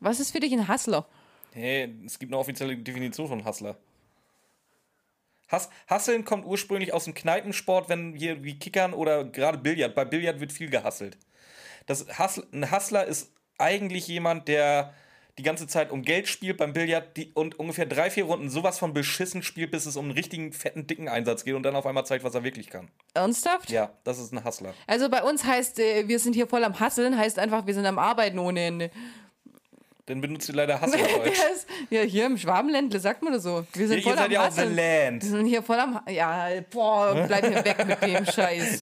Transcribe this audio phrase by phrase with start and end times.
[0.00, 1.06] Was ist für dich ein Hustler?
[1.52, 3.76] Hey, es gibt eine offizielle Definition von Hustler.
[5.50, 9.94] Hus Husteln kommt ursprünglich aus dem Kneipensport, wenn hier wie Kickern oder gerade Billard.
[9.94, 11.16] Bei Billard wird viel gehustelt.
[11.86, 14.92] Das Hustle, ein Hustler ist eigentlich jemand, der
[15.38, 18.78] die ganze Zeit um Geld spielt beim Billard die, und ungefähr drei, vier Runden sowas
[18.78, 21.84] von beschissen spielt, bis es um einen richtigen, fetten, dicken Einsatz geht und dann auf
[21.86, 22.88] einmal zeigt, was er wirklich kann.
[23.12, 23.70] Ernsthaft?
[23.70, 24.72] Ja, das ist ein Hustler.
[24.86, 27.84] Also bei uns heißt, äh, wir sind hier voll am Hasseln, heißt einfach, wir sind
[27.84, 28.90] am Arbeiten ohne Ende.
[30.06, 31.38] Dann benutzt ihr leider Hustlerdeutsch.
[31.50, 33.66] Das- ja, hier im Schwabenländle sagt man das so.
[33.72, 35.22] Wir sind Ihr, voll ihr seid am ja auch the land.
[35.22, 36.00] Wir sind hier voll am.
[36.08, 38.78] Ja, boah, bleib hier weg mit dem Scheiß.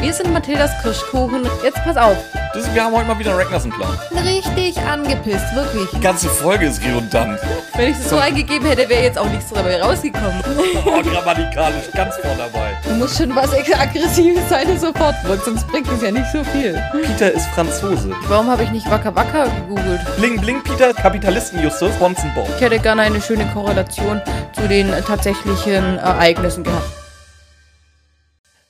[0.00, 1.48] Wir sind Mathildas Kirschkuchen.
[1.62, 2.16] Jetzt pass auf.
[2.54, 3.98] Das, wir haben heute mal wieder einen Ragnarsson-Plan.
[4.24, 5.88] Richtig angepisst, wirklich.
[5.94, 7.40] Die ganze Folge ist redundant.
[7.74, 10.42] Wenn ich das so eingegeben hätte, wäre jetzt auch nichts dabei rausgekommen.
[10.84, 12.76] Oh, grammatikalisch ganz vorne dabei.
[12.84, 16.44] Du musst schon was Aggressives sein, das sofort wirkt, sonst bringt es ja nicht so
[16.44, 16.78] viel.
[16.92, 18.14] Peter ist Franzose.
[18.28, 20.00] Warum habe ich nicht Wacker Wacker gegoogelt?
[20.16, 22.48] Bling Bling Peter, Kapitalisten Justus, Bonzen Bob.
[22.56, 24.20] Ich hätte gerne eine schöne Korrelation
[24.52, 26.90] zu den äh, tatsächlichen Ereignissen gehabt.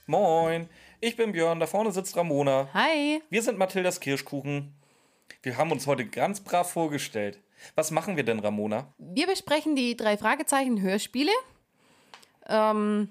[0.07, 0.69] Moin,
[1.03, 2.69] ich bin Björn, da vorne sitzt Ramona.
[2.73, 3.21] Hi.
[3.29, 4.73] Wir sind Mathildas Kirschkuchen.
[5.43, 7.41] Wir haben uns heute ganz brav vorgestellt.
[7.75, 8.95] Was machen wir denn, Ramona?
[8.99, 11.33] Wir besprechen die drei Fragezeichen Hörspiele.
[12.47, 13.09] Ähm,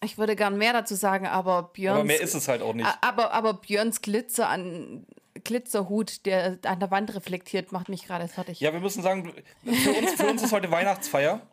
[0.00, 2.88] ich würde gern mehr dazu sagen, aber Björns, Aber mehr ist es halt auch nicht.
[3.00, 5.06] Aber, aber Björns Glitzer an,
[5.42, 8.60] Glitzerhut, der an der Wand reflektiert, macht mich gerade fertig.
[8.60, 9.32] Ja, wir müssen sagen,
[9.64, 11.40] für uns, für uns ist heute Weihnachtsfeier.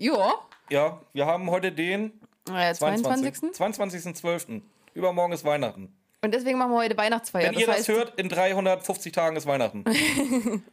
[0.00, 0.34] Ja.
[0.70, 2.12] Ja, wir haben heute den
[2.54, 3.52] Äh, 22.
[3.54, 4.02] 22.
[4.14, 4.62] 22.12.
[4.94, 5.94] Übermorgen ist Weihnachten.
[6.22, 7.52] Und deswegen machen wir heute Weihnachtsfeier.
[7.52, 9.84] Wenn ihr das hört, in 350 Tagen ist Weihnachten.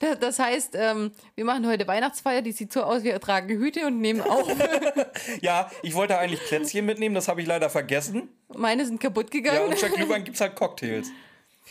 [0.00, 3.86] Das, das heißt, ähm, wir machen heute Weihnachtsfeier, die sieht so aus, wir tragen Hüte
[3.86, 4.48] und nehmen auf.
[5.40, 8.28] Ja, ich wollte eigentlich Plätzchen mitnehmen, das habe ich leider vergessen.
[8.54, 9.68] Meine sind kaputt Ja, gegangen.
[9.68, 11.10] und statt Glühwein gibt es halt Cocktails.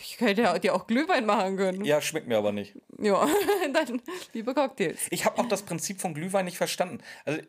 [0.01, 1.83] ich könnte ja- dir auch Glühwein machen können.
[1.83, 2.75] Ja, schmeckt mir aber nicht.
[2.97, 3.27] Ja,
[3.73, 4.01] dann
[4.33, 4.99] lieber Cocktails.
[5.09, 6.99] Ich habe auch das Prinzip von Glühwein nicht verstanden.
[7.25, 7.41] Also,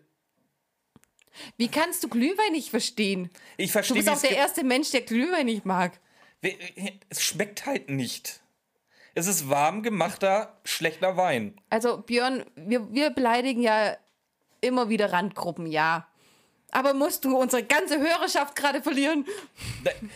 [1.57, 3.31] Wie kannst du Glühwein nicht verstehen?
[3.57, 5.98] ich Du verstehe, bist wie auch der erste Mensch, der Glühwein nicht mag.
[6.41, 6.57] Wie-
[7.09, 8.41] Es schmeckt halt nicht.
[9.15, 11.55] Es ist warm gemachter, schlechter Wein.
[11.70, 13.97] Also, Björn, wir, wir beleidigen ja
[14.63, 16.09] immer wieder Randgruppen, ja.
[16.70, 19.27] Aber musst du unsere ganze Hörerschaft gerade verlieren?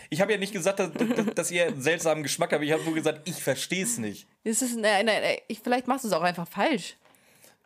[0.09, 2.63] Ich habe ja nicht gesagt, dass, dass, dass ihr einen seltsamen Geschmack habt.
[2.63, 4.27] Ich habe nur gesagt, ich verstehe es nicht.
[4.43, 6.95] Ist, nein, nein, nein, ich, vielleicht machst du es auch einfach falsch.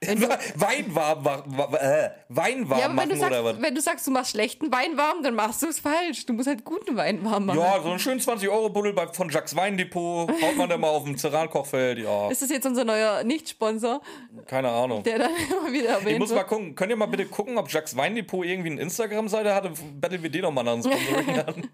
[0.55, 3.51] Wein warm, wa- wa- äh, Wein warm Ja, machen du, oder was?
[3.51, 6.25] sagst, wenn du sagst, du machst schlechten Wein warm, dann machst du es falsch.
[6.25, 7.59] Du musst halt guten Wein warm machen.
[7.59, 11.17] Ja, so einen schönen 20-Euro-Buddel bei- von Jacques Weindepot haut man da mal auf dem
[11.19, 11.99] Ceran-Kochfeld.
[11.99, 14.01] Ja, Ist das jetzt unser neuer Nicht-Sponsor,
[14.47, 15.03] keine Ahnung.
[15.03, 17.69] der dann immer wieder erwähnt Ich muss mal gucken, könnt ihr mal bitte gucken, ob
[17.71, 19.71] Jacques Weindepot irgendwie eine Instagram-Seite hatte?
[19.99, 21.69] Betteln wir den nochmal nach uns Sponsoring an.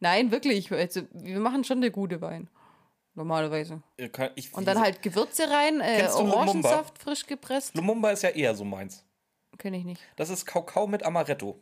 [0.00, 0.70] Nein, wirklich.
[0.70, 2.48] Also, wir machen schon der gute Wein.
[3.18, 3.82] Normalerweise.
[3.96, 6.08] Ihr könnt- Ich, Und dann halt Gewürze rein, äh?
[6.14, 7.74] Orangensaft frisch gepresst.
[7.74, 9.04] Lumumba ist ja eher so meins.
[9.58, 10.00] Kenne ich nicht.
[10.14, 11.58] Das ist Kakao mit Amaretto.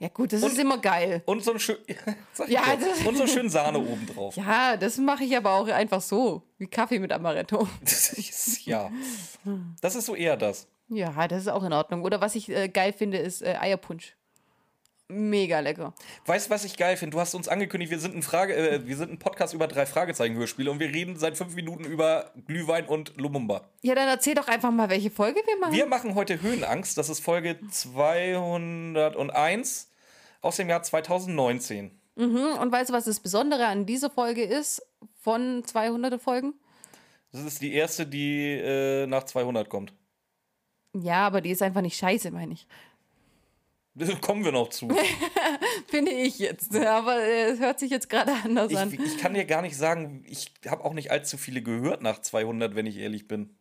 [0.00, 1.22] Ja, gut, das ist immer geil.
[1.26, 1.76] Und so ein schön.
[2.48, 4.34] Ja, das- und so schön Sahne oben drauf.
[4.36, 6.42] Ja, das mache ich aber auch einfach so.
[6.58, 7.68] Wie Kaffee mit Amaretto.
[7.82, 8.90] Das ist, ja.
[9.80, 10.66] Das ist so eher das.
[10.88, 12.02] Ja, das ist auch in Ordnung.
[12.02, 14.16] Oder was ich äh, geil finde, ist äh, Eierpunsch.
[15.10, 15.94] Mega lecker.
[16.26, 17.14] Weißt du, was ich geil finde?
[17.14, 19.86] Du hast uns angekündigt, wir sind ein Frage, äh, wir sind ein Podcast über drei
[19.86, 23.68] Fragezeichen-Hörspiele und wir reden seit fünf Minuten über Glühwein und Lumumba.
[23.82, 25.74] Ja, dann erzähl doch einfach mal, welche Folge wir machen.
[25.74, 26.96] Wir machen heute Höhenangst.
[26.96, 29.90] Das ist Folge 201
[30.40, 31.90] aus dem Jahr 2019.
[32.16, 32.58] Mhm.
[32.60, 34.82] Und weißt du, was das Besondere an dieser Folge ist?
[35.20, 36.54] Von 200 Folgen?
[37.32, 39.92] Das ist die erste, die äh, nach 200 kommt.
[40.92, 42.66] Ja, aber die ist einfach nicht scheiße, meine ich.
[44.20, 44.88] Kommen wir noch zu.
[45.88, 46.74] Finde ich jetzt.
[46.76, 48.92] Aber äh, es hört sich jetzt gerade anders an.
[48.92, 52.20] Ich, ich kann dir gar nicht sagen, ich habe auch nicht allzu viele gehört nach
[52.20, 53.56] 200, wenn ich ehrlich bin.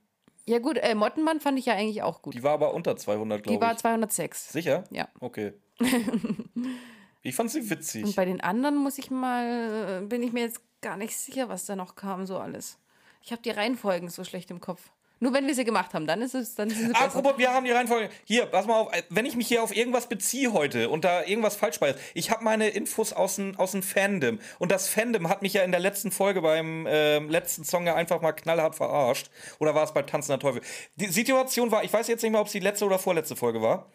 [0.46, 2.34] Ja, gut, äh, Mottenmann fand ich ja eigentlich auch gut.
[2.34, 3.80] Die war aber unter 200, Die glaube war ich.
[3.80, 4.52] 206.
[4.52, 4.84] Sicher?
[4.92, 5.08] Ja.
[5.20, 5.54] Okay.
[7.22, 8.16] ich fand sie Und witzig.
[8.16, 11.66] bei den anderen muss ich mal, äh, bin ich mir jetzt gar nicht sicher, was
[11.66, 12.78] da noch kam, so alles.
[13.22, 14.90] Ich habe die Reihenfolgen so schlecht im Kopf.
[15.22, 16.96] Nur wenn wir sie gemacht haben, dann ist es, dann sind sie.
[16.96, 18.10] Apropos, wir haben die Reihenfolge.
[18.24, 21.24] Hier, pass mal auf, äh, wenn ich mich hier auf irgendwas beziehe heute und da
[21.24, 24.40] irgendwas falsch ist, ich habe meine Infos aus dem, aus dem Fandom.
[24.60, 27.96] Und das Fandom hat mich ja in der letzten Folge beim ähm, letzten Song ja
[27.96, 29.30] einfach mal knallhart verarscht.
[29.60, 30.62] Oder war es bei Tanzender Teufel?
[30.96, 33.62] Die Situation war, ich weiß jetzt nicht mehr, ob es die letzte oder vorletzte Folge
[33.62, 33.92] war.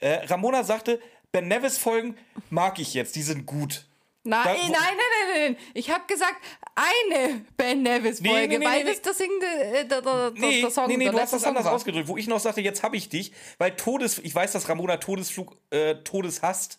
[0.00, 1.00] Äh, Ramona sagte,
[1.32, 2.16] Ben Nevis Folgen
[2.50, 3.84] mag ich jetzt, die sind gut.
[4.24, 4.72] Nein, Da- nein, nein,
[5.32, 5.56] nein, nein.
[5.74, 6.36] Ich habe gesagt,
[6.78, 10.60] eine Ben Nevis-Folge, Nee, nee, nee, weil nee, das der singende, äh, der, der, Nee,
[10.62, 11.72] der Song nee, nee, der du hast das anders war.
[11.72, 14.96] ausgedrückt, wo ich noch sagte, jetzt habe ich dich, weil Todes, ich weiß, dass Ramona
[14.98, 16.78] Todesflug, äh, Todes hasst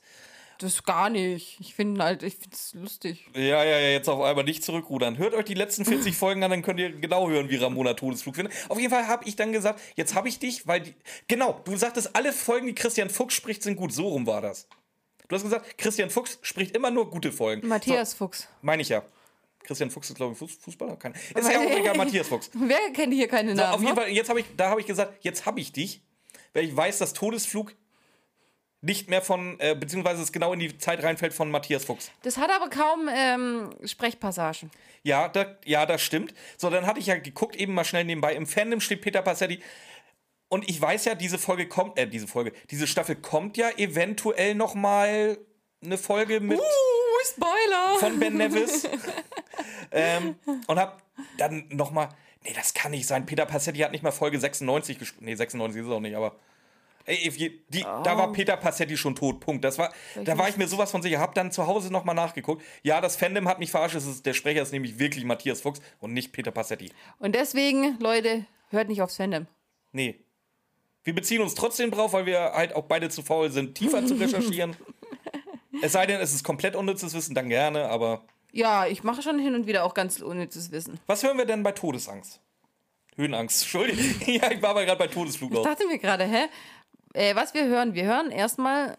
[0.60, 1.58] Das gar nicht.
[1.60, 3.26] Ich finde halt, ich finde es lustig.
[3.34, 5.18] Ja, ja, ja, jetzt auf einmal nicht zurückrudern.
[5.18, 8.36] Hört euch die letzten 40 Folgen an, dann könnt ihr genau hören, wie Ramona Todesflug
[8.36, 8.54] findet.
[8.70, 10.94] Auf jeden Fall habe ich dann gesagt, jetzt habe ich dich, weil die.
[11.28, 13.92] Genau, du sagtest, alle Folgen, die Christian Fuchs spricht, sind gut.
[13.94, 14.68] So rum war das.
[15.30, 17.68] Du hast gesagt, Christian Fuchs spricht immer nur gute Folgen.
[17.68, 18.48] Matthias so, Fuchs.
[18.62, 19.04] Meine ich ja.
[19.64, 20.96] Christian Fuchs ist, glaube ich, Fußballer.
[20.96, 21.16] Keine.
[21.36, 22.50] Ist ja auch egal, Matthias Fuchs.
[22.54, 23.72] Wer kennt hier keine Namen?
[23.72, 26.02] So, auf jeden Fall, jetzt habe ich, da habe ich gesagt, jetzt habe ich dich,
[26.54, 27.76] weil ich weiß, dass Todesflug
[28.82, 32.12] nicht mehr von, äh, beziehungsweise es genau in die Zeit reinfällt von Matthias Fuchs.
[32.22, 34.72] Das hat aber kaum ähm, Sprechpassagen.
[35.04, 36.34] Ja, da, ja, das stimmt.
[36.58, 38.36] So, dann hatte ich ja geguckt, eben mal schnell nebenbei.
[38.36, 39.60] Im Fandom steht Peter Passetti.
[40.50, 44.56] Und ich weiß ja, diese Folge kommt, äh, diese Folge, diese Staffel kommt ja eventuell
[44.56, 45.38] noch mal
[45.84, 46.60] eine Folge mit.
[46.60, 46.64] Uh,
[47.26, 48.00] Spoiler!
[48.00, 48.88] Von Ben Nevis.
[49.92, 50.36] ähm,
[50.68, 51.02] und hab
[51.38, 52.10] dann noch mal,
[52.44, 53.26] nee, das kann nicht sein.
[53.26, 55.24] Peter Passetti hat nicht mal Folge 96 gespielt.
[55.24, 56.36] Nee, 96 ist es auch nicht, aber
[57.10, 58.04] Ey, die, oh.
[58.04, 58.34] Da war oh.
[58.34, 59.64] Peter Passetti schon tot, Punkt.
[59.64, 59.92] Das war,
[60.24, 61.20] da war ich mir sowas von sicher.
[61.20, 62.64] Hab dann zu Hause nochmal nachgeguckt.
[62.84, 63.96] Ja, das Fandom hat mich verarscht.
[63.96, 66.92] Ist, der Sprecher ist nämlich wirklich Matthias Fuchs und nicht Peter Passetti.
[67.18, 69.48] Und deswegen, Leute, hört nicht aufs Fandom.
[69.92, 70.20] Nee.
[71.04, 74.14] Wir beziehen uns trotzdem drauf, weil wir halt auch beide zu faul sind, tiefer zu
[74.20, 74.76] recherchieren.
[75.82, 78.22] Es sei denn, es ist komplett unnützes Wissen, dann gerne, aber.
[78.52, 81.00] Ja, ich mache schon hin und wieder auch ganz unnützes Wissen.
[81.06, 82.42] Was hören wir denn bei Todesangst?
[83.16, 84.06] Höhenangst, Entschuldigung.
[84.28, 85.54] ja, ich war aber gerade bei Todesflug.
[85.54, 86.46] Ich dachte mir gerade, hä?
[87.14, 88.98] Äh, was wir hören, wir hören erstmal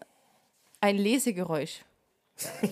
[0.79, 1.81] ein Lesegeräusch.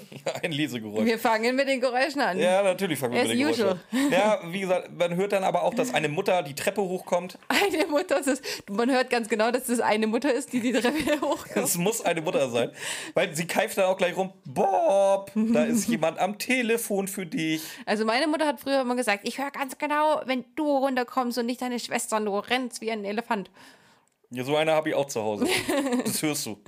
[0.44, 1.06] ein Lesegeräusch.
[1.06, 2.38] Wir fangen mit den Geräuschen an.
[2.38, 3.80] Ja, natürlich fangen wir As mit den usual.
[3.92, 4.12] Geräuschen an.
[4.12, 7.38] Ja, wie gesagt, man hört dann aber auch, dass eine Mutter die Treppe hochkommt.
[7.48, 11.22] Eine Mutter, ist, man hört ganz genau, dass das eine Mutter ist, die die Treppe
[11.22, 11.56] hochkommt.
[11.56, 12.72] Es muss eine Mutter sein,
[13.14, 17.62] weil sie keift dann auch gleich rum, Bob, da ist jemand am Telefon für dich.
[17.86, 21.46] Also meine Mutter hat früher immer gesagt, ich höre ganz genau, wenn du runterkommst und
[21.46, 23.50] nicht deine Schwester, du rennst wie ein Elefant.
[24.32, 25.48] Ja, so eine habe ich auch zu Hause.
[26.06, 26.62] Das hörst du.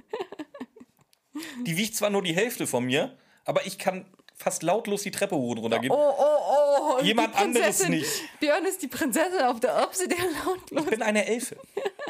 [1.65, 4.05] Die wiegt zwar nur die Hälfte von mir, aber ich kann
[4.35, 5.91] fast lautlos die Treppe hoch und runter gehen.
[5.91, 7.03] Oh, oh, oh.
[7.03, 8.09] Jemand anderes nicht.
[8.39, 10.83] Björn ist die Prinzessin auf der Erbse, der lautlos.
[10.83, 11.57] Ich bin eine Elfe.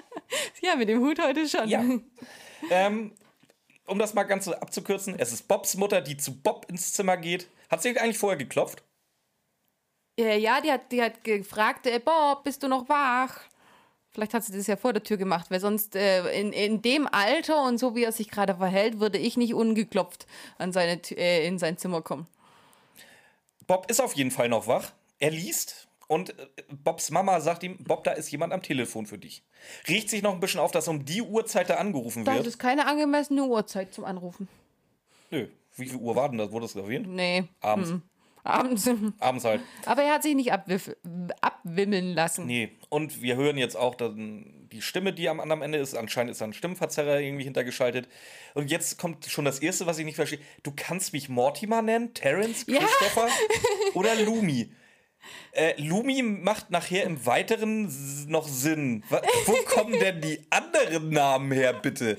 [0.61, 1.67] ja, mit dem Hut heute schon.
[1.67, 1.83] Ja.
[2.69, 3.15] Ähm,
[3.87, 7.17] um das mal ganz so abzukürzen, es ist Bobs Mutter, die zu Bob ins Zimmer
[7.17, 7.49] geht.
[7.71, 8.83] Hat sie eigentlich vorher geklopft?
[10.19, 13.41] Ja, die hat, die hat gefragt, äh, Bob, bist du noch wach?
[14.13, 17.07] Vielleicht hat sie das ja vor der Tür gemacht, weil sonst äh, in, in dem
[17.07, 20.27] Alter und so wie er sich gerade verhält, würde ich nicht ungeklopft
[20.57, 22.27] an seine, äh, in sein Zimmer kommen.
[23.67, 24.91] Bob ist auf jeden Fall noch wach.
[25.19, 29.17] Er liest und äh, Bobs Mama sagt ihm, Bob, da ist jemand am Telefon für
[29.17, 29.43] dich.
[29.87, 32.37] Riecht sich noch ein bisschen auf, dass um die Uhrzeit da angerufen wird.
[32.37, 34.49] Das ist keine angemessene Uhrzeit zum Anrufen.
[35.29, 35.47] Nö.
[35.77, 36.51] Wie viel Uhr war denn das?
[36.51, 37.07] Wurde das erwähnt?
[37.07, 37.45] Nee.
[37.61, 37.91] Abends.
[37.91, 38.01] Hm.
[38.43, 38.89] Abends.
[39.19, 39.61] Abends halt.
[39.85, 42.45] Aber er hat sich nicht abwimmeln lassen.
[42.45, 45.95] Nee, und wir hören jetzt auch dann die Stimme, die am anderen Ende ist.
[45.95, 48.07] Anscheinend ist da ein Stimmverzerrer irgendwie hintergeschaltet.
[48.53, 50.39] Und jetzt kommt schon das Erste, was ich nicht verstehe.
[50.63, 52.13] Du kannst mich Mortimer nennen?
[52.13, 52.65] Terence?
[52.65, 53.27] Christopher?
[53.27, 53.33] Ja.
[53.93, 54.71] Oder Lumi?
[55.51, 57.91] Äh, Lumi macht nachher im Weiteren
[58.27, 59.03] noch Sinn.
[59.45, 62.17] Wo kommen denn die anderen Namen her, bitte?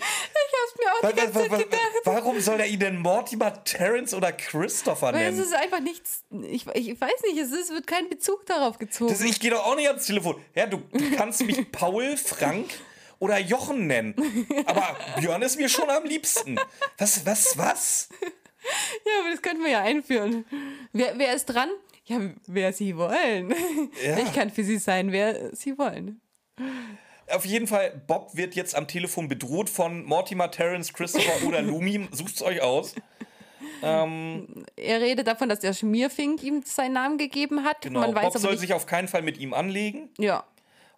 [0.84, 1.80] Mir auch die ganze Zeit gedacht.
[2.04, 5.36] Warum soll er ihn denn Mortimer, Terence oder Christopher nennen?
[5.36, 6.24] Weil es ist einfach nichts.
[6.30, 9.12] Ich, ich weiß nicht, es ist, wird kein Bezug darauf gezogen.
[9.12, 10.36] Das, ich gehe doch auch nicht ans Telefon.
[10.54, 10.82] Ja, du
[11.16, 12.70] kannst mich Paul, Frank
[13.18, 14.14] oder Jochen nennen.
[14.66, 16.58] Aber Björn ist mir schon am liebsten.
[16.98, 18.08] Was, was, was?
[19.04, 20.44] Ja, aber das könnten wir ja einführen.
[20.92, 21.68] Wer, wer ist dran?
[22.04, 23.54] Ja, wer sie wollen.
[24.04, 24.18] Ja.
[24.18, 26.20] Ich kann für sie sein, wer sie wollen
[27.30, 32.08] auf jeden Fall, Bob wird jetzt am Telefon bedroht von Mortimer, Terence, Christopher oder Lumi.
[32.10, 32.94] Sucht's euch aus.
[33.82, 37.82] Ähm, er redet davon, dass der Schmierfink ihm seinen Namen gegeben hat.
[37.82, 38.00] Genau.
[38.00, 40.08] Man weiß Bob soll sich auf keinen Fall mit ihm anlegen.
[40.18, 40.44] Ja.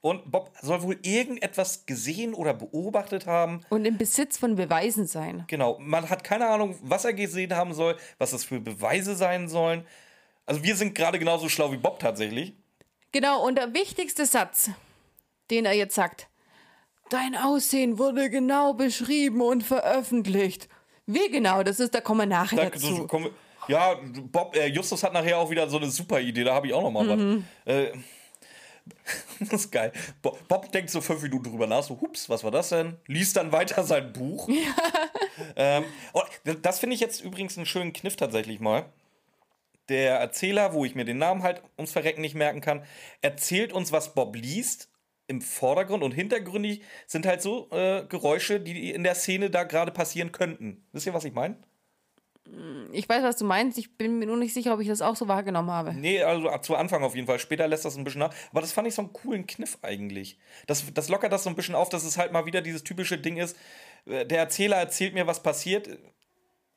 [0.01, 3.63] Und Bob soll wohl irgendetwas gesehen oder beobachtet haben.
[3.71, 5.45] Und im Besitz von Beweisen sein.
[5.47, 5.79] Genau.
[5.79, 9.87] Man hat keine Ahnung, was er gesehen haben soll, was das für Beweise sein sollen.
[10.45, 12.53] Also wir sind gerade genauso schlau wie Bob tatsächlich.
[13.13, 14.71] Genau, und der wichtigste Satz,
[15.51, 16.29] den er jetzt sagt.
[17.11, 20.69] Dein Aussehen wurde genau beschrieben und veröffentlicht.
[21.07, 21.63] Wie genau?
[21.63, 23.07] Das ist, da kommen wir nachher da, dazu.
[23.07, 23.31] Komm,
[23.69, 23.99] ja,
[24.31, 26.83] Bob, äh, Justus hat nachher auch wieder so eine super Idee, da habe ich auch
[26.83, 27.45] noch mal mhm.
[27.65, 27.75] was.
[27.75, 27.93] Äh,
[29.41, 29.93] das ist geil.
[30.23, 32.97] Bob, Bob, denkt so fünf Minuten drüber nach, so, hups, was war das denn?
[33.07, 34.49] Liest dann weiter sein Buch.
[35.37, 35.49] Ja.
[35.57, 36.23] Ähm, oh,
[36.63, 38.85] das finde ich jetzt übrigens einen schönen Kniff tatsächlich mal.
[39.89, 42.85] Der Erzähler, wo ich mir den Namen halt ums Verrecken nicht merken kann,
[43.21, 44.89] erzählt uns, was Bob liest
[45.27, 49.93] im Vordergrund und hintergründig sind halt so äh, Geräusche, die in der Szene da gerade
[49.93, 50.87] passieren könnten.
[50.93, 51.57] Wisst ihr, was ich meine?
[52.93, 53.79] Ich weiß, was du meinst.
[53.79, 55.95] Ich bin mir nur nicht sicher, ob ich das auch so wahrgenommen habe.
[55.95, 57.39] Nee, also zu Anfang auf jeden Fall.
[57.39, 58.35] Später lässt das ein bisschen nach.
[58.51, 60.39] Aber das fand ich so einen coolen Kniff eigentlich.
[60.67, 63.17] Das, das lockert das so ein bisschen auf, dass es halt mal wieder dieses typische
[63.17, 63.57] Ding ist.
[64.05, 65.89] Äh, der Erzähler erzählt mir, was passiert.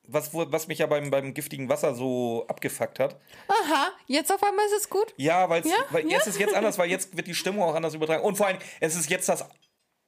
[0.08, 3.16] Was, was mich ja beim, beim giftigen Wasser so abgefuckt hat.
[3.48, 5.12] Aha, jetzt auf einmal ist es gut.
[5.16, 5.76] Ja, weil's, Ja?
[5.90, 6.16] weil Ja?
[6.16, 8.24] jetzt ist jetzt anders, weil jetzt wird die Stimmung auch anders übertragen.
[8.24, 9.44] Und vor allem, es ist jetzt das.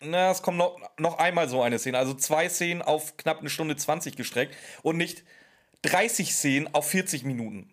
[0.02, 1.98] Na, es kommt noch, noch einmal so eine Szene.
[1.98, 5.24] Also zwei Szenen auf knapp eine Stunde 20 gestreckt und nicht
[5.82, 7.70] 30 Szenen auf 40 Minuten.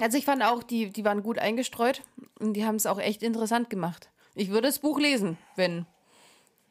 [0.00, 2.02] Also ich fand auch, die, die waren gut eingestreut
[2.38, 4.08] und die haben es auch echt interessant gemacht.
[4.34, 5.86] Ich würde das Buch lesen, wenn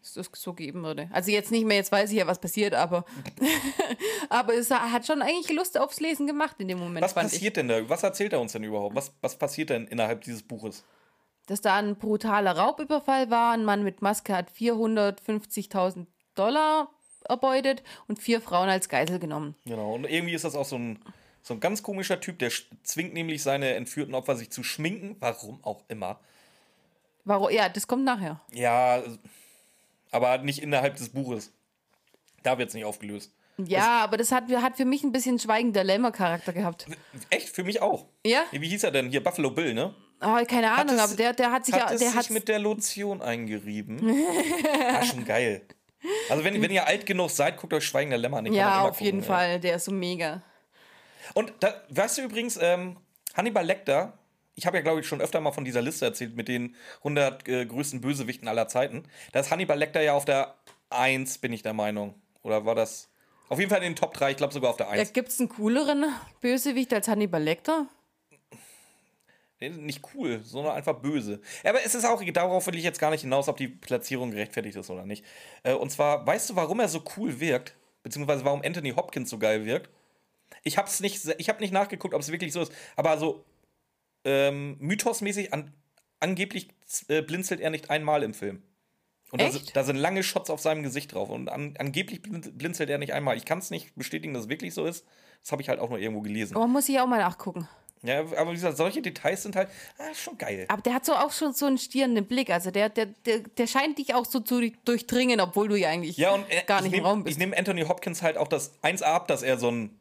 [0.03, 1.09] es das so geben würde.
[1.11, 3.05] Also jetzt nicht mehr, jetzt weiß ich ja, was passiert, aber,
[4.29, 7.67] aber es hat schon eigentlich Lust aufs Lesen gemacht in dem Moment, Was passiert denn
[7.67, 7.87] da?
[7.89, 8.95] Was erzählt er uns denn überhaupt?
[8.95, 10.79] Was, was passiert denn innerhalb dieses Buches?
[10.79, 11.47] ich.
[11.47, 16.05] Dass da ein brutaler Raubüberfall war, ein Mann mit Maske hat 450.000
[16.35, 16.89] Dollar
[17.25, 19.55] erbeutet und vier Frauen als Geisel genommen.
[19.65, 19.93] Genau.
[19.93, 20.99] Und irgendwie ist das auch so ein,
[21.41, 22.51] so ein ganz komischer Typ, der
[22.83, 25.15] zwingt nämlich seine entführten Opfer, sich zu schminken.
[25.19, 26.19] Warum auch immer.
[27.25, 27.49] Warum?
[27.51, 28.41] Ja, das kommt nachher.
[28.51, 29.01] Ja,
[30.13, 31.51] aber nicht innerhalb des Buches.
[32.43, 33.33] Da wird es nicht aufgelöst.
[33.57, 36.87] Ja, aber das hat, hat für mich ein bisschen schweigender Lämmer-Charakter gehabt.
[37.29, 37.49] Echt?
[37.49, 38.07] Für mich auch.
[38.25, 38.43] Ja?
[38.51, 39.09] Wie hieß er denn?
[39.09, 39.93] Hier, Buffalo Bill, ne?
[40.21, 42.47] Oh, keine Ahnung, es- aber der, der hat sich Hat ja, der sich hat mit
[42.47, 43.99] der Lotion eingerieben.
[44.93, 45.61] War schon geil.
[46.29, 48.45] Also wenn, wenn ihr alt genug seid, guckt euch Schweigen der Lämmer an.
[48.45, 50.41] Den ja auf jeden gucken, Fall, der ist so mega.
[51.33, 52.97] Und da, weißt du übrigens, ähm,
[53.35, 54.17] Hannibal Lecter,
[54.55, 57.47] ich habe ja, glaube ich, schon öfter mal von dieser Liste erzählt mit den 100
[57.47, 59.03] äh, größten Bösewichten aller Zeiten.
[59.31, 60.55] Da ist Hannibal Lecter ja auf der
[60.89, 62.15] 1, bin ich der Meinung.
[62.43, 63.09] Oder war das?
[63.49, 65.13] Auf jeden Fall in den Top 3, ich glaube sogar auf der Ja, 1.
[65.13, 66.05] Gibt es einen cooleren
[66.41, 67.87] Bösewicht als Hannibal Lecter?
[69.59, 71.39] Nee, nicht cool, sondern einfach böse.
[71.63, 74.75] Aber es ist auch, darauf will ich jetzt gar nicht hinaus, ob die Platzierung gerechtfertigt
[74.75, 75.23] ist oder nicht.
[75.63, 77.75] Äh, und zwar, weißt du, warum er so cool wirkt?
[78.03, 79.89] Beziehungsweise warum Anthony Hopkins so geil wirkt?
[80.63, 83.45] Ich hab's nicht, ich hab nicht nachgeguckt, ob es wirklich so ist, aber so
[84.25, 85.73] ähm, mythosmäßig an,
[86.19, 86.69] angeblich
[87.07, 88.63] äh, blinzelt er nicht einmal im Film.
[89.31, 91.29] Und da da sind lange Shots auf seinem Gesicht drauf.
[91.29, 93.35] Und an, angeblich blin- blinzelt er nicht einmal.
[93.35, 95.05] Ich kann es nicht bestätigen, dass es wirklich so ist.
[95.41, 96.55] Das habe ich halt auch nur irgendwo gelesen.
[96.55, 97.67] Oh, muss ich auch mal nachgucken.
[98.03, 100.65] Ja, aber wie gesagt, solche Details sind halt ah, schon geil.
[100.67, 102.49] Aber der hat so auch schon so einen stierenden Blick.
[102.51, 106.17] Also der, der, der, der scheint dich auch so zu durchdringen, obwohl du ja eigentlich
[106.17, 107.39] Ja, und äh, gar ich nicht im nehm- Raum Ich bist.
[107.39, 109.97] nehme Anthony Hopkins halt auch das 1 ab, dass er so ein,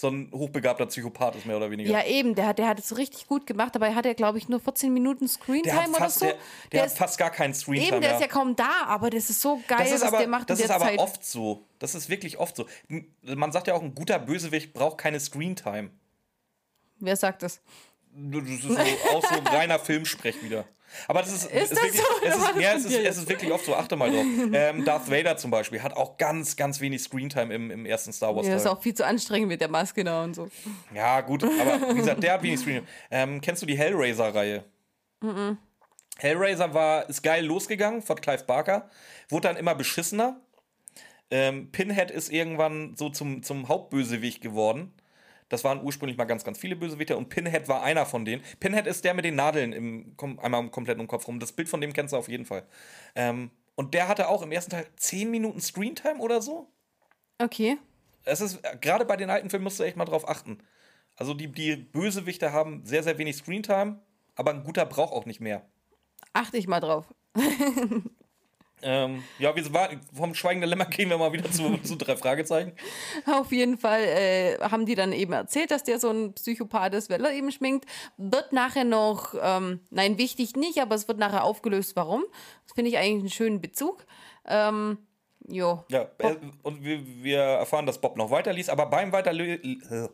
[0.00, 1.90] so ein hochbegabter Psychopath ist, mehr oder weniger.
[1.90, 4.48] Ja, eben, der hat, der hat es richtig gut gemacht, er hat ja, glaube ich,
[4.48, 6.24] nur 14 Minuten der Screentime hat oder so.
[6.24, 6.36] der,
[6.70, 8.14] der, hat ist, fast gar keinen Screentime eben, der mehr.
[8.14, 10.60] ist ja kaum da, aber das ist so geil, ist was aber, der macht das
[10.60, 10.98] in ist der aber Zeit.
[11.00, 11.64] oft so.
[11.80, 12.66] Das ist wirklich oft so.
[13.22, 15.90] Man sagt ja auch, ein guter Bösewicht braucht keine Screentime.
[17.00, 17.60] Wer sagt das?
[18.14, 20.64] Das ist so, auch so reiner Filmsprech wieder.
[21.06, 22.06] Aber das ist, Ist das wirklich, so?
[22.24, 24.24] es, ist, ja, es, ist, es ist wirklich oft so, achte mal drauf.
[24.52, 28.34] Ähm, Darth Vader zum Beispiel hat auch ganz, ganz wenig Screentime im, im ersten Star
[28.34, 30.48] Wars Ja, ist auch viel zu anstrengend mit der Maske da und so.
[30.94, 32.86] Ja, gut, aber wie gesagt, der hat wenig Screen.
[33.10, 34.64] Ähm, kennst du die Hellraiser-Reihe?
[36.18, 38.88] Hellraiser war, ist geil losgegangen von Clive Barker,
[39.28, 40.40] wurde dann immer beschissener.
[41.30, 44.92] Ähm, Pinhead ist irgendwann so zum, zum Hauptbösewicht geworden.
[45.48, 48.42] Das waren ursprünglich mal ganz, ganz viele Bösewichte und Pinhead war einer von denen.
[48.60, 51.40] Pinhead ist der mit den Nadeln im, einmal komplett im Kopf rum.
[51.40, 52.64] Das Bild von dem kennst du auf jeden Fall.
[53.14, 56.70] Ähm, und der hatte auch im ersten Teil 10 Minuten Screentime oder so.
[57.38, 57.78] Okay.
[58.24, 60.58] Es ist, gerade bei den alten Filmen musst du echt mal drauf achten.
[61.16, 64.00] Also die, die Bösewichte haben sehr, sehr wenig Screentime,
[64.34, 65.64] aber ein guter braucht auch nicht mehr.
[66.32, 67.06] Achte ich mal drauf.
[68.82, 72.16] Ähm, ja, wir waren, vom Schweigen der Lämmer gehen wir mal wieder zu, zu drei
[72.16, 72.72] Fragezeichen.
[73.26, 77.10] Auf jeden Fall äh, haben die dann eben erzählt, dass der so ein Psychopath ist,
[77.10, 77.86] weil er eben schminkt.
[78.16, 82.24] Wird nachher noch, ähm, nein, wichtig nicht, aber es wird nachher aufgelöst, warum.
[82.64, 84.06] Das finde ich eigentlich einen schönen Bezug.
[84.46, 84.98] Ähm,
[85.48, 85.84] jo.
[85.90, 90.08] Ja, äh, und wir, wir erfahren, dass Bob noch weiterliest, aber beim, Weiterle äh,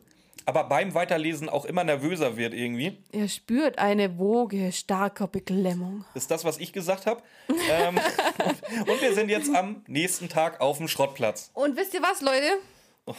[0.45, 2.97] aber beim Weiterlesen auch immer nervöser wird irgendwie.
[3.11, 6.05] Er spürt eine Woge starker Beklemmung.
[6.13, 7.21] Ist das, was ich gesagt habe.
[7.69, 7.99] ähm,
[8.45, 11.51] und, und wir sind jetzt am nächsten Tag auf dem Schrottplatz.
[11.53, 13.15] Und wisst ihr was, Leute?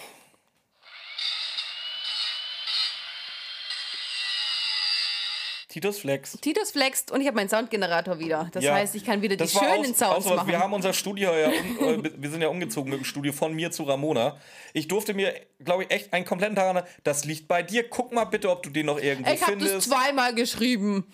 [5.76, 6.33] Titus Flex.
[6.40, 8.49] Titus flext und ich habe meinen Soundgenerator wieder.
[8.50, 10.49] Das Ja, heiß, ich kann wieder die das war schönen aus- Sounds aus machen.
[10.49, 13.52] Wir haben unser Studio ja, um, äh, wir sind ja umgezogen mit dem Studio von
[13.52, 14.38] mir zu Ramona.
[14.73, 16.83] Ich durfte mir, glaube ich, echt einen kompletten Tag an.
[17.04, 17.87] Das liegt bei dir.
[17.90, 19.90] Guck mal bitte, ob du den noch irgendwo ich habe das findest.
[19.90, 21.06] zweimal geschrieben.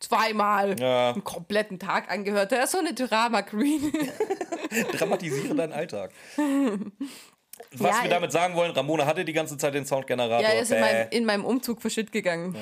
[0.00, 0.80] Zweimal.
[0.80, 1.10] Ja.
[1.12, 2.50] Einen kompletten Tag angehört.
[2.50, 3.92] Der ist so eine Drama Queen.
[4.98, 6.10] Dramatisiere deinen Alltag.
[7.72, 10.42] Was Ja, wir damit sagen wollen, Ramona hatte die ganze Zeit den Soundgenerator.
[10.42, 12.56] ja, er ist in meinem, in meinem Umzug verschütt gegangen.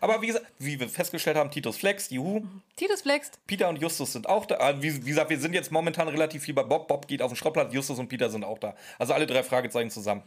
[0.00, 2.42] Aber wie gesagt, wie wir festgestellt haben, Titus Flex, juhu.
[2.76, 3.38] Titus flext.
[3.46, 4.56] Peter und Justus sind auch da.
[4.58, 6.88] Ah, Wie, wie gesagt, wir sind jetzt momentan relativ viel bei Bob.
[6.88, 8.74] Bob geht auf den Schrottplatz, Justus und Peter sind auch da.
[8.98, 10.22] Also alle drei Fragezeichen zusammen.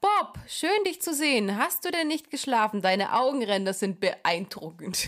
[0.00, 1.56] Bob, schön dich zu sehen.
[1.58, 2.82] Hast du denn nicht geschlafen?
[2.82, 5.06] Deine Augenränder sind beeindruckend.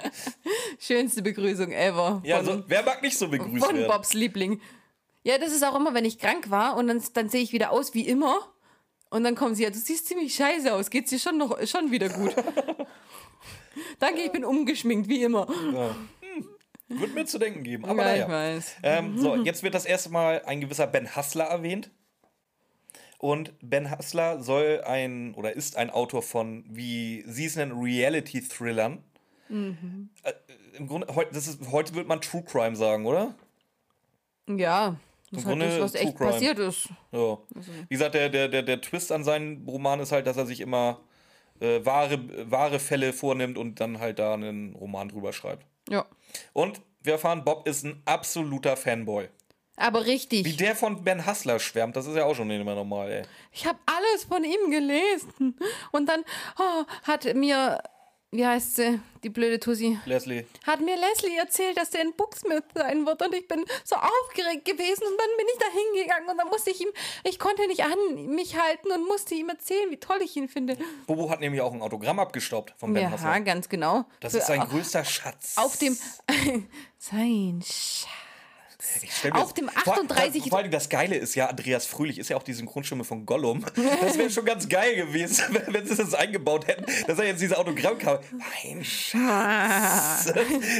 [0.78, 2.22] Schönste Begrüßung ever.
[2.24, 3.86] Ja, von, so, wer mag nicht so begrüßt von werden?
[3.90, 4.60] Bobs Liebling.
[5.24, 7.72] Ja, das ist auch immer, wenn ich krank war und dann, dann sehe ich wieder
[7.72, 8.52] aus wie immer.
[9.10, 11.90] Und dann kommen sie, ja, du siehst ziemlich scheiße aus, geht's dir schon noch schon
[11.90, 12.34] wieder gut.
[13.98, 15.46] Danke, ich bin umgeschminkt, wie immer.
[15.72, 15.96] Ja.
[16.20, 17.00] Hm.
[17.00, 17.84] Wird mir zu denken geben.
[17.86, 18.24] Aber Ja, naja.
[18.24, 18.76] ich weiß.
[18.82, 21.90] Ähm, so, jetzt wird das erste Mal ein gewisser Ben Hassler erwähnt.
[23.18, 29.02] Und Ben Hassler soll ein oder ist ein Autor von, wie sie es nennen, Reality-Thrillern.
[29.48, 30.32] Äh,
[30.74, 33.34] Im Grunde, das ist, heute wird man True Crime sagen, oder?
[34.46, 34.96] Ja,
[35.34, 36.30] das ist halt Grunde das, was echt Crime.
[36.30, 36.88] passiert ist.
[37.12, 37.38] Ja.
[37.88, 40.60] Wie gesagt, der, der, der, der Twist an seinen Roman ist halt, dass er sich
[40.60, 41.00] immer
[41.60, 42.18] äh, wahre,
[42.50, 45.66] wahre Fälle vornimmt und dann halt da einen Roman drüber schreibt.
[45.88, 46.06] Ja.
[46.52, 49.28] Und wir erfahren, Bob ist ein absoluter Fanboy.
[49.76, 50.56] Aber Wie richtig.
[50.56, 53.22] der von Ben Hassler schwärmt, das ist ja auch schon nicht mehr normal, ey.
[53.50, 55.56] Ich habe alles von ihm gelesen.
[55.90, 56.24] Und dann
[56.58, 57.82] oh, hat mir,
[58.34, 60.44] wie heißt sie, die blöde Tussi, Leslie.
[60.66, 63.22] hat mir Leslie erzählt, dass der in Booksmith sein wird.
[63.22, 65.04] Und ich bin so aufgeregt gewesen.
[65.04, 66.28] Und dann bin ich da hingegangen.
[66.28, 66.88] Und dann musste ich ihm,
[67.22, 70.76] ich konnte nicht an mich halten und musste ihm erzählen, wie toll ich ihn finde.
[71.06, 73.40] Bobo hat nämlich auch ein Autogramm abgestaubt von Ben Ja, Hassler.
[73.40, 74.04] ganz genau.
[74.20, 75.54] Das Für- ist sein größter Schatz.
[75.56, 75.96] Auf dem,
[76.98, 78.08] sein Schatz.
[79.32, 82.42] Das- dem Vor- 38 Vor allem das Geile ist ja, Andreas Fröhlich ist ja auch
[82.42, 83.64] die Synchronstimme von Gollum.
[84.00, 87.58] Das wäre schon ganz geil gewesen, wenn, sie das eingebaut hätten, dass er jetzt diese
[87.58, 88.18] Autogramm kam.
[88.32, 90.32] Mein Schatz.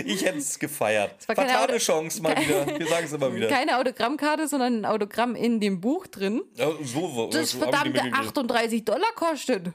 [0.04, 1.14] Ich hätte es gefeiert.
[1.28, 2.78] war keine Fatale Auto- Chance mal wieder.
[2.78, 3.48] Wir sagen es immer wieder.
[3.48, 6.42] Keine Autogrammkarte, sondern ein Autogramm in dem Buch drin.
[6.54, 8.28] Ja, so, so, Das so verdammte den gelesen.
[8.28, 9.68] 38 Dollar kostet.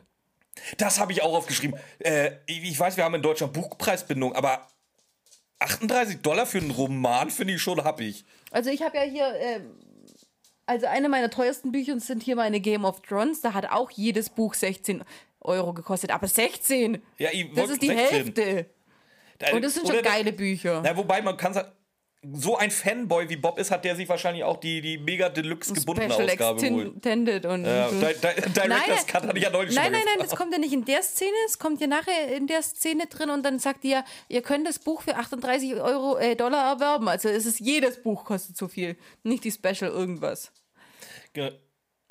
[0.78, 1.80] Das habe ich auch aufgeschrieben.
[2.00, 4.68] Äh, ich ich weiß, wir haben in Deutschland Buchpreisbindung, aber
[5.60, 8.26] 38 Dollar für einen Roman finde ich schon happig.
[8.52, 9.72] Also ich habe ja hier, ähm,
[10.66, 13.42] also eine meiner teuersten Bücher sind hier meine Game of Thrones.
[13.42, 15.04] Da hat auch jedes Buch 16
[15.42, 16.12] Euro gekostet.
[16.12, 18.08] Aber 16, Ja, ich das ist die 16.
[18.10, 18.66] Hälfte.
[19.40, 20.82] Da- Und das sind schon geile Bücher.
[20.84, 21.72] Na, wobei man kann sa-
[22.34, 25.72] so ein Fanboy wie Bob ist, hat der sich wahrscheinlich auch die, die mega deluxe
[25.74, 26.96] gebundene Special Ausgabe geholt.
[26.98, 27.96] Extended und Ja, so.
[28.00, 30.74] Di Di Director's Cut hatte ich ja neulich nein, nein, nein, das kommt ja nicht
[30.74, 34.04] in der Szene, es kommt ja nachher in der Szene drin und dann sagt ihr,
[34.28, 37.08] ihr könnt das Buch für 38 Euro, äh, Dollar erwerben.
[37.08, 40.52] Also es ist jedes Buch kostet so viel, nicht die Special irgendwas.
[41.34, 41.54] Ge-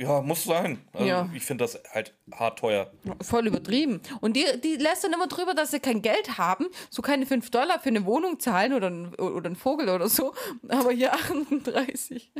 [0.00, 0.78] Ja, muss sein.
[0.92, 1.28] Also Ja.
[1.34, 2.92] Ich finde das halt hart teuer.
[3.20, 4.00] Voll übertrieben.
[4.20, 7.50] Und die, die lässt dann immer drüber, dass sie kein Geld haben, so keine 5
[7.50, 10.34] Dollar für eine Wohnung zahlen oder, ein- oder einen Vogel oder so.
[10.68, 12.30] Aber hier 38.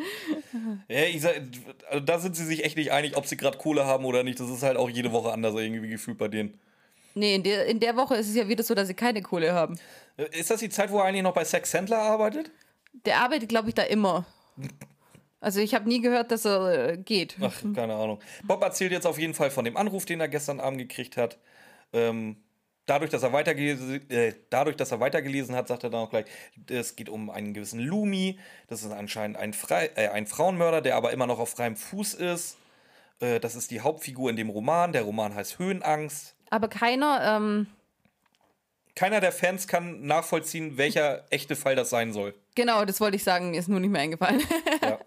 [0.89, 1.43] Ja, ich sag,
[1.91, 4.39] also da sind sie sich echt nicht einig, ob sie gerade Kohle haben oder nicht.
[4.39, 6.59] Das ist halt auch jede Woche anders irgendwie gefühlt bei denen.
[7.15, 9.53] Nee, in der, in der Woche ist es ja wieder so, dass sie keine Kohle
[9.53, 9.77] haben.
[10.31, 12.53] Ist das die Zeit, wo er eigentlich noch bei Sex Sandler arbeitet?
[13.05, 14.25] Der arbeitet, glaube ich, da immer.
[15.41, 17.37] Also ich habe nie gehört, dass er äh, geht.
[17.41, 18.21] Ach, keine Ahnung.
[18.45, 21.39] Bob erzählt jetzt auf jeden Fall von dem Anruf, den er gestern Abend gekriegt hat.
[21.93, 22.37] Ähm,
[22.87, 26.27] dadurch, dass er weitergelesen, äh, dadurch, dass er weitergelesen hat, sagt er dann auch gleich,
[26.69, 28.39] es geht um einen gewissen Lumi.
[28.67, 32.15] Das ist anscheinend ein, Frei äh, ein Frauenmörder, der aber immer noch auf freiem Fuß
[32.15, 32.57] ist.
[33.21, 34.93] Äh, das ist die Hauptfigur in dem Roman.
[34.93, 36.35] Der Roman heißt Höhenangst.
[36.51, 37.67] Aber keiner, ähm,
[38.95, 42.35] Keiner der Fans kann nachvollziehen, welcher echte Fall das sein soll.
[42.57, 44.43] genau, das wollte ich sagen, mir ist nur nicht mehr eingefallen.
[44.83, 44.98] Ja.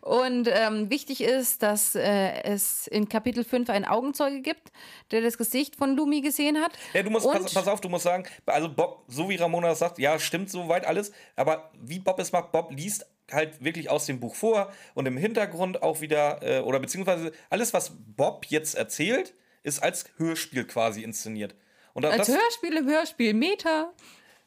[0.00, 4.72] Und ähm, wichtig ist, dass äh, es in Kapitel 5 einen Augenzeuge gibt,
[5.10, 6.72] der das Gesicht von Lumi gesehen hat.
[6.94, 9.98] Ja, du musst, pass, pass auf, du musst sagen, also Bob, so wie Ramona sagt,
[9.98, 14.20] ja, stimmt soweit alles, aber wie Bob es macht, Bob liest halt wirklich aus dem
[14.20, 19.34] Buch vor und im Hintergrund auch wieder, äh, oder beziehungsweise alles, was Bob jetzt erzählt,
[19.62, 21.54] ist als Hörspiel quasi inszeniert.
[21.94, 23.92] Und Als das, Hörspiel im Hörspiel, Meta.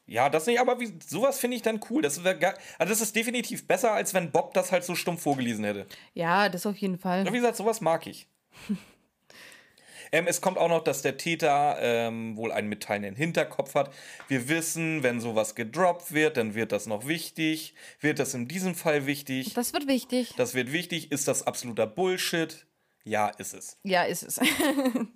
[0.06, 2.00] Ja, das nicht, aber wie, sowas finde ich dann cool.
[2.00, 5.64] Das, gar, also das ist definitiv besser, als wenn Bob das halt so stumpf vorgelesen
[5.64, 5.86] hätte.
[6.14, 7.26] Ja, das auf jeden Fall.
[7.26, 8.28] Ja, Wie gesagt, sowas mag ich.
[10.12, 13.92] ähm, es kommt auch noch, dass der Täter ähm, wohl einen mitteilenden Hinterkopf hat.
[14.28, 17.74] Wir wissen, wenn sowas gedroppt wird, dann wird das noch wichtig.
[17.98, 19.54] Wird das in diesem Fall wichtig?
[19.54, 20.34] Das wird wichtig.
[20.36, 21.10] Das wird wichtig.
[21.10, 22.64] Ist das absoluter Bullshit?
[23.02, 23.78] Ja, ist es.
[23.82, 24.40] Ja, ist es.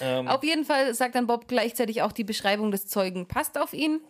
[0.00, 3.72] Ähm, Auf jeden Fall sagt dann Bob gleichzeitig auch, die Beschreibung des Zeugen passt auf
[3.72, 4.00] ihn.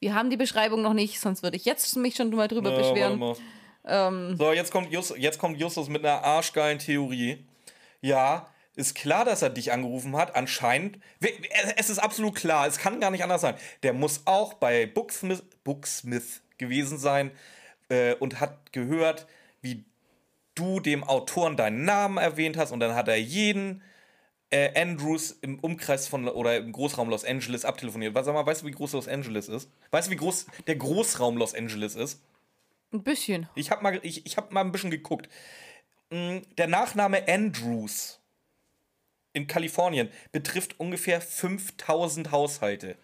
[0.00, 2.76] Wir haben die Beschreibung noch nicht, sonst würde ich jetzt mich schon mal drüber äh,
[2.76, 3.18] beschweren.
[3.18, 4.36] mal.
[4.36, 7.44] so, jetzt kommt, Just, jetzt kommt Justus mit einer arschgeilen Theorie.
[8.00, 10.34] Ja, ist klar, dass er dich angerufen hat.
[10.34, 10.98] Anscheinend.
[11.76, 12.66] Es ist absolut klar.
[12.66, 13.54] Es kann gar nicht anders sein.
[13.82, 17.32] Der muss auch bei Booksmith, Booksmith gewesen sein
[17.90, 19.26] äh, und hat gehört,
[19.60, 19.84] wie
[20.54, 22.72] du dem Autoren deinen Namen erwähnt hast.
[22.72, 23.82] Und dann hat er jeden
[24.52, 28.14] äh, Andrews im Umkreis von oder im Großraum Los Angeles abtelefoniert.
[28.14, 29.68] Sag mal, weißt du, wie groß Los Angeles ist?
[29.90, 32.20] Weißt du, wie groß der Großraum Los Angeles ist?
[32.92, 33.48] Ein bisschen.
[33.54, 35.28] Ich habe mal, ich, ich hab mal ein bisschen geguckt.
[36.10, 38.20] Mm, Der Nachname Andrews
[39.32, 42.96] in Kalifornien betrifft ungefähr 5000 Haushalte.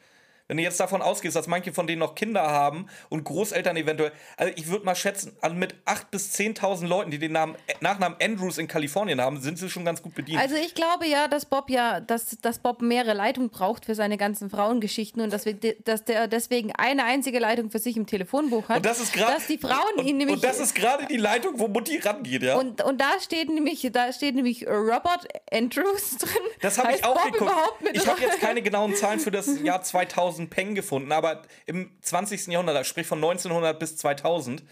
[0.48, 4.12] Wenn du jetzt davon ausgehst, dass manche von denen noch Kinder haben und Großeltern eventuell,
[4.38, 8.16] also ich würde mal schätzen, also mit 8.000 bis 10.000 Leuten, die den Namen, Nachnamen
[8.22, 10.40] Andrews in Kalifornien haben, sind sie schon ganz gut bedient.
[10.40, 14.16] Also ich glaube ja, dass Bob ja, dass, dass Bob mehrere Leitungen braucht für seine
[14.16, 18.70] ganzen Frauengeschichten und dass, wir, dass der deswegen eine einzige Leitung für sich im Telefonbuch
[18.70, 18.78] hat.
[18.78, 21.18] und das ist gerade dass die Frauen und, ihn nämlich und das ist gerade die
[21.18, 22.56] Leitung, wo Mutti rangeht, ja.
[22.56, 26.30] und, und da steht nämlich, da steht nämlich Robert Andrews drin.
[26.62, 27.52] Das habe ich auch Bob geguckt.
[27.92, 32.46] Ich habe jetzt keine genauen Zahlen für das Jahr 2000 Peng gefunden, aber im 20.
[32.46, 34.62] Jahrhundert, sprich von 1900 bis 2000,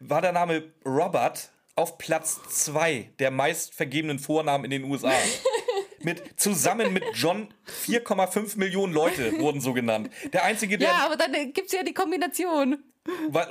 [0.00, 5.12] war der Name Robert auf Platz 2 der meist vergebenen Vornamen in den USA.
[6.02, 7.48] mit, zusammen mit John
[7.86, 10.10] 4,5 Millionen Leute wurden so genannt.
[10.32, 12.78] Der einzige, der Ja, aber dann gibt es ja die Kombination.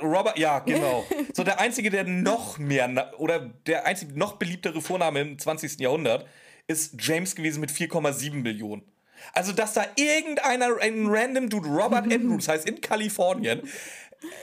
[0.02, 1.06] Robert, ja, genau.
[1.32, 5.80] So der einzige, der noch mehr oder der einzige noch beliebtere Vorname im 20.
[5.80, 6.26] Jahrhundert
[6.66, 8.82] ist James gewesen mit 4,7 Millionen.
[9.32, 13.60] Also, dass da irgendeiner, ein random Dude, Robert Andrews heißt in Kalifornien,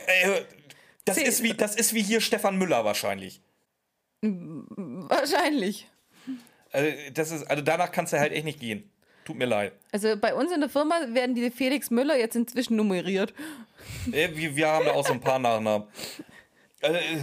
[0.08, 0.42] äh,
[1.06, 3.42] das, ist wie, das ist wie hier Stefan Müller wahrscheinlich.
[4.22, 5.90] Wahrscheinlich.
[6.72, 8.90] Also, das ist, also danach kannst du halt echt nicht gehen.
[9.26, 9.74] Tut mir leid.
[9.92, 13.34] Also bei uns in der Firma werden die Felix Müller jetzt inzwischen nummeriert.
[14.12, 15.88] Äh, Wir, wir haben da auch so ein paar Nachnamen.
[16.82, 17.20] Also, äh,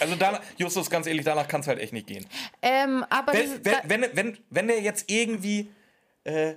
[0.00, 2.26] also danach, Justus, ganz ehrlich, danach kann es halt echt nicht gehen.
[2.60, 5.70] Ähm, aber das, Wenn, wenn, wenn, wenn, wenn der jetzt irgendwie
[6.26, 6.56] äh,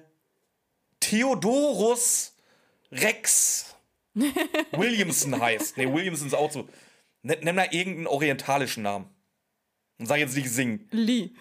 [0.99, 2.35] Theodorus
[2.91, 3.75] Rex
[4.71, 5.77] Williamson heißt.
[5.77, 6.67] Nee, Williamson ist auch so.
[7.21, 9.07] Nenn, nenn mal irgendeinen orientalischen Namen.
[9.99, 10.87] Und sag jetzt nicht singen.
[10.91, 11.31] Lee.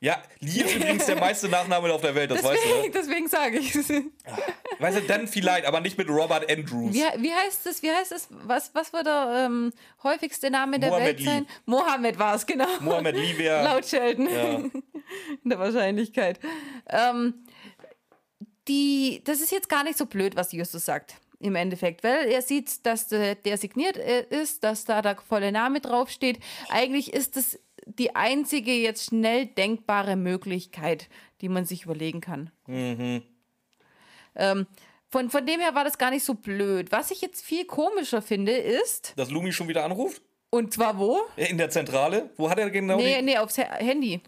[0.00, 2.68] Ja, Lee ist übrigens der meiste Nachname auf der Welt, das weißt du.
[2.68, 3.88] Deswegen, deswegen sage ich es.
[3.88, 4.04] ne?
[4.78, 6.94] Weißt du, dann vielleicht, aber nicht mit Robert Andrews.
[6.94, 7.82] Wie, wie heißt es?
[7.82, 8.28] Wie heißt es?
[8.30, 9.72] Was, was wird der ähm,
[10.04, 11.24] häufigste Name der Mohammed Welt Lee.
[11.24, 11.46] sein?
[11.66, 12.68] Mohammed war es, genau.
[12.80, 13.64] Mohammed Lee wäre.
[13.64, 14.28] Laut Sheldon.
[14.28, 14.54] Ja.
[15.42, 16.38] In der Wahrscheinlichkeit.
[16.88, 17.34] Ähm,
[18.68, 21.16] die, das ist jetzt gar nicht so blöd, was Justus sagt.
[21.40, 25.52] Im Endeffekt, weil er sieht, dass der, der signiert äh, ist, dass da der volle
[25.52, 26.38] Name draufsteht.
[26.70, 31.08] Eigentlich ist es die einzige jetzt schnell denkbare Möglichkeit,
[31.42, 32.50] die man sich überlegen kann.
[34.36, 34.66] Ähm,
[35.10, 36.90] von, von dem her war das gar nicht so blöd.
[36.92, 40.22] Was ich jetzt viel komischer finde, ist, Dass Lumi schon wieder anruft?
[40.50, 41.20] und zwar wo?
[41.36, 42.30] In der Zentrale?
[42.36, 44.20] Wo hat er genau Nee, nee, aufs Ha- Handy.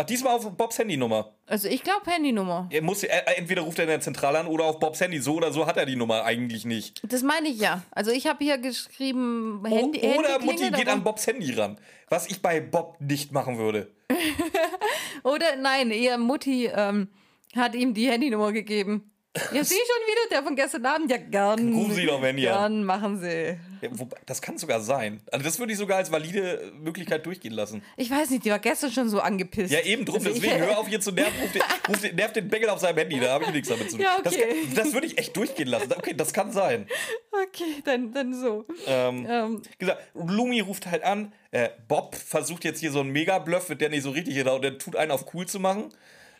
[0.00, 1.32] Ach, diesmal auf Bobs Handynummer.
[1.46, 2.68] Also ich glaube Handynummer.
[2.70, 5.18] Er muss, er, entweder ruft er in der Zentrale an oder auf Bobs Handy.
[5.20, 7.00] So oder so hat er die Nummer eigentlich nicht.
[7.06, 7.82] Das meine ich ja.
[7.90, 11.78] Also ich habe hier geschrieben, O- Handy, oder Handy Mutti geht an Bobs Handy ran.
[12.08, 13.90] Was ich bei Bob nicht machen würde.
[15.22, 17.08] Oder nein, eher Mutti ähm,
[17.54, 19.12] hat ihm die Handynummer gegeben.
[19.52, 21.10] Ja, Sie schon wieder, der von gestern Abend?
[21.10, 21.72] Ja, gern.
[21.74, 22.54] Rufen Sie doch Handy an.
[22.72, 23.58] Gern, machen Sie.
[23.80, 23.88] Ja,
[24.26, 25.20] das kann sogar sein.
[25.32, 27.82] Also das würde ich sogar als valide Möglichkeit durchgehen lassen.
[27.96, 29.72] Ich weiß nicht, die war gestern schon so angepisst.
[29.72, 30.16] Ja, eben drum.
[30.16, 31.32] Also Deswegen hör auf hier zu nerven.
[31.40, 33.18] Ruf den, ruf den, nerv den Bengel auf seinem Handy.
[33.20, 34.04] Da habe ich nichts damit zu tun.
[34.04, 34.54] Ja, das, okay.
[34.74, 35.92] das, das würde ich echt durchgehen lassen.
[35.96, 36.86] Okay, das kann sein.
[37.32, 38.66] Okay, dann, dann so.
[38.86, 41.32] Ähm, Ähm, gesagt, Lumi ruft halt an.
[41.52, 44.58] Äh, Bob versucht jetzt hier so einen Mega-Bluff, mit der nicht so richtig genau.
[44.58, 45.90] Der tut einen auf cool zu machen.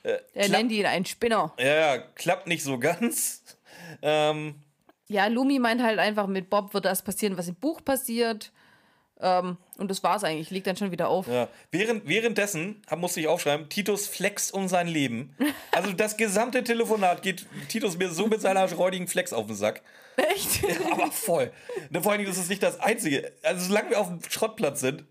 [0.02, 1.52] er Klapp- nennt ihn einen Spinner.
[1.58, 3.42] Ja, ja, klappt nicht so ganz.
[4.02, 4.54] Ähm,
[5.10, 8.52] Ja, Lumi meint halt einfach, mit Bob wird das passieren, was im Buch passiert.
[9.20, 10.50] Ähm, und das war's eigentlich.
[10.50, 11.26] Legt dann schon wieder auf.
[11.26, 11.48] ja.
[11.72, 15.36] Während, währenddessen, hab, musste ich aufschreiben, Titus flext um sein Leben.
[15.72, 19.82] Also das gesamte Telefonat geht Titus mir so mit seiner räudigen Flex auf den Sack.
[20.16, 20.60] Echt?
[20.92, 21.52] Aber voll.
[21.90, 23.32] Ne, Vor allem ist es nicht das Einzige.
[23.42, 25.04] Also solange wir auf dem Schrottplatz sind,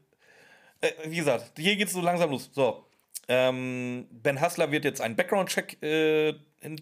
[0.79, 2.49] äh, wie gesagt, hier geht's so langsam los.
[2.53, 2.85] So.
[3.27, 6.35] Ähm, ben Hassler wird jetzt einen Background-Check äh,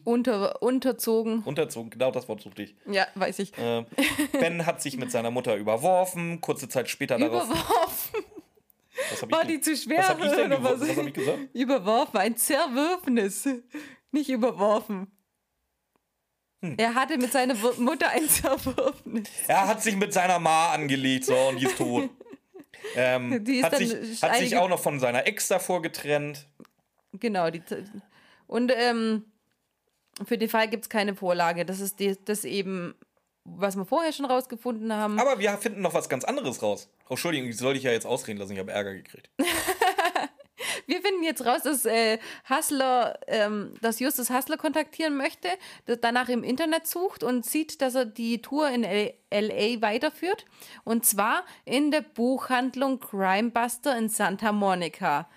[0.03, 1.43] Unter, unterzogen.
[1.43, 1.91] unterzogen.
[1.91, 2.75] Genau das Wort suchte ich.
[2.89, 3.51] Ja, weiß ich.
[3.59, 3.85] Ähm,
[4.39, 6.41] ben hat sich mit seiner Mutter überworfen.
[6.41, 7.45] Kurze Zeit später darauf.
[7.45, 8.25] Überworfen.
[9.29, 9.99] War die zu schwer?
[9.99, 10.51] was hab ich denn?
[10.63, 11.39] Was hab ich gesagt?
[11.53, 13.47] Überworfen, ein Zerwürfnis.
[14.11, 15.11] Nicht überworfen.
[16.63, 16.75] Hm.
[16.77, 19.29] Er hatte mit seiner Mutter ein Zerwürfnis.
[19.47, 22.09] Er hat sich mit seiner Ma angelegt, so, und die ist tot.
[22.95, 26.47] Ähm, Die ist hat, dann sich, hat sich auch noch von seiner Ex davor getrennt.
[27.13, 27.49] Genau.
[27.49, 27.61] Die,
[28.47, 29.25] und ähm,
[30.25, 31.65] für den Fall gibt es keine Vorlage.
[31.65, 32.95] Das ist die, das eben,
[33.43, 35.19] was wir vorher schon rausgefunden haben.
[35.19, 36.89] Aber wir finden noch was ganz anderes raus.
[37.05, 39.29] Oh, Entschuldigung, ich soll dich ja jetzt ausreden lassen, ich habe Ärger gekriegt.
[40.85, 42.17] Wir finden jetzt raus, dass äh,
[42.49, 45.49] Hustler, ähm, dass Justus Hustler kontaktieren möchte,
[46.01, 50.45] danach im Internet sucht und sieht, dass er die Tour in L LA weiterführt.
[50.85, 55.27] Und zwar in der Buchhandlung Crimebuster in Santa Monica.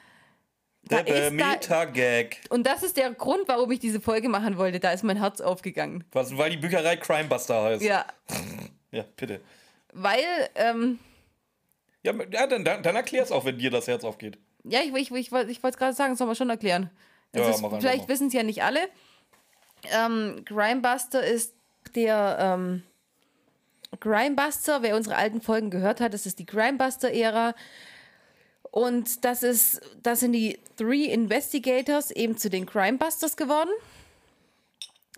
[0.90, 2.40] Der ist da, Meta-Gag.
[2.50, 4.80] und das ist der Grund, warum ich diese Folge machen wollte.
[4.80, 6.04] Da ist mein Herz aufgegangen.
[6.12, 7.82] Was, weil die Bücherei Crimebuster heißt.
[7.82, 8.04] Ja,
[8.92, 9.40] Ja, bitte.
[9.92, 10.18] weil,
[10.56, 10.98] ähm,
[12.02, 14.36] Ja, ja dann, dann, dann erklär's auch, wenn dir das Herz aufgeht.
[14.64, 16.90] ja, ich, ich, ich, wollte ich wollte es gerade sagen, das soll man schon erklären.
[17.32, 18.80] Das Ja, ist, mach einfach vielleicht wissen es ja nicht alle.
[19.94, 21.54] Ähm, Crimebuster ist
[21.94, 22.82] der ähm,
[24.00, 24.82] Grimebuster.
[24.82, 27.54] Wer unsere alten Folgen gehört hat, das ist die Grimebuster-Ära.
[28.70, 33.70] Und das ist, das sind die Three Investigators eben zu den Crimebusters geworden.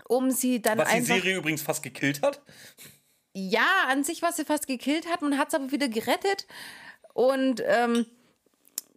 [0.09, 1.01] Um sie dann Was die.
[1.03, 2.41] Serie übrigens fast gekillt hat.
[3.35, 6.47] Ja, an sich, was sie fast gekillt hat, man hat es aber wieder gerettet.
[7.15, 8.07] Und ähm,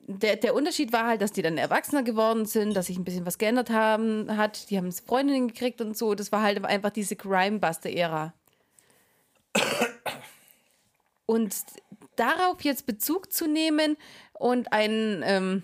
[0.07, 3.25] der, der Unterschied war halt, dass die dann erwachsener geworden sind, dass sich ein bisschen
[3.25, 4.69] was geändert haben, hat.
[4.69, 6.15] Die haben Freundinnen gekriegt und so.
[6.15, 8.33] Das war halt einfach diese Crimebuster-Ära.
[11.25, 11.55] Und
[12.15, 13.97] darauf jetzt Bezug zu nehmen
[14.39, 15.63] und ein, ähm,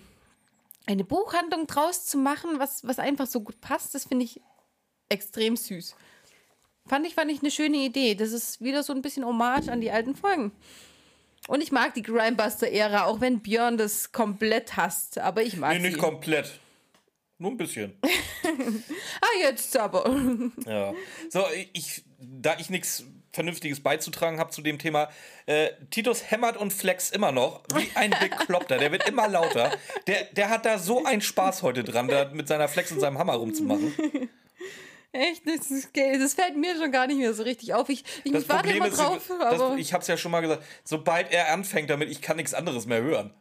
[0.86, 4.40] eine Buchhandlung draus zu machen, was, was einfach so gut passt, das finde ich
[5.08, 5.94] extrem süß.
[6.86, 8.14] Fand ich, fand ich eine schöne Idee.
[8.14, 10.52] Das ist wieder so ein bisschen Hommage an die alten Folgen.
[11.48, 15.18] Und ich mag die Grimebuster-Ära, auch wenn Björn das komplett hasst.
[15.18, 16.00] Aber ich mag Nee, nicht sie.
[16.00, 16.58] komplett.
[17.38, 17.92] Nur ein bisschen.
[19.20, 20.08] ah, jetzt aber.
[20.66, 20.92] Ja.
[21.30, 25.08] So, ich, da ich nichts Vernünftiges beizutragen habe zu dem Thema,
[25.46, 28.78] äh, Titus hämmert und flex immer noch, wie ein Bekloppter.
[28.78, 29.72] Der wird immer lauter.
[30.06, 33.18] Der, der hat da so einen Spaß heute dran, da mit seiner Flex und seinem
[33.18, 33.94] Hammer rumzumachen.
[35.12, 37.88] Echt, das, ist, das fällt mir schon gar nicht mehr so richtig auf.
[37.90, 40.40] Ich, ich Das warte immer ist, drauf, das, aber ich habe es ja schon mal
[40.40, 43.34] gesagt, sobald er anfängt damit, ich kann nichts anderes mehr hören.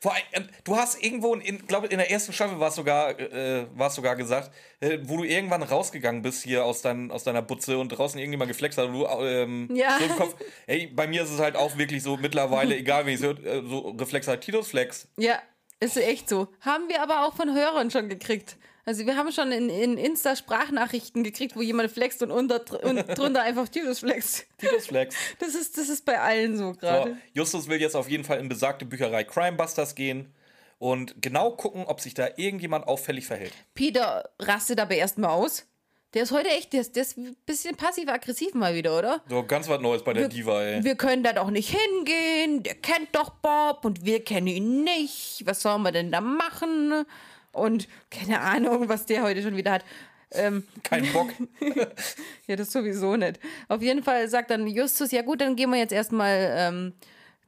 [0.00, 3.18] Vor allem, äh, du hast irgendwo, in, glaube in der ersten Staffel war es sogar,
[3.18, 7.78] äh, sogar gesagt, äh, wo du irgendwann rausgegangen bist hier aus, dein, aus deiner Butze
[7.78, 9.98] und draußen irgendjemand geflext hat und du ähm, Ja.
[9.98, 10.34] so im Kopf,
[10.66, 13.44] ey, bei mir ist es halt auch wirklich so mittlerweile, egal wie ich es höre,
[13.44, 15.08] äh, so Reflex halt, Titus Flex.
[15.16, 15.38] ja,
[15.80, 16.48] ist echt so.
[16.60, 18.56] Haben wir aber auch von Hörern schon gekriegt.
[18.86, 23.06] Also wir haben schon in, in Insta Sprachnachrichten gekriegt, wo jemand flext und, unter, und
[23.18, 24.46] drunter einfach Titus flext.
[24.58, 25.14] Titus Flex.
[25.38, 27.16] Das ist, das ist bei allen so So, gerade.
[27.32, 30.32] Justus will jetzt auf jeden Fall in besagte Bücherei Crimebusters gehen
[30.78, 33.52] und genau gucken, ob sich da irgendjemand auffällig verhält.
[33.74, 35.66] Peter rastet aber erstmal aus.
[36.12, 39.20] Der ist heute echt, der ist, der ist ein bisschen passiv-aggressiv mal wieder, oder?
[39.28, 40.84] So, ganz was Neues bei der Wir- Diva, ey.
[40.84, 42.62] Wir können da doch nicht hingehen.
[42.62, 45.42] Der kennt doch Bob und wir kennen ihn nicht.
[45.44, 47.04] Was sollen wir denn da machen?
[47.54, 49.84] Und keine Ahnung, was der heute schon wieder hat.
[50.32, 51.30] Ähm, Kein Bock.
[52.46, 53.38] ja, das sowieso nicht.
[53.68, 56.92] Auf jeden Fall sagt dann Justus, ja gut, dann gehen wir jetzt erstmal ähm,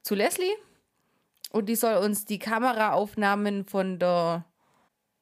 [0.01, 0.53] zu Leslie.
[1.51, 4.45] Und die soll uns die Kameraaufnahmen von der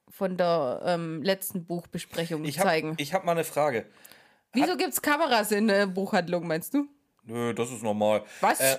[0.10, 2.94] von der ähm, letzten Buchbesprechung Ich habe zeigen.
[2.98, 3.86] ich hab mal eine Frage.
[4.54, 6.88] Wieso gibt es Kameras in der Buchhandlung, meinst du?
[7.24, 8.24] Nö, das ist normal.
[8.40, 8.62] Was?
[8.62, 8.78] Äh,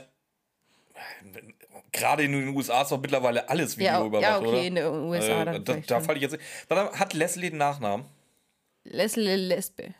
[1.92, 4.62] Gerade in den USA ist doch mittlerweile alles ja, Video überwacht, ja, okay, oder?
[4.62, 6.38] in den USA Äh, dann da da falle ich jetzt.
[6.68, 8.06] Warte, hat Leslie den Nachnamen?
[8.84, 9.94] Leslie Lesbe.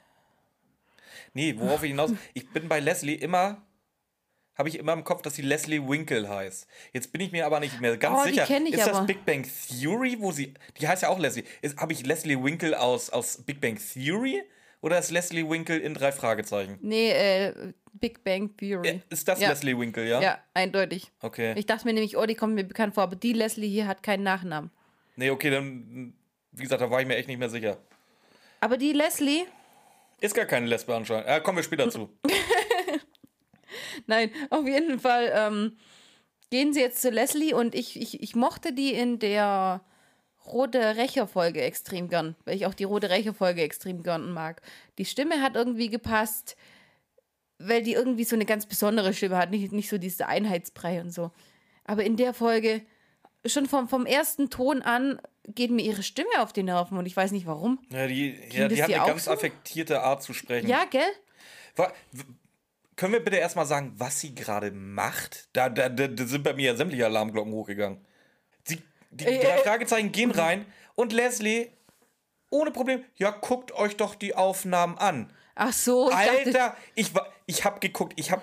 [1.32, 2.10] Nee, worauf ich hinaus.
[2.34, 3.62] Ich bin bei Leslie immer.
[4.56, 6.66] Habe ich immer im Kopf, dass sie Leslie Winkle heißt.
[6.94, 8.46] Jetzt bin ich mir aber nicht mehr ganz Oh, die sicher.
[8.46, 8.98] kenn ich ist aber.
[8.98, 10.54] das Big Bang Theory, wo sie.
[10.80, 11.44] Die heißt ja auch Leslie.
[11.76, 14.42] Habe ich Leslie Winkle aus, aus Big Bang Theory?
[14.86, 16.78] Oder ist Leslie Winkle in drei Fragezeichen?
[16.80, 18.88] Nee, äh, Big Bang Theory.
[18.88, 19.48] Äh, Ist das Ja.
[19.48, 20.20] Leslie Winkle, ja?
[20.22, 21.10] Ja, eindeutig.
[21.20, 21.54] Okay.
[21.56, 24.04] Ich dachte mir nämlich, oh, die kommt mir bekannt vor, aber die Leslie hier hat
[24.04, 24.70] keinen Nachnamen.
[25.16, 26.14] Nee, okay, dann.
[26.52, 27.78] Wie gesagt, da war ich mir echt nicht mehr sicher.
[28.60, 29.46] Aber die Leslie,
[30.20, 31.26] Ist gar keine Lesbe anscheinend.
[31.26, 32.08] Äh, kommen wir später zu.
[34.06, 35.76] nein, auf jeden Fall ähm,
[36.50, 39.80] gehen sie jetzt zu Leslie und ich, ich, ich mochte die in der
[40.46, 44.62] Rote Rächer-Folge extrem gern, weil ich auch die Rote Rächer-Folge extrem gern mag.
[44.98, 46.56] Die Stimme hat irgendwie gepasst,
[47.58, 51.10] weil die irgendwie so eine ganz besondere Stimme hat, nicht, nicht so diese Einheitsbrei und
[51.12, 51.30] so.
[51.84, 52.82] Aber in der Folge,
[53.44, 57.16] schon vom, vom ersten Ton an, geht mir ihre Stimme auf die Nerven und ich
[57.16, 57.78] weiß nicht warum.
[57.90, 59.30] Ja, die, ja, die hat eine ganz so?
[59.30, 60.68] affektierte Art zu sprechen.
[60.68, 61.02] Ja, gell?
[61.76, 62.24] Wa- w-
[62.96, 65.48] Können wir bitte erstmal sagen, was sie gerade macht?
[65.52, 68.04] Da, da, da sind bei mir ja sämtliche Alarmglocken hochgegangen.
[69.16, 71.70] Die Äh, drei äh, Fragezeichen gehen rein und Leslie,
[72.50, 75.32] ohne Problem, ja, guckt euch doch die Aufnahmen an.
[75.54, 77.10] Ach so, ich dachte, Alter, ich,
[77.46, 78.42] ich hab geguckt, ich hab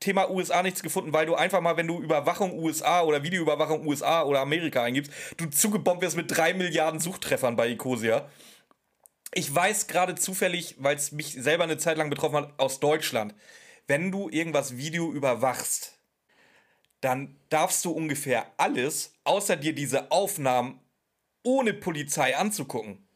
[0.00, 4.22] Thema USA nichts gefunden, weil du einfach mal, wenn du Überwachung USA oder Videoüberwachung USA
[4.22, 8.28] oder Amerika eingibst, du zugebombt wirst mit drei Milliarden Suchtreffern bei Ecosia.
[9.32, 13.34] Ich weiß gerade zufällig, weil es mich selber eine Zeit lang betroffen hat, aus Deutschland.
[13.86, 15.95] Wenn du irgendwas Video überwachst,
[17.06, 20.80] dann darfst du ungefähr alles, außer dir diese Aufnahmen
[21.44, 23.06] ohne Polizei anzugucken.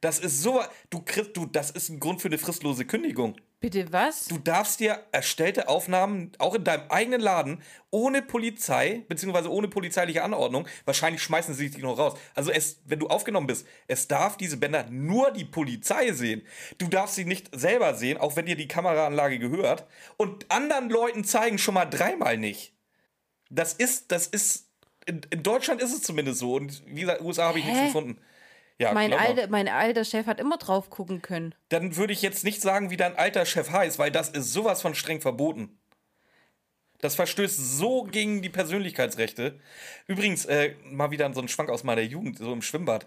[0.00, 3.36] Das ist so, du kriegst, du, das ist ein Grund für eine fristlose Kündigung.
[3.60, 4.24] bitte was?
[4.24, 10.24] Du darfst dir erstellte Aufnahmen auch in deinem eigenen Laden ohne Polizei, beziehungsweise ohne polizeiliche
[10.24, 12.18] Anordnung, wahrscheinlich schmeißen sie dich noch raus.
[12.34, 16.42] Also es, wenn du aufgenommen bist, es darf diese Bänder nur die Polizei sehen.
[16.78, 19.86] Du darfst sie nicht selber sehen, auch wenn dir die Kameraanlage gehört.
[20.16, 22.74] Und anderen Leuten zeigen schon mal dreimal nicht.
[23.50, 24.68] Das ist, das ist,
[25.06, 26.54] in, in Deutschland ist es zumindest so.
[26.54, 27.86] Und wie gesagt, in den USA habe ich nichts Hä?
[27.86, 28.18] gefunden.
[28.78, 31.54] Ja, mein, alter, mein alter Chef hat immer drauf gucken können.
[31.68, 34.80] Dann würde ich jetzt nicht sagen, wie dein alter Chef heißt, weil das ist sowas
[34.80, 35.78] von streng verboten.
[37.00, 39.58] Das verstößt so gegen die Persönlichkeitsrechte.
[40.06, 43.06] Übrigens, äh, mal wieder so ein Schwank aus meiner Jugend, so im Schwimmbad.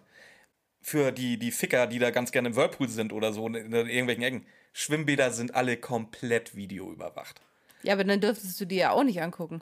[0.82, 3.74] Für die, die Ficker, die da ganz gerne im Whirlpool sind oder so in, in
[3.74, 4.46] irgendwelchen Ecken.
[4.74, 7.42] Schwimmbäder sind alle komplett videoüberwacht.
[7.84, 9.62] Ja, aber dann dürftest du die ja auch nicht angucken.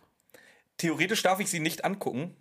[0.81, 2.35] Theoretisch darf ich sie nicht angucken.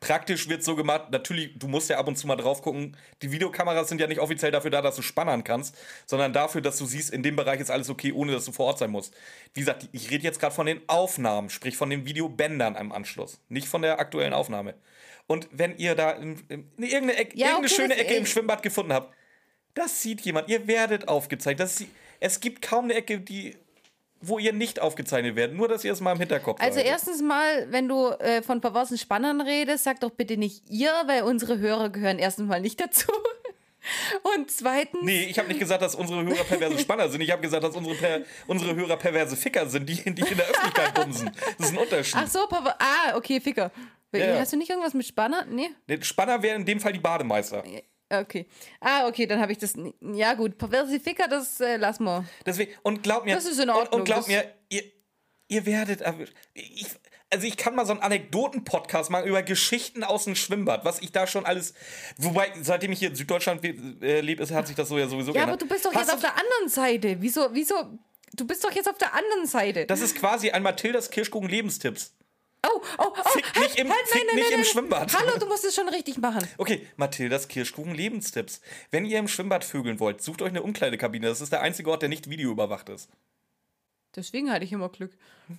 [0.00, 2.96] Praktisch wird so gemacht, natürlich, du musst ja ab und zu mal drauf gucken.
[3.22, 6.76] Die Videokameras sind ja nicht offiziell dafür da, dass du spannern kannst, sondern dafür, dass
[6.76, 9.14] du siehst, in dem Bereich ist alles okay, ohne dass du vor Ort sein musst.
[9.54, 13.38] Wie gesagt, ich rede jetzt gerade von den Aufnahmen, sprich von den Videobändern am Anschluss,
[13.48, 14.74] nicht von der aktuellen Aufnahme.
[15.28, 18.26] Und wenn ihr da in, in irgendeine, Ecke, Ja, irgendeine okay, schöne Ecke im.
[18.26, 19.14] Schwimmbad gefunden habt,
[19.74, 20.48] das sieht jemand.
[20.48, 21.60] Ihr werdet aufgezeigt.
[21.60, 21.84] Das,
[22.18, 23.56] es gibt kaum eine Ecke, die,
[24.22, 25.56] wo ihr nicht aufgezeichnet werdet.
[25.56, 26.92] Nur, dass ihr es mal im Hinterkopf Also behaltet.
[26.92, 31.22] erstens mal, wenn du äh, von perversen Spannern redest, sag doch bitte nicht ihr, weil
[31.24, 33.10] unsere Hörer gehören erstens mal nicht dazu.
[34.36, 37.20] Und zweitens, Nee, ich habe nicht gesagt, dass unsere Hörer perverse Spanner sind.
[37.20, 40.46] Ich habe gesagt, dass unsere, per unsere Hörer perverse Ficker sind, die, die in der
[40.46, 41.30] Öffentlichkeit bumsen.
[41.58, 42.14] Das ist ein Unterschied.
[42.16, 43.72] ach so, Papa, ah, okay, Ficker.
[44.14, 44.38] Ja.
[44.38, 45.46] Hast du nicht irgendwas mit Spanner?
[45.46, 45.70] Nee?
[46.02, 47.64] Spanner wäre in dem Fall die Bademeister.
[48.20, 48.46] Okay.
[48.80, 49.74] Ah, okay, dann habe ich das.
[50.00, 52.24] Ja, gut, perverse Ficker, das äh, lassen wir.
[52.44, 54.82] Deswegen, und glaub mir, Das ist in und, Ordnung, und glaub das- mir, ihr,
[55.48, 56.34] ihr werdet erwischt.
[56.54, 56.86] Ich,
[57.30, 61.12] also ich kann mal so einen Anekdoten-Podcast machen über Geschichten aus dem Schwimmbad, was ich
[61.12, 61.72] da schon alles.
[62.18, 65.32] Wobei, seitdem ich hier in Süddeutschland äh, lebe, ist- hat sich das so ja sowieso
[65.34, 67.16] Ja, aber du bist doch Hast jetzt auf der anderen Seite.
[67.20, 67.74] Wieso, wieso?
[68.34, 69.86] Du bist doch jetzt auf der anderen Seite.
[69.86, 72.14] Das ist quasi ein Mathildas Kirschkuchen Lebenstipps.
[72.66, 74.64] Oh, oh, oh, Fick halt, nicht im- halt, fick nein, nein, nicht nein, im nein.
[74.70, 75.14] Schwimmbad.
[75.18, 76.46] Hallo, du musst es schon richtig machen.
[76.58, 78.60] Okay, Mathildas Kirschkuchen Lebenstipps.
[78.90, 81.26] Wenn ihr im Schwimmbad vögeln wollt, sucht euch eine Umkleidekabine.
[81.28, 83.08] Das ist der einzige Ort, der nicht videoüberwacht ist.
[84.14, 85.12] Deswegen hatte ich immer Glück.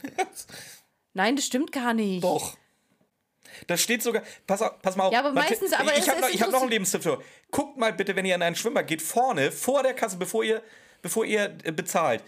[1.14, 2.24] Nein, das stimmt gar nicht.
[2.24, 2.58] Doch.
[3.68, 4.24] Das steht sogar.
[4.48, 5.14] Pass, auf, pass mal auf.
[5.14, 7.22] Ja, aber Mathi- meistens- aber ich habe noch, ich hab noch einen Lebenstipp für.
[7.52, 10.64] Guckt mal bitte, wenn ihr in ein Schwimmbad geht, vorne, vor der Kasse, bevor ihr,
[11.02, 12.24] bevor ihr äh, bezahlt,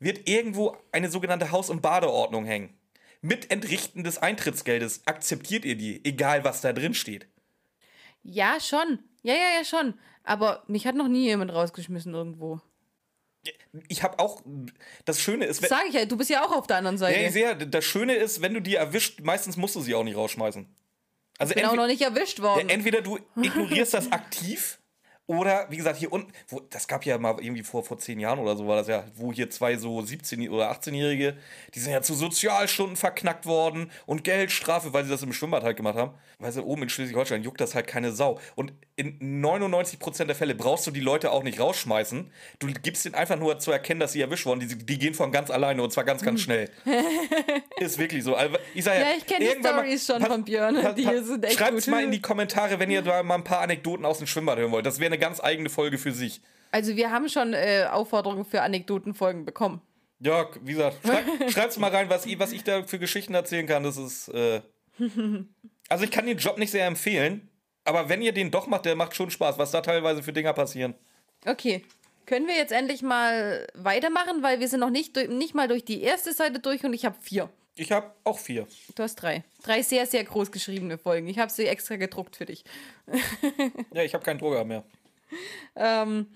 [0.00, 2.76] wird irgendwo eine sogenannte Haus- und Badeordnung hängen.
[3.22, 7.26] Mit Entrichten des Eintrittsgeldes akzeptiert ihr die, egal was da drin steht.
[8.22, 8.98] Ja, schon.
[9.22, 9.94] Ja, ja, ja, schon.
[10.24, 12.60] Aber mich hat noch nie jemand rausgeschmissen irgendwo.
[13.88, 14.42] Ich habe auch.
[15.04, 17.18] Das Schöne ist, wenn, Sag ich ja, du bist ja auch auf der anderen Seite.
[17.20, 20.04] Ja, ich sehe, das Schöne ist, wenn du die erwischt, meistens musst du sie auch
[20.04, 20.66] nicht rausschmeißen.
[21.38, 22.68] Also bin auch noch nicht erwischt worden.
[22.68, 24.78] entweder du ignorierst das aktiv
[25.32, 28.38] oder, wie gesagt, hier unten, wo, das gab ja mal irgendwie vor, vor zehn Jahren
[28.38, 31.36] oder so, war das ja, wo hier zwei so 17- oder 18-Jährige,
[31.74, 35.76] die sind ja zu Sozialstunden verknackt worden und Geldstrafe, weil sie das im Schwimmbad halt
[35.76, 36.12] gemacht haben.
[36.38, 38.38] Weißt du, oben in Schleswig-Holstein juckt das halt keine Sau.
[38.56, 42.30] Und in 99% der Fälle brauchst du die Leute auch nicht rausschmeißen.
[42.58, 44.60] Du gibst ihnen einfach nur zu erkennen, dass sie erwischt wurden.
[44.60, 46.68] Die, die gehen von ganz alleine und zwar ganz, ganz schnell.
[47.78, 48.34] Ist wirklich so.
[48.34, 50.94] Also, ich sag ja, Ja, ich kenn die Stories schon von Björn.
[50.94, 51.94] Die sind echt Schreibt's gut.
[51.94, 54.72] mal in die Kommentare, wenn ihr da mal ein paar Anekdoten aus dem Schwimmbad hören
[54.72, 54.84] wollt.
[54.84, 56.42] Das wäre eine ganz eigene Folge für sich.
[56.70, 59.80] Also wir haben schon äh, Aufforderungen für Anekdotenfolgen bekommen.
[60.20, 63.66] Ja, wie gesagt, schreib, schreibt's mal rein, was ich, was ich da für Geschichten erzählen
[63.66, 63.82] kann.
[63.82, 64.28] Das ist.
[64.28, 64.60] Äh
[65.88, 67.48] also, ich kann den Job nicht sehr empfehlen,
[67.84, 70.52] aber wenn ihr den doch macht, der macht schon Spaß, was da teilweise für Dinger
[70.52, 70.94] passieren.
[71.44, 71.84] Okay.
[72.24, 76.02] Können wir jetzt endlich mal weitermachen, weil wir sind noch nicht, nicht mal durch die
[76.02, 77.50] erste Seite durch und ich habe vier.
[77.74, 78.66] Ich habe auch vier.
[78.94, 79.42] Du hast drei.
[79.62, 81.26] Drei sehr, sehr groß geschriebene Folgen.
[81.26, 82.64] Ich habe sie extra gedruckt für dich.
[83.92, 84.84] Ja, ich habe keinen Drucker mehr.
[85.74, 86.26] Ähm,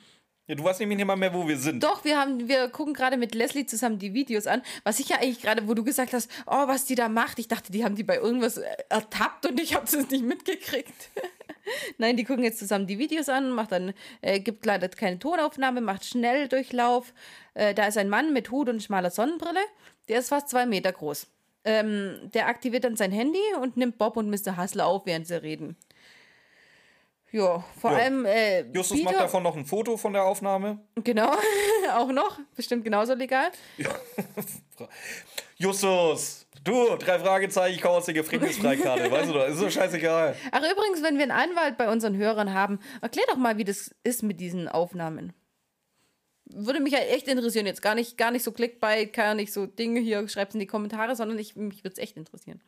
[0.49, 1.83] Ja, du weißt nämlich nicht mal mehr, wo wir sind.
[1.83, 4.63] doch, wir, haben, wir gucken gerade mit Leslie zusammen die Videos an.
[4.85, 7.41] Was ich ja eigentlich gerade, wo du gesagt hast, oh, was die da macht.
[7.41, 11.11] Ich dachte, die haben die bei irgendwas äh, ertappt und ich habe es nicht mitgekriegt.
[11.99, 15.81] Nein, die gucken jetzt zusammen die Videos an, macht dann, äh, gibt leider keine Tonaufnahme,
[15.81, 17.13] macht Schnelldurchlauf.
[17.55, 19.61] Äh, da ist ein Mann mit Hut und schmaler Sonnenbrille.
[20.09, 21.27] Der ist fast zwei Meter groß.
[21.65, 24.57] Ähm, der aktiviert dann sein Handy und nimmt Bob und Mr.
[24.57, 25.77] Hustler auf, während sie reden.
[27.33, 27.99] Ja, vor Ja.
[27.99, 30.79] allem äh, Justus macht Peter- davon noch ein Foto von der Aufnahme.
[31.03, 31.33] Genau,
[31.95, 32.39] auch noch.
[32.55, 33.51] Bestimmt genauso legal.
[35.59, 40.37] Justus, du, drei Fragezeichen, ich komme aus der Gefängnisfreikarte, weißt du doch, ist so scheißegal.
[40.53, 43.95] Ach, übrigens, wenn wir einen Anwalt bei unseren Hörern haben, erklär doch mal, wie das
[44.05, 45.33] ist mit diesen Aufnahmen.
[46.49, 47.67] Würde mich ja echt interessieren.
[47.67, 50.67] Jetzt gar nicht, gar nicht so Clickbait, gar nicht so Dinge hier, schreib's in die
[50.67, 52.63] Kommentare, sondern ich, mich würde es echt interessieren.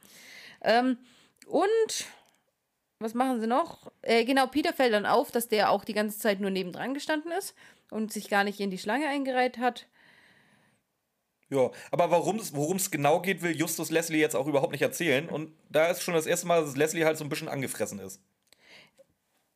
[0.63, 0.99] Ähm,
[1.47, 2.05] und
[3.01, 3.93] was machen sie noch?
[4.03, 7.33] Äh, genau, Peter fällt dann auf, dass der auch die ganze Zeit nur nebendran gestanden
[7.33, 7.55] ist
[7.91, 9.87] und sich gar nicht in die Schlange eingereiht hat.
[11.51, 15.29] Ja, aber worum es genau geht, will Justus Leslie jetzt auch überhaupt nicht erzählen.
[15.29, 18.21] Und da ist schon das erste Mal, dass Leslie halt so ein bisschen angefressen ist.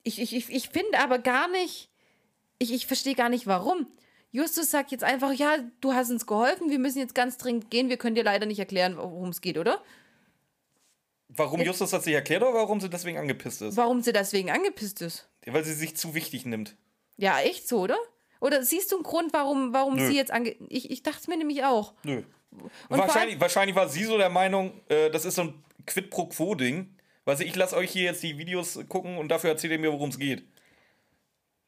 [0.02, 1.90] Ich, ich, ich, ich finde aber gar nicht,
[2.58, 3.86] ich, ich verstehe gar nicht warum.
[4.30, 7.90] Justus sagt jetzt einfach, ja, du hast uns geholfen, wir müssen jetzt ganz dringend gehen,
[7.90, 9.82] wir können dir leider nicht erklären, worum es geht, oder?
[11.36, 13.76] Warum Justus das nicht erklärt oder warum sie deswegen angepisst ist?
[13.76, 15.28] Warum sie deswegen angepisst ist.
[15.46, 16.76] Weil sie sich zu wichtig nimmt.
[17.16, 17.98] Ja, echt so, oder?
[18.40, 20.06] Oder siehst du einen Grund, warum, warum Nö.
[20.06, 20.56] sie jetzt ange...
[20.68, 21.94] Ich, ich dachte es mir nämlich auch.
[22.02, 22.22] Nö.
[22.88, 26.26] vor wahrscheinlich, wahrscheinlich war sie so der Meinung, äh, das ist so ein Quid pro
[26.26, 26.94] Quo-Ding.
[27.24, 29.92] Weißt du, ich lasse euch hier jetzt die Videos gucken und dafür erzählt ihr mir,
[29.92, 30.44] worum es geht.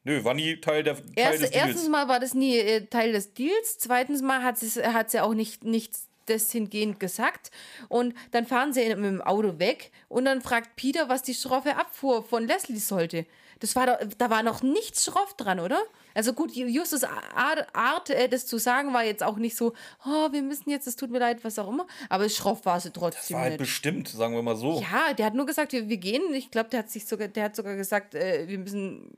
[0.03, 1.65] Nö, war nie Teil, der, Teil Erst, des Deals.
[1.65, 3.79] erstens mal war das nie äh, Teil des Deals.
[3.79, 7.51] Zweitens mal hat sie hat sie auch nicht nichts das hingehend gesagt.
[7.89, 11.75] Und dann fahren sie mit dem Auto weg und dann fragt Peter, was die schroffe
[11.77, 13.25] Abfuhr von Leslie sollte.
[13.59, 15.81] Das war da, da war noch nichts schroff dran, oder?
[16.13, 19.73] Also gut, Justus Art, Art äh, das zu sagen, war jetzt auch nicht so,
[20.05, 21.87] oh, wir müssen jetzt, es tut mir leid, was auch immer.
[22.09, 23.59] Aber schroff war sie trotzdem war halt nicht.
[23.59, 24.81] bestimmt, sagen wir mal so.
[24.81, 26.33] Ja, der hat nur gesagt, wir, wir gehen.
[26.33, 29.09] Ich glaube, der hat sich sogar, der hat sogar gesagt, äh, wir müssen.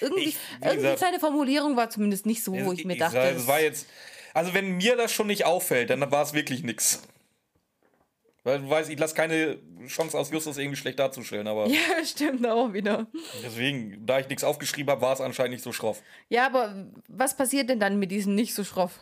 [0.00, 3.16] Irgendwie, Ich- wie irgendwie seine Formulierung war zumindest nicht so, wo ich mir dachte.
[3.34, 3.86] das war jetzt,
[4.38, 7.02] also wenn mir das schon nicht auffällt, dann war es wirklich nix.
[8.44, 9.58] Weil du weißt, ich lasse keine
[9.88, 13.08] Chance aus, Justus irgendwie schlecht darzustellen, aber ja, stimmt auch wieder.
[13.42, 16.02] deswegen, da ich nichts aufgeschrieben habe, war es anscheinend nicht so schroff.
[16.28, 19.00] Ja, aber was passiert denn dann mit diesem nicht so schroff?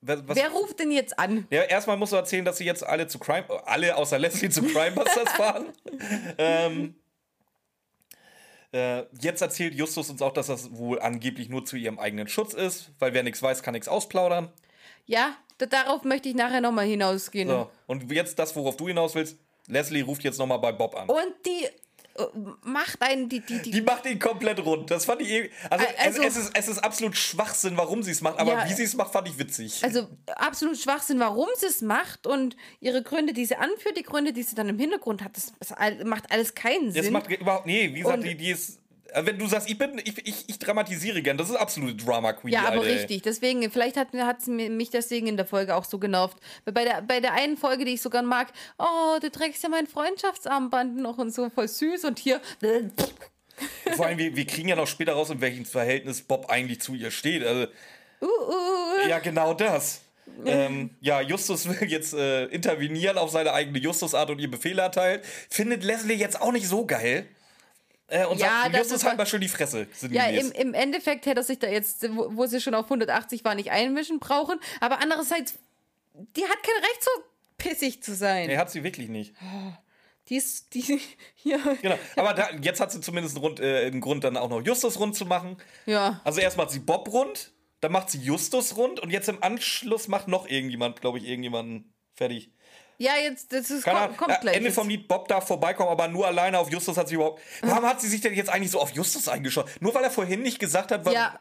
[0.00, 1.46] Was, was, Wer ruft denn jetzt an?
[1.50, 4.62] ja, erstmal musst du erzählen, dass sie jetzt alle zu Crime, alle außer Leslie zu
[4.62, 5.66] Crimebusters fahren.
[6.38, 6.94] ähm,
[8.72, 12.54] äh, jetzt erzählt Justus uns auch, dass das wohl angeblich nur zu ihrem eigenen Schutz
[12.54, 14.52] ist, weil wer nichts weiß, kann nichts ausplaudern.
[15.06, 17.48] Ja, da, darauf möchte ich nachher nochmal hinausgehen.
[17.48, 19.38] So, und jetzt das, worauf du hinaus willst.
[19.66, 21.08] Leslie ruft jetzt nochmal bei Bob an.
[21.08, 21.68] Und die
[22.62, 24.90] macht einen, die, die, die, Die macht ihn komplett rund.
[24.90, 25.52] Das fand ich irgendwie.
[25.70, 28.68] Also, Also- es, es, ist, es ist absolut Schwachsinn, warum sie es macht, aber Ja.
[28.68, 29.82] wie sie es macht, fand ich witzig.
[29.84, 34.32] also absolut Schwachsinn, warum sie es macht und ihre Gründe, die sie anführt, die Gründe,
[34.32, 37.12] die sie dann im Hintergrund hat, das, das macht alles keinen Das Sinn.
[37.12, 37.66] macht überhaupt.
[37.66, 38.78] Nee, wie gesagt, Und- die, die ist.
[39.14, 42.32] Also Wenn du sagst, ich bin, ich, ich, ich dramatisiere gern, das ist absolute Drama
[42.32, 42.52] Queen.
[42.52, 42.96] Ja, aber Alte, ey.
[42.96, 43.22] richtig.
[43.22, 44.08] Deswegen, vielleicht hat,
[44.46, 46.36] mi- mich deswegen in der Folge auch so genervt.
[46.64, 48.48] Bei der, bei der einen Folge, die ich so gern mag,
[48.78, 52.04] oh, du trägst ja mein Freundschaftsarmband noch und so, voll süß.
[52.04, 52.40] Und hier,
[53.96, 56.94] Vor allem, wir, wir kriegen ja noch später raus, in welchem Verhältnis Bob eigentlich zu
[56.94, 57.44] ihr steht.
[57.44, 57.66] Also,
[58.22, 60.02] uh, uh, ja, genau das.
[60.46, 65.24] ähm, ja, Justus will jetzt äh, intervenieren auf seine eigene Justusart und ihr Befehle erteilt.
[65.50, 67.26] Findet Leslie jetzt auch nicht so geil.
[68.10, 69.86] Äh, und Ja, sagt, das Justus halt mal schön die Fresse.
[70.10, 73.44] ja, im, im Endeffekt hätte er sich da jetzt, wo, wo sie schon auf 180
[73.44, 74.58] war, nicht einmischen brauchen.
[74.80, 75.54] Aber andererseits,
[76.14, 77.10] die hat kein Recht, so
[77.58, 78.48] pissig zu sein.
[78.48, 79.34] Nee, hat sie wirklich nicht.
[80.28, 81.00] Die ist, die,
[81.34, 81.98] hier, Genau.
[82.16, 84.98] Aber da, jetzt hat sie zumindest einen, Grund, äh, einen Grund, dann auch noch Justus
[84.98, 85.56] rund zu machen.
[85.86, 86.20] ja.
[86.24, 90.08] Also erst macht sie Bob rund, dann macht sie Justus rund und jetzt im Anschluss
[90.08, 92.50] macht noch irgendjemand, glaube ich, irgendjemanden fertig.
[93.00, 94.56] Ja, jetzt, das ist, kommt, kommt Ja, gleich.
[94.56, 94.74] Ende jetzt.
[94.74, 97.40] vom Lied, Bob darf vorbeikommen, aber nur alleine auf Justus hat sie überhaupt.
[97.62, 99.70] Warum hat sie sich denn jetzt eigentlich so auf Justus eingeschaut?
[99.80, 101.14] Nur weil er vorhin nicht gesagt hat, was.
[101.14, 101.40] Ja.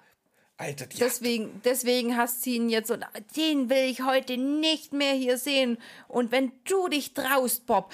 [0.56, 3.06] Alter, die Deswegen, deswegen hasst sie ihn jetzt und
[3.36, 5.78] den will ich heute nicht mehr hier sehen.
[6.08, 7.92] Und wenn du dich traust, Bob,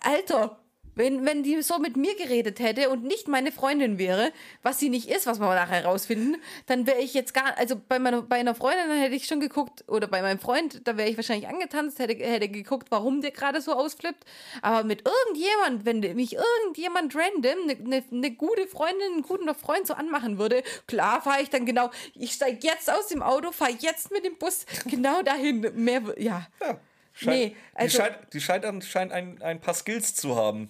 [0.00, 0.58] Alter,
[0.94, 4.32] wenn, wenn die so mit mir geredet hätte und nicht meine Freundin wäre,
[4.62, 6.36] was sie nicht ist, was wir nachher herausfinden,
[6.66, 9.40] dann wäre ich jetzt gar, also bei meiner, bei einer Freundin dann hätte ich schon
[9.40, 13.30] geguckt, oder bei meinem Freund, da wäre ich wahrscheinlich angetanzt, hätte, hätte geguckt, warum der
[13.30, 14.24] gerade so ausflippt.
[14.62, 19.86] Aber mit irgendjemand, wenn mich irgendjemand random, eine ne, ne gute Freundin, einen guten Freund
[19.86, 23.72] so anmachen würde, klar fahre ich dann genau, ich steige jetzt aus dem Auto, fahre
[23.78, 25.60] jetzt mit dem Bus genau dahin.
[25.74, 26.46] Mehr, ja.
[26.60, 26.80] ja,
[27.12, 30.68] scheint, Nee, also- die scheint, die scheint, scheint ein, ein paar Skills zu haben.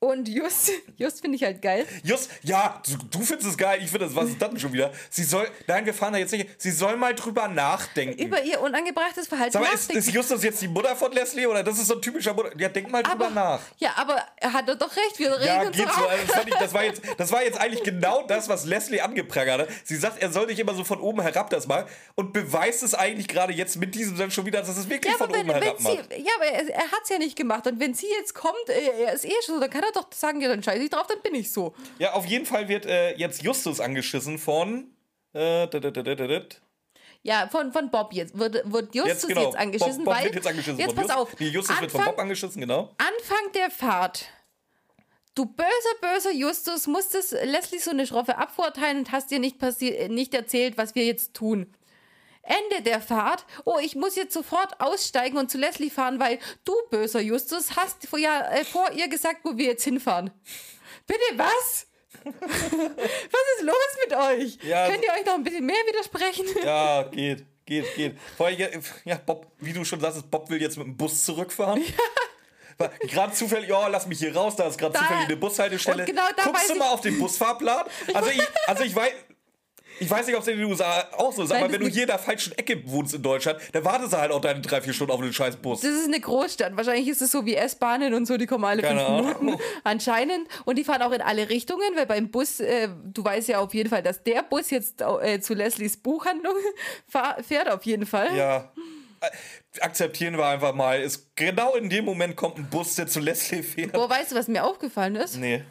[0.00, 1.84] Und just, just finde ich halt geil.
[2.04, 2.80] Just, ja,
[3.10, 4.92] du, findest es geil, ich finde das, was ist das denn schon wieder?
[5.10, 8.16] Sie soll, nein, wir fahren da jetzt nicht, sie soll mal drüber nachdenken.
[8.16, 11.64] Über ihr unangebrachtes Verhalten Sag mal, ist, ist Justus jetzt die Mutter von Leslie oder
[11.64, 12.52] das ist so ein typischer Mutter?
[12.56, 13.60] Ja, denk mal drüber aber, nach.
[13.78, 16.06] Ja, aber er hat doch recht, wir reden Ja, uns geht so.
[16.06, 19.68] Also ich, das, war jetzt, das war jetzt eigentlich genau das, was Leslie angeprangert hat.
[19.82, 22.94] Sie sagt, er soll nicht immer so von oben herab das mal und beweist es
[22.94, 25.48] eigentlich gerade jetzt mit diesem dann schon wieder, dass es wirklich Ja, von wenn, oben
[25.48, 25.92] wenn herab macht.
[26.12, 27.66] sie, ja, aber er, er hat es ja nicht gemacht.
[27.66, 30.40] Und wenn sie jetzt kommt, er ist eh schon so, dann kann er doch sagen,
[30.40, 31.74] ja, dann scheiße ich drauf, dann bin ich so.
[31.98, 34.90] Ja, auf jeden Fall wird äh, jetzt Justus angeschissen von.
[35.34, 35.66] Äh.
[37.22, 38.38] Ja, von, von Bob jetzt.
[38.38, 39.44] Wird, wird Justus Jetzt, genau.
[39.44, 40.24] jetzt angeschissen, Bob, Bob weil.
[40.24, 41.38] wird jetzt angeschissen jetzt pass auf.
[41.38, 42.94] Nee, Justus wird von Anfang- Bob angeschissen, genau.
[42.98, 44.26] Anfang der Fahrt.
[45.34, 45.68] Du böser,
[46.00, 49.56] böser Justus musstest Leslie so eine schroffe Abfuhr erteilen und hast dir nicht,
[50.10, 51.72] nicht erzählt, was wir jetzt tun.
[52.48, 53.44] Ende der Fahrt.
[53.64, 58.06] Oh, ich muss jetzt sofort aussteigen und zu Leslie fahren, weil du, böser Justus, hast
[58.08, 60.30] vor, ja, äh, vor ihr gesagt, wo wir jetzt hinfahren.
[61.06, 61.86] Bitte was?
[62.24, 64.58] was ist los mit euch?
[64.64, 66.46] Ja, Könnt ihr euch noch ein bisschen mehr widersprechen?
[66.64, 68.18] Ja, geht, geht, geht.
[68.36, 68.68] Vor allem, ja,
[69.04, 71.82] ja, Bob, wie du schon sagst, Bob will jetzt mit dem Bus zurückfahren.
[72.78, 76.02] War Gerade zufällig, oh, lass mich hier raus, da ist gerade zufällig eine Bushaltestelle.
[76.02, 77.84] und genau da Guckst du mal auf den Busfahrplan?
[78.14, 79.12] Also ich, also ich weiß,
[80.00, 81.88] Ich weiß nicht, ob es in den USA auch so ist, Nein, aber wenn du
[81.88, 84.80] hier in der falschen Ecke wohnst in Deutschland, dann wartest du halt auch deine drei,
[84.80, 85.80] vier Stunden auf den scheiß Bus.
[85.80, 86.76] Das ist eine Großstadt.
[86.76, 89.44] Wahrscheinlich ist es so wie S-Bahnen und so, die kommen alle Keine fünf Ahnung.
[89.44, 89.62] Minuten.
[89.84, 90.48] Anscheinend.
[90.64, 93.74] Und die fahren auch in alle Richtungen, weil beim Bus, äh, du weißt ja auf
[93.74, 96.54] jeden Fall, dass der Bus jetzt äh, zu Leslies Buchhandlung
[97.46, 98.36] fährt, auf jeden Fall.
[98.36, 98.72] Ja.
[99.20, 99.26] Äh,
[99.80, 101.00] Akzeptieren wir einfach mal.
[101.00, 103.92] Ist, genau in dem Moment kommt ein Bus, der zu Leslie fährt.
[103.92, 105.36] Boah, weißt du, was mir aufgefallen ist?
[105.36, 105.62] Nee.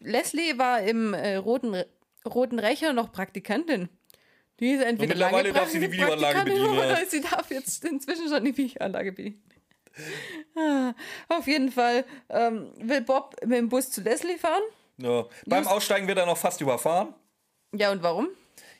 [0.00, 1.82] Leslie war im äh, Roten,
[2.34, 3.88] Roten Recher noch Praktikantin.
[4.60, 6.80] Die ist entweder Und mittlerweile darf sie die Videoanlage bedienen, ja.
[6.80, 9.42] Oder sie darf jetzt inzwischen schon die Videoanlage bedienen.
[10.56, 10.94] Ah,
[11.28, 14.62] auf jeden Fall ähm, will Bob mit dem Bus zu Leslie fahren.
[14.98, 15.26] Ja.
[15.46, 17.14] Beim Aussteigen wird er noch fast überfahren.
[17.72, 18.28] Ja, und warum?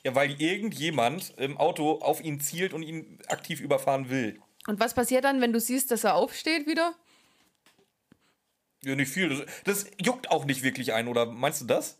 [0.05, 4.41] Ja, weil irgendjemand im Auto auf ihn zielt und ihn aktiv überfahren will.
[4.67, 6.95] Und was passiert dann, wenn du siehst, dass er aufsteht wieder?
[8.85, 9.29] Ja, nicht viel.
[9.29, 11.99] Das, das juckt auch nicht wirklich ein, oder meinst du das?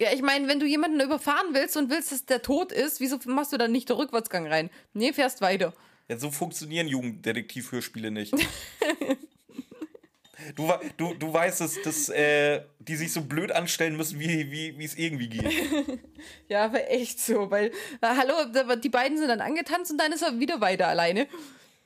[0.00, 3.18] Ja, ich meine, wenn du jemanden überfahren willst und willst, dass der tot ist, wieso
[3.26, 4.70] machst du dann nicht den Rückwärtsgang rein?
[4.92, 5.74] Nee, fährst weiter.
[6.08, 8.32] Ja, so funktionieren Jugenddetektiv-Hörspiele nicht.
[10.54, 14.84] du, du, du weißt, dass, dass äh, die sich so blöd anstellen müssen, wie wie
[14.84, 15.52] es irgendwie geht.
[16.48, 17.68] Ja, aber echt so, weil,
[18.00, 18.34] äh, hallo,
[18.76, 21.28] die beiden sind dann angetanzt und dann ist er wieder weiter alleine.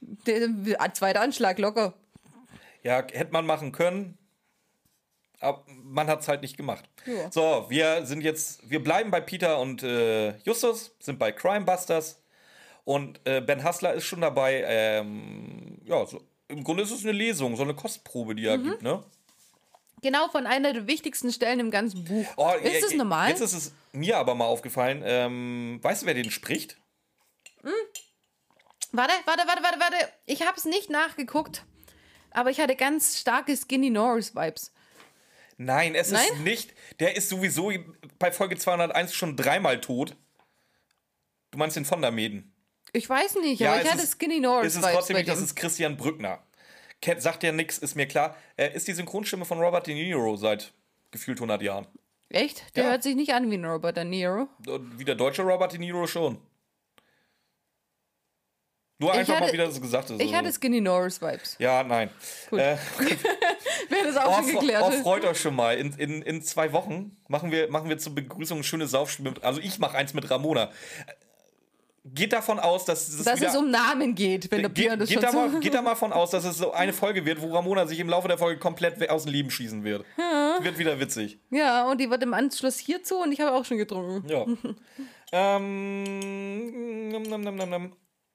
[0.01, 1.95] Der, der zweiter Anschlag locker.
[2.83, 4.17] Ja, hätte man machen können.
[5.43, 6.89] Aber man hat es halt nicht gemacht.
[7.05, 7.31] Ja.
[7.31, 12.23] So, wir sind jetzt, wir bleiben bei Peter und äh, Justus, sind bei Crime Busters.
[12.85, 14.65] Und äh, Ben Hassler ist schon dabei.
[14.67, 18.65] Ähm, ja, so, im Grunde ist es eine Lesung, so eine Kostprobe, die er Mhm.
[18.65, 19.03] gibt, ne?
[20.01, 22.27] Genau von einer der wichtigsten Stellen im ganzen Buch.
[22.37, 23.29] Oh, ist äh, das normal?
[23.29, 25.03] Jetzt ist es mir aber mal aufgefallen.
[25.05, 26.77] Ähm, weißt du, wer den spricht?
[28.91, 29.97] Warte, warte, warte, warte, warte.
[30.27, 31.65] Ich habe es nicht nachgeguckt,
[32.33, 34.72] aber ich hatte ganz starke Skinny Norris-Vibes.
[35.65, 36.45] Nein, es ist Nein?
[36.45, 36.75] nicht.
[37.01, 37.73] Der ist sowieso
[38.19, 40.17] bei Folge 201 schon dreimal tot.
[41.51, 42.53] Du meinst den von der?
[42.93, 44.87] Ich weiß nicht, Ja, aber ich hatte ist- Skinny Ist Norris-Vibes.
[44.87, 46.43] es trotzdem nicht, das ist Christian Brückner.
[47.19, 48.37] Sagt ja nichts, ist mir klar.
[48.57, 50.73] Er ist die Synchronstimme von Robert De Niro seit
[51.11, 51.87] gefühlt 100 Jahren.
[52.29, 52.77] Echt?
[52.77, 52.91] Der Ja.
[52.91, 54.49] hört sich nicht an wie ein Robert De Niro.
[54.67, 56.39] Und wie der deutsche Robert De Niro schon.
[59.03, 60.21] Nur einfach hatte- mal wieder, dass es gesagt ist.
[60.21, 61.57] Ich hatte Also, Skinny Norris-Vibes.
[61.59, 62.09] ja, nein.
[62.51, 62.61] Gut.
[62.61, 62.77] Äh,
[63.89, 64.85] Wäre das auch oh, schon geklärt.
[64.87, 65.77] oh, freut euch schon mal.
[65.77, 69.35] In, in, in zwei Wochen machen wir, machen wir zur Begrüßung ein schönes Saufspiel.
[69.43, 70.71] Also ich mache eins mit Ramona.
[72.05, 75.09] Geht davon aus, dass es dass wieder, es um Namen geht, wenn der Björn das
[75.09, 75.49] geht, schon geht, da so...
[75.49, 77.99] mal, geht da mal von aus, dass es so eine Folge wird, wo Ramona sich
[78.01, 80.05] im Laufe der Folge komplett aus dem Leben schießen wird.
[80.61, 81.39] Wird wieder witzig.
[81.51, 84.29] Ja, und die wird im Anschluss hierzu und ich habe auch schon getrunken.
[84.29, 84.45] Ja.
[85.57, 87.93] ähm, nam, nam, nam, nam, nam.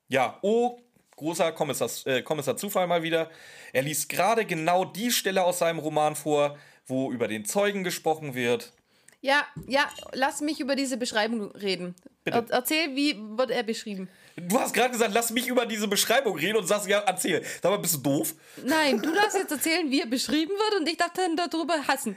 [0.08, 0.80] Ja, oh,
[1.16, 3.30] großer Kommissar, äh, Kommissar Zufall mal wieder.
[3.74, 8.34] Er liest gerade genau die Stelle aus seinem Roman vor, wo über den Zeugen gesprochen
[8.34, 8.74] wird.
[9.22, 11.96] Ja, ja, lass mich über diese Beschreibung reden.
[12.24, 12.38] Bitte.
[12.38, 14.10] Er, erzähl, wie wird er beschrieben?
[14.36, 17.44] Du hast gerade gesagt, lass mich über diese Beschreibung reden und sagst, ja, erzähl.
[17.62, 18.36] Sag mal, bist du doof?
[18.64, 22.16] Nein, du darfst jetzt erzählen, wie er beschrieben wird und ich darf dann darüber hassen.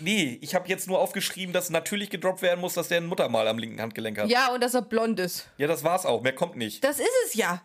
[0.00, 3.46] Nee, ich habe jetzt nur aufgeschrieben, dass natürlich gedroppt werden muss, dass der ein Muttermal
[3.48, 4.28] am linken Handgelenk hat.
[4.28, 5.46] Ja, und dass er blond ist.
[5.58, 6.22] Ja, das war's auch.
[6.22, 6.82] Mehr kommt nicht.
[6.84, 7.62] Das ist es ja.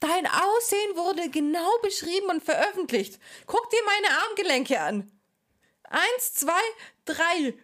[0.00, 3.20] Dein Aussehen wurde genau beschrieben und veröffentlicht.
[3.46, 5.10] Guck dir meine Armgelenke an.
[5.88, 6.60] Eins, zwei,
[7.04, 7.54] drei.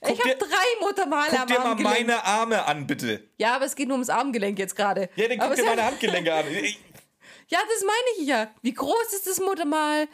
[0.00, 3.28] Guck ich habe dir- drei Muttermale Guck am dir mal meine Arme an, bitte.
[3.38, 5.08] Ja, aber es geht nur ums Armgelenk jetzt gerade.
[5.16, 6.44] Ja, dann Aber guck dir es- meine Handgelenke an.
[7.50, 8.50] Ja, das meine ich ja.
[8.60, 10.06] Wie groß ist das Muttermal?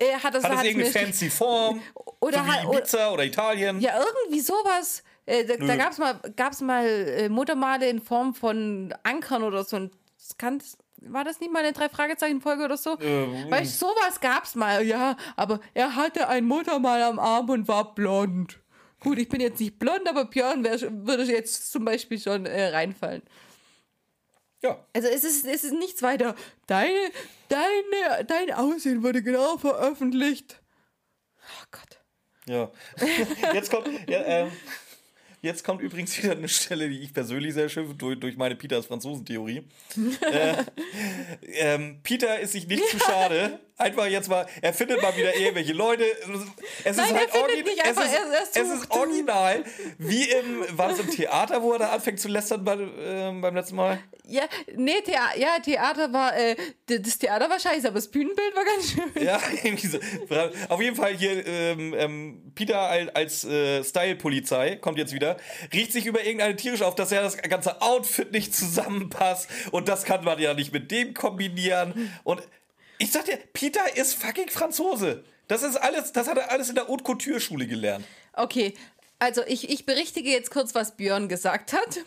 [0.00, 1.80] Äh, hat das, Hat irgendeine fancy Form?
[2.20, 3.80] Oder so hat- oder- Ibiza oder Italien?
[3.80, 5.02] Ja, irgendwie sowas.
[5.26, 9.62] Äh, da da gab es mal, gab's mal äh, Muttermale in Form von Ankern oder
[9.62, 9.76] so.
[9.76, 10.60] Und das kann,
[11.02, 12.98] war das nicht mal eine Drei-Fragezeichen-Folge oder so?
[12.98, 15.16] Äh, Weil sowas gab es mal, ja.
[15.36, 18.58] Aber er hatte ein Muttermal am Arm und war blond.
[19.00, 20.76] Gut, ich bin jetzt nicht blond, aber Björn wär,
[21.06, 23.22] würde jetzt zum Beispiel schon äh, reinfallen.
[24.62, 24.84] Ja.
[24.92, 26.34] Also es ist, es ist nichts weiter.
[26.66, 27.10] Deine,
[27.48, 30.60] deine, dein Aussehen wurde genau veröffentlicht.
[31.40, 32.00] Oh Gott.
[32.46, 32.70] Ja.
[33.54, 34.52] Jetzt kommt, ja, ähm,
[35.42, 38.56] jetzt kommt übrigens wieder eine Stelle, die ich persönlich sehr schön finde, durch, durch meine
[38.56, 39.62] Peters Franzosen-Theorie.
[40.32, 40.54] äh,
[41.42, 43.60] ähm, Peter ist sich nicht zu schade.
[43.76, 46.02] Einfach jetzt mal, er findet mal wieder irgendwelche Leute.
[46.82, 49.64] Es Nein, ist er halt orgi- nicht es einfach, ist, er- er es ist original,
[49.98, 53.54] wie im, war das im Theater, wo er da anfängt zu lästern bei, ähm, beim
[53.54, 54.00] letzten Mal?
[54.26, 54.42] Ja,
[54.74, 58.90] nee, Thea ja, Theater war, äh, das Theater war scheiße, aber das Bühnenbild war ganz
[58.90, 59.24] schön.
[59.24, 59.98] Ja, irgendwie so.
[60.68, 65.27] Auf jeden Fall hier ähm, ähm, Peter als, als äh, Style-Polizei kommt jetzt wieder,
[65.72, 70.04] riecht sich über irgendeine tierisch auf, dass ja das ganze Outfit nicht zusammenpasst und das
[70.04, 72.12] kann man ja nicht mit dem kombinieren.
[72.24, 72.42] Und
[72.98, 75.24] ich sag dir, Peter ist fucking Franzose.
[75.46, 78.04] Das ist alles, das hat er alles in der Haute Couture Schule gelernt.
[78.34, 78.74] Okay,
[79.18, 82.00] Also ich, ich berichtige jetzt kurz, was Björn gesagt hat.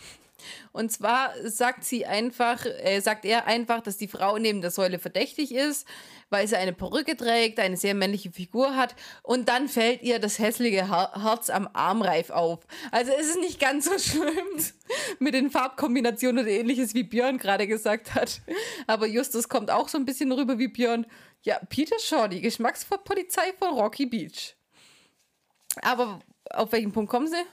[0.71, 4.97] Und zwar sagt sie einfach, äh, sagt er einfach, dass die Frau neben der Säule
[4.97, 5.85] verdächtig ist,
[6.31, 10.39] weil sie eine Perücke trägt, eine sehr männliche Figur hat und dann fällt ihr das
[10.39, 12.65] hässliche Her Herz am Armreif auf.
[12.89, 14.63] Also es ist nicht ganz so schlimm
[15.19, 18.41] mit den Farbkombinationen oder ähnliches, wie Björn gerade gesagt hat.
[18.87, 21.05] Aber Justus kommt auch so ein bisschen rüber wie Björn.
[21.43, 24.55] Ja, Peter Shaw, die Geschmackspolizei von Rocky Beach.
[25.81, 26.19] Aber
[26.49, 27.43] auf welchen Punkt kommen sie?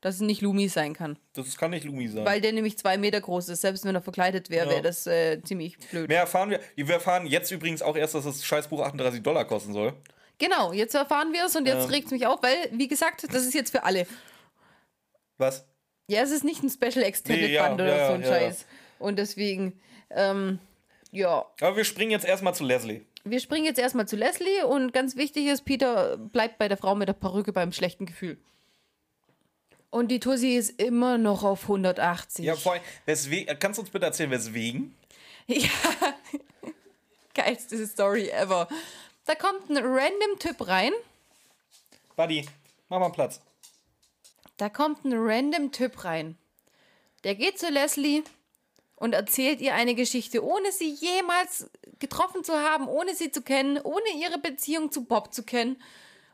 [0.00, 1.18] Dass es nicht Lumi sein kann.
[1.32, 2.24] Das kann nicht Lumi sein.
[2.24, 3.62] Weil der nämlich zwei Meter groß ist.
[3.62, 4.72] Selbst wenn er verkleidet wäre, Ja.
[4.72, 6.08] wäre das äh, ziemlich blöd.
[6.08, 6.60] Mehr erfahren wir.
[6.76, 9.94] Wir erfahren jetzt übrigens auch erst, dass das Scheißbuch 38 Dollar kosten soll.
[10.38, 11.90] Genau, jetzt erfahren wir es und jetzt Ja.
[11.90, 14.06] regt es mich auf, weil, wie gesagt, das ist jetzt für alle.
[15.36, 15.66] Was?
[16.08, 18.22] Ja, es ist nicht ein Special Extended Nee, ja, Band oder ja, so ein.
[18.24, 18.66] Scheiß.
[18.98, 19.80] Und deswegen,
[20.10, 20.58] ähm,
[21.10, 21.44] ja.
[21.60, 23.02] Aber wir springen jetzt erstmal zu Leslie.
[23.24, 26.94] Wir springen jetzt erstmal zu Leslie und ganz wichtig ist, Peter bleibt bei der Frau
[26.94, 28.38] mit der Perücke beim schlechten Gefühl.
[29.90, 32.44] Und die Tussi ist immer noch auf 180.
[32.44, 34.94] Ja, vor allem, weswegen, kannst du uns bitte erzählen, weswegen?
[35.46, 35.70] Ja.
[37.32, 38.68] Geilste Story ever.
[39.24, 40.92] Da kommt ein random Typ rein.
[42.16, 42.46] Buddy,
[42.90, 43.40] mach mal Platz.
[44.58, 46.36] Da kommt ein random Typ rein.
[47.24, 48.24] Der geht zu Leslie
[48.96, 53.80] und erzählt ihr eine Geschichte, ohne sie jemals getroffen zu haben, ohne sie zu kennen,
[53.80, 55.80] ohne ihre Beziehung zu Bob zu kennen.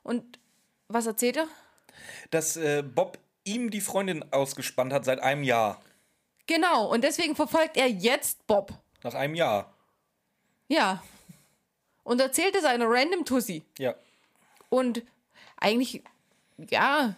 [0.02, 0.38] Und
[0.88, 1.48] was erzählt er?
[2.30, 5.80] Dass äh, Bob ihm die Freundin ausgespannt hat seit einem Jahr.
[6.46, 8.72] Genau, und deswegen verfolgt er jetzt Bob.
[9.02, 9.72] Nach einem Jahr.
[10.68, 11.02] Ja.
[12.02, 13.62] Und erzählt es einer random Tussi.
[13.78, 13.94] Ja.
[14.68, 15.02] Und
[15.56, 16.02] eigentlich,
[16.70, 17.14] ja,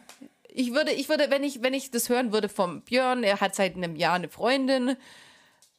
[0.48, 3.54] ich würde, ich würde, wenn ich, wenn ich das hören würde vom Björn, er hat
[3.54, 4.96] seit einem Jahr eine Freundin,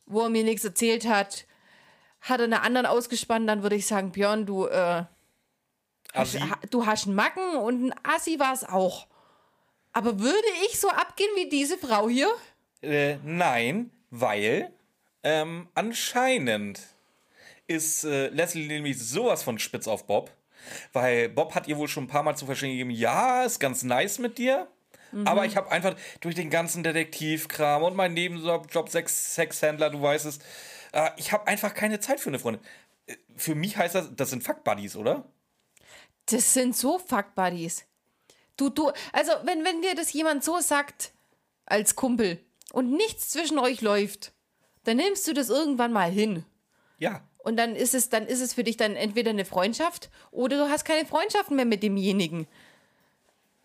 [0.05, 1.45] wo er mir nichts erzählt hat,
[2.21, 5.03] hat er eine anderen ausgespannt, dann würde ich sagen, Björn, du, äh,
[6.13, 6.37] hast,
[6.69, 9.07] du hast einen Macken und ein Assi war es auch.
[9.97, 12.29] Aber würde ich so abgehen wie diese Frau hier?
[12.83, 14.71] Äh, nein, weil
[15.23, 16.79] ähm, anscheinend
[17.65, 20.29] ist äh, Leslie nämlich sowas von spitz auf Bob.
[20.93, 23.81] Weil Bob hat ihr wohl schon ein paar Mal zu verstehen gegeben, ja, ist ganz
[23.81, 24.67] nice mit dir.
[25.25, 29.99] Aber ich habe einfach durch den ganzen Detektivkram und meinen Nebenjob, Job Sex, Sexhändler, du
[29.99, 30.37] weißt es,
[30.91, 32.61] äh, ich habe einfach keine Zeit für eine Freundin.
[33.07, 35.23] Äh, Für mich heißt das, das sind Fuck-Buddies, oder?
[36.27, 37.87] Das sind so Fuck-Buddies.
[38.57, 41.11] Du, du, also wenn, wenn dir das jemand so sagt,
[41.65, 42.39] als Kumpel,
[42.73, 44.33] und nichts zwischen euch läuft,
[44.83, 46.43] dann nimmst du das irgendwann mal hin.
[46.99, 47.21] Ja.
[47.39, 50.69] Und dann ist es, dann ist es für dich dann entweder eine Freundschaft oder du
[50.69, 52.47] hast keine Freundschaften mehr mit demjenigen.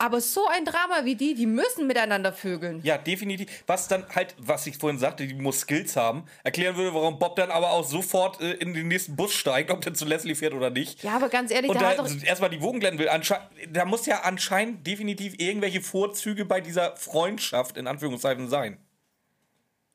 [0.03, 2.81] Aber so ein Drama wie die, die müssen miteinander vögeln.
[2.83, 3.49] Ja, definitiv.
[3.69, 7.37] Was dann halt, was ich vorhin sagte, die muss Skills haben, erklären würde, warum Bob
[7.37, 10.55] dann aber auch sofort äh, in den nächsten Bus steigt, ob der zu Leslie fährt
[10.55, 11.05] oder nicht.
[11.05, 13.09] Ja, aber ganz ehrlich, Und da da erstmal die Wogen glätten will.
[13.73, 18.79] Da muss ja anscheinend definitiv irgendwelche Vorzüge bei dieser Freundschaft in Anführungszeichen sein.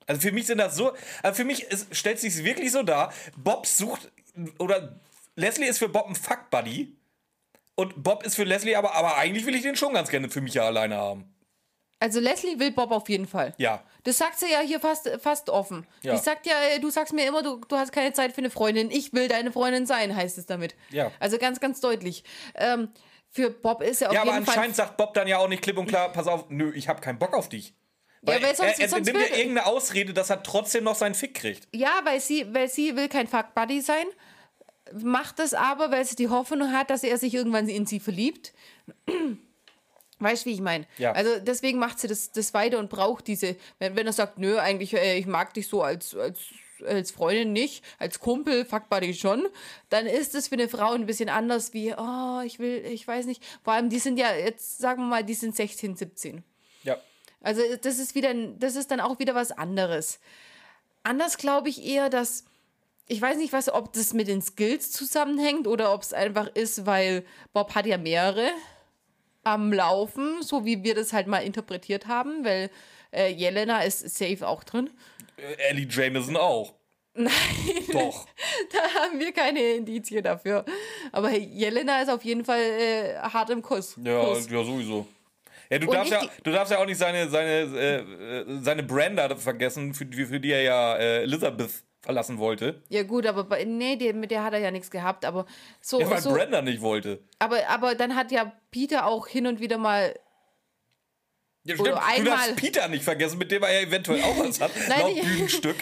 [0.06, 3.12] Also für mich sind das so, also für mich ist, stellt sich wirklich so dar,
[3.36, 4.10] Bob sucht,
[4.58, 5.02] oder
[5.36, 6.96] Leslie ist für Bob ein Fuck-Buddy
[7.78, 10.42] und Bob ist für Leslie aber, aber eigentlich will ich den schon ganz gerne für
[10.42, 11.34] mich ja alleine haben.
[12.00, 13.54] also Leslie will Bob auf jeden Fall.
[13.58, 13.84] Ja.
[14.04, 15.86] Das sagt sie ja hier fast, fast offen.
[16.04, 16.14] Ja.
[16.14, 18.50] Die sagt ja, äh, du sagst mir immer, du, du hast keine Zeit für eine
[18.50, 18.90] Freundin.
[18.92, 20.76] Ich will deine Freundin sein, heißt es damit.
[20.92, 21.12] Ja.
[21.20, 22.24] Also ganz, ganz deutlich.
[22.56, 22.90] Ähm,
[23.30, 24.56] für Bob ist er auf Ja, aber jeden Fall.
[24.56, 27.02] anscheinend sagt Bob dann ja auch nicht klipp und klar, pass auf, nö, ich habe
[27.02, 27.74] keinen Bock auf dich.
[28.22, 31.16] Weil weil sonst- er, er sonst nimmt ja irgendeine Ausrede, dass er trotzdem noch seinen
[31.16, 31.68] Fick kriegt.
[31.74, 34.06] Ja, weil sie, weil sie will kein Fuck Buddy sein,
[34.94, 38.54] macht es aber, weil sie die Hoffnung hat, dass er sich irgendwann in sie verliebt.
[40.20, 40.88] Weißt du, wie ich meine?
[40.98, 41.12] Ja.
[41.12, 44.58] Also deswegen macht sie das, das weiter und braucht diese, wenn, wenn er sagt, nö,
[44.58, 46.40] eigentlich, äh, ich mag dich so als, als,
[46.88, 49.48] als Freundin nicht, als Kumpel, Fuck Buddy schon,
[49.90, 53.28] dann ist es für eine Frau ein bisschen anders wie, oh, ich will, ich weiß
[53.28, 53.44] nicht.
[53.64, 56.44] Vor allem, die sind ja, jetzt sagen wir mal, die sind 16, 17.
[56.84, 56.98] Ja.
[57.42, 60.20] Also das ist wieder, das ist dann auch wieder was anderes.
[61.04, 62.46] Anders glaube ich eher, dass
[63.08, 66.86] ich weiß nicht, was, ob das mit den Skills zusammenhängt oder ob es einfach ist,
[66.86, 68.50] weil Bob hat ja mehrere
[69.44, 72.70] am Laufen, so wie wir das halt mal interpretiert haben, weil
[73.14, 74.90] äh, Jelena ist safe auch drin.
[75.38, 76.74] Äh, Ellie Jameson auch.
[77.14, 77.32] Nein,
[77.92, 78.28] Doch.
[78.74, 80.66] da haben wir keine Indizien dafür.
[81.12, 83.96] Aber Jelena ist auf jeden Fall äh, hart im Kuss.
[84.04, 84.50] Ja, Kuss.
[84.52, 85.08] ja, sowieso.
[85.70, 87.96] Ja, du Und darfst ja, du darfst ja auch nicht seine, seine, äh,
[88.42, 91.72] äh, seine Branda vergessen, für, die- für die er ja äh, Elizabeth
[92.08, 92.82] verlassen wollte.
[92.88, 95.26] Ja gut, aber bei, nee, die, mit der hat er ja nichts gehabt.
[95.26, 95.46] Aber
[95.82, 97.20] so, Ja, weil so Brenda nicht wollte.
[97.38, 100.18] aber, aber dann hat ja Peter auch hin und wieder mal
[101.66, 101.98] Ja, Oder stimmt.
[101.98, 104.72] Du einmal- darfst Peter nicht vergessen, mit dem er ja eventuell auch was hat.
[104.88, 105.76] Nein, laut ich- Bühnenstück.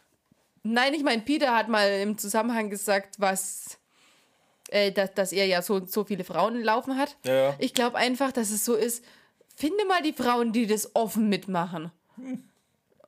[0.62, 3.78] Nein, ich meine, Peter hat mal im Zusammenhang gesagt, was,
[4.70, 7.16] äh, dass, dass er ja so, so viele Frauen laufen hat.
[7.24, 7.56] Ja.
[7.58, 9.04] Ich glaube einfach, dass es so ist,
[9.56, 11.90] finde mal die Frauen, die das offen mitmachen.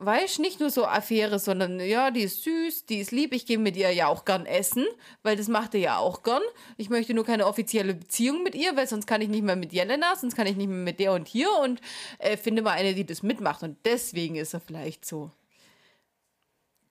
[0.01, 3.33] Weißt nicht nur so Affäre, sondern ja, die ist süß, die ist lieb.
[3.33, 4.87] Ich gehe mit ihr ja auch gern essen,
[5.25, 6.43] weil das macht ihr ja auch gern.
[6.77, 9.73] Ich möchte nur keine offizielle Beziehung mit ihr, weil sonst kann ich nicht mehr mit
[9.73, 11.81] Jelena, sonst kann ich nicht mehr mit der und hier und
[12.19, 13.65] äh, finde mal eine, die das mitmacht.
[13.65, 15.33] Und deswegen ist er vielleicht so.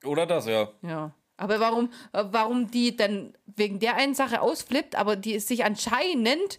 [0.04, 0.70] Oder das, ja.
[0.82, 1.12] Ja.
[1.38, 6.58] Aber warum, äh, warum die dann wegen der einen Sache ausflippt, aber die sich anscheinend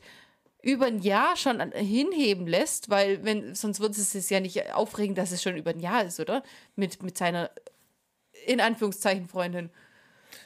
[0.62, 5.32] über ein Jahr schon hinheben lässt, weil wenn sonst würde es ja nicht aufregen, dass
[5.32, 6.44] es schon über ein Jahr ist, oder?
[6.76, 7.50] Mit, mit seiner
[8.46, 9.70] in Anführungszeichen Freundin.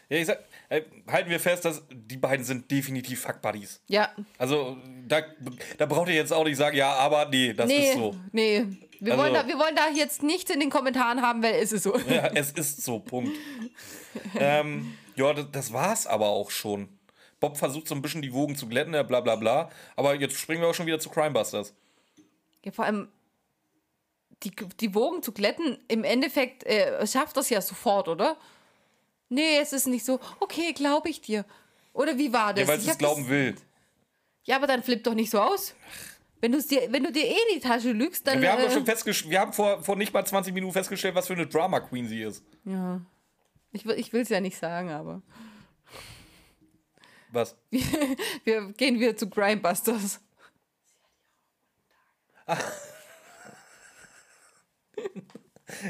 [0.09, 0.39] Ja, ich sag,
[0.69, 3.81] äh, halten wir fest, dass die beiden sind definitiv Fuck-Buddies.
[3.87, 4.11] Ja.
[4.37, 5.21] Also, da,
[5.77, 8.15] da braucht ihr jetzt auch nicht sagen, ja, aber nee, das nee, ist so.
[8.31, 8.65] nee.
[8.99, 11.71] Wir, Also- wollen da, wir wollen da jetzt nichts in den Kommentaren haben, weil es
[11.71, 11.97] ist so.
[12.09, 13.31] Ja, es ist so, Punkt.
[14.39, 16.87] ähm, ja, das, das war's aber auch schon.
[17.43, 19.69] Bob versucht so ein bisschen die Wogen zu glätten, ja, bla bla bla.
[19.97, 21.73] Aber jetzt springen wir auch schon wieder zu Crimebusters.
[22.63, 23.09] Ja, vor allem
[24.43, 28.37] die, die Wogen zu glätten, im Endeffekt äh, schafft das ja sofort, oder?
[29.27, 31.43] Nee, es ist nicht so, okay, glaube ich dir.
[31.91, 32.61] Oder wie war das?
[32.61, 33.55] Ja, weil Ich sie es glauben das, will.
[34.45, 35.75] Ja, aber dann flippt doch nicht so aus.
[36.39, 38.39] Wenn, dir, wenn du dir eh in die Tasche lügst, dann.
[38.39, 41.15] Wir haben äh, doch schon festgestellt, wir haben vor, vor nicht mal 20 Minuten festgestellt,
[41.15, 42.41] was für eine Drama Queen sie ist.
[42.63, 43.01] Ja.
[43.73, 45.21] Ich, ich will es ja nicht sagen, aber.
[47.33, 47.55] Was?
[48.43, 50.21] Wir gehen wieder zu Grindbusters.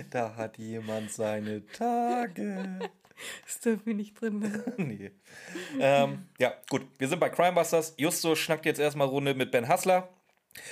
[0.10, 2.80] Da hat jemand seine Tage.
[3.46, 4.39] Das dürfen wir nicht drin.
[4.39, 4.74] ne?
[4.78, 5.12] nee.
[5.80, 6.86] ähm, ja, gut.
[6.98, 7.94] Wir sind bei Crimebusters.
[7.98, 10.10] Justus schnackt jetzt erstmal Runde mit Ben Hassler.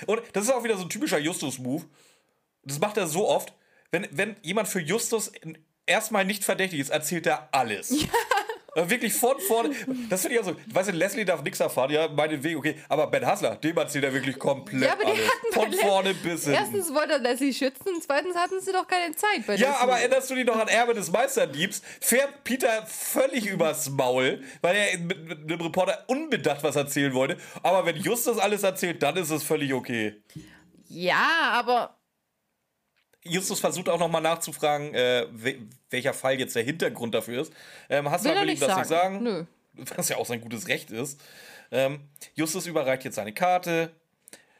[0.06, 1.84] Und das ist auch wieder so ein typischer Justus-Move.
[2.64, 3.54] Das macht er so oft.
[3.90, 5.32] Wenn, wenn jemand für Justus
[5.86, 7.90] erstmal nicht verdächtig ist, erzählt er alles.
[7.90, 8.08] Ja.
[8.74, 9.70] Wirklich von vorne.
[10.08, 10.56] Das finde ich auch so.
[10.72, 12.76] Weißt du, Leslie darf nichts erfahren, ja, meinetwegen, okay.
[12.88, 15.28] Aber Ben Hassler, dem erzählt er wirklich komplett Ja, aber die alles.
[15.30, 16.52] hatten Von vorne bis hinten.
[16.58, 19.82] Erstens wollte er Leslie schützen und zweitens hatten sie doch keine Zeit bei Ja, Leslie.
[19.82, 21.82] aber erinnerst du dich noch an Erbe des Meisterdiebs?
[22.00, 27.36] Fährt Peter völlig übers Maul, weil er mit, mit einem Reporter unbedacht was erzählen wollte.
[27.62, 30.22] Aber wenn Justus alles erzählt, dann ist es völlig okay.
[30.88, 31.98] Ja, aber.
[33.24, 35.58] Justus versucht auch nochmal nachzufragen, äh, we
[35.90, 37.52] welcher Fall jetzt der Hintergrund dafür ist.
[37.88, 38.80] Ähm, Hassler Will will ihm das sagen.
[38.80, 39.22] nicht sagen.
[39.22, 39.44] Nö.
[39.96, 41.20] Was ja auch sein gutes Recht ist.
[41.70, 42.00] Ähm,
[42.34, 43.92] Justus überreicht jetzt seine Karte.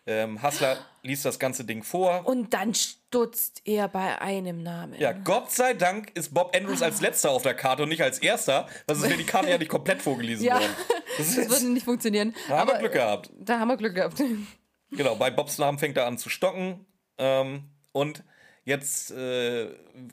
[0.06, 2.26] Ähm, Hassler liest das ganze Ding vor.
[2.26, 4.98] Und dann stutzt er bei einem Namen.
[4.98, 8.18] Ja, Gott sei Dank ist Bob Andrews als letzter auf der Karte und nicht als
[8.18, 8.66] erster.
[8.86, 10.54] Das ist, wenn die Karte ja nicht komplett vorgelesen Ja.
[10.54, 10.74] worden.
[11.18, 12.34] Das Das würde nicht funktionieren.
[12.48, 13.30] da haben wir Glück gehabt.
[13.38, 14.20] da haben wir Glück gehabt.
[14.90, 16.84] Genau, bei Bobs Namen fängt er an zu stocken.
[17.18, 18.24] Ähm, und
[18.64, 19.68] jetzt äh,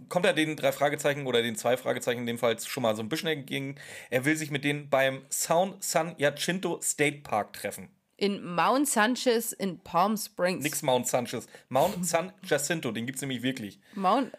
[0.08, 3.02] kommt er den drei Fragezeichen oder den zwei Fragezeichen in dem Fall schon mal so
[3.02, 3.76] ein bisschen entgegen.
[4.10, 7.90] Er will sich mit denen beim Sound San Jacinto State Park treffen.
[8.18, 10.64] In Mount Sanchez in Palm Springs.
[10.64, 11.48] Nix Mount Sanchez.
[11.70, 13.80] Mount San Jacinto, den gibt es nämlich wirklich.
[13.94, 14.32] Mount.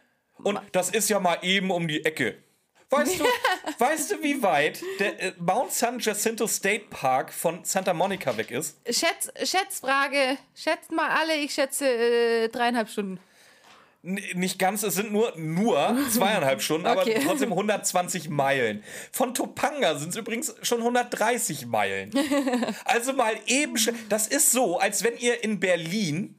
[0.42, 2.36] Und das ist ja mal eben um die Ecke.
[2.90, 3.24] Weißt du,
[3.78, 8.50] weißt du, wie weit der äh, Mount San Jacinto State Park von Santa Monica weg
[8.50, 8.76] ist?
[8.86, 10.36] Schätz, Schätzfrage.
[10.54, 13.20] Schätzt mal alle, ich schätze äh, dreieinhalb Stunden.
[14.02, 17.16] Nicht ganz, es sind nur, nur zweieinhalb Stunden, Okay.
[17.16, 18.82] aber trotzdem 120 Meilen.
[19.12, 22.10] Von Topanga sind es übrigens schon 130 Meilen.
[22.84, 23.74] Also mal eben,
[24.08, 26.38] das ist so, als wenn ihr in Berlin,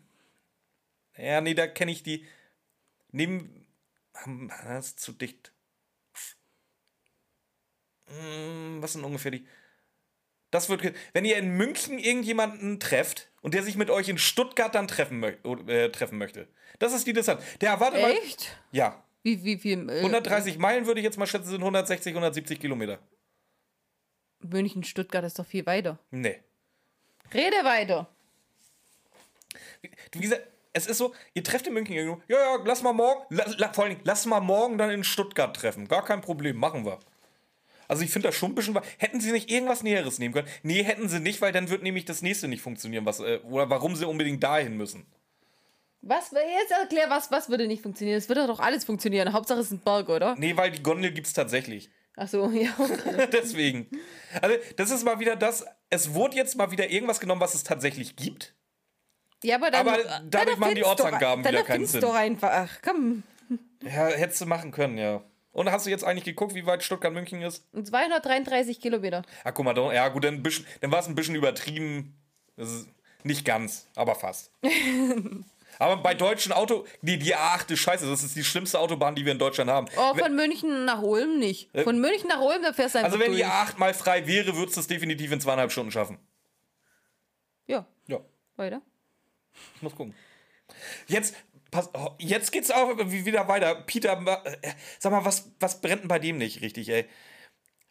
[1.17, 2.25] ja, nee, da kenne ich die,
[3.11, 3.67] neben,
[4.23, 5.53] hm, das ist zu dicht.
[8.07, 9.45] Hm, Was sind ungefähr die,
[10.51, 14.75] das wird, wenn ihr in München irgendjemanden trefft und der sich mit euch in Stuttgart
[14.75, 16.47] dann treffen, äh, treffen möchte.
[16.79, 17.41] Das ist die Distanz.
[17.61, 18.11] Der erwartet mal.
[18.11, 18.55] Echt?
[18.71, 19.03] Ja.
[19.23, 19.89] Wie, wie viel?
[19.89, 22.99] Äh, 130 Meilen würde ich jetzt mal schätzen, sind 160, 170 Kilometer.
[24.39, 25.99] München, Stuttgart ist doch viel weiter.
[26.09, 26.39] Nee.
[27.33, 28.07] Rede weiter.
[30.11, 32.21] Wie gesagt, es ist so, ihr trefft in München irgendwo.
[32.27, 35.55] Ja, ja, lass mal morgen, la, la, vor Dingen, lass mal morgen dann in Stuttgart
[35.55, 35.87] treffen.
[35.87, 36.99] Gar kein Problem, machen wir.
[37.91, 38.79] Also ich finde das schon ein bisschen.
[38.99, 40.47] Hätten sie nicht irgendwas Näheres nehmen können?
[40.63, 43.69] Nee, hätten sie nicht, weil dann wird nämlich das nächste nicht funktionieren, was, äh, oder
[43.69, 45.05] warum sie unbedingt dahin müssen.
[46.01, 48.17] Was, jetzt erklär, was, was würde nicht funktionieren?
[48.17, 49.33] Es würde doch alles funktionieren.
[49.33, 50.35] Hauptsache es ist ein Berg, oder?
[50.37, 51.89] Nee, weil die Gondel gibt's tatsächlich.
[52.15, 52.69] Ach so, ja.
[53.33, 53.87] Deswegen.
[54.41, 55.65] Also, das ist mal wieder das.
[55.89, 58.55] Es wurde jetzt mal wieder irgendwas genommen, was es tatsächlich gibt.
[59.43, 59.85] Ja, aber dann.
[59.85, 59.97] Aber
[60.29, 61.99] dadurch machen die doch- Ortsangaben dann wieder keinen Sinn.
[61.99, 62.51] doch einfach.
[62.53, 63.23] Ach, komm.
[63.83, 65.21] Ja, hättest du machen können, ja.
[65.53, 67.65] Und hast du jetzt eigentlich geguckt, wie weit Stuttgart-München ist?
[67.73, 69.23] 233 Kilometer.
[69.43, 72.15] Ah, guck mal, da- ja gut, dann, bisschen- dann war es ein bisschen übertrieben.
[73.23, 74.51] Nicht ganz, aber fast.
[75.79, 79.25] aber bei deutschen Auto, die, die A8 ist scheiße, das ist die schlimmste Autobahn, die
[79.25, 79.87] wir in Deutschland haben.
[79.97, 81.69] Oh, von München nach Ulm nicht.
[81.83, 83.51] Von München nach Ulm, da fährst du einfach also wenn die durch.
[83.51, 86.17] A8 mal frei wäre, würdest du es definitiv in zweieinhalb Stunden schaffen.
[87.67, 88.19] Ja, Ja,
[88.55, 88.81] weiter.
[89.75, 90.13] ich muss gucken.
[91.07, 91.35] Jetzt,
[91.71, 93.75] pass, oh, jetzt geht's auch wieder weiter.
[93.75, 97.05] Peter, äh, sag mal, was, was brennt denn bei dem nicht richtig, ey?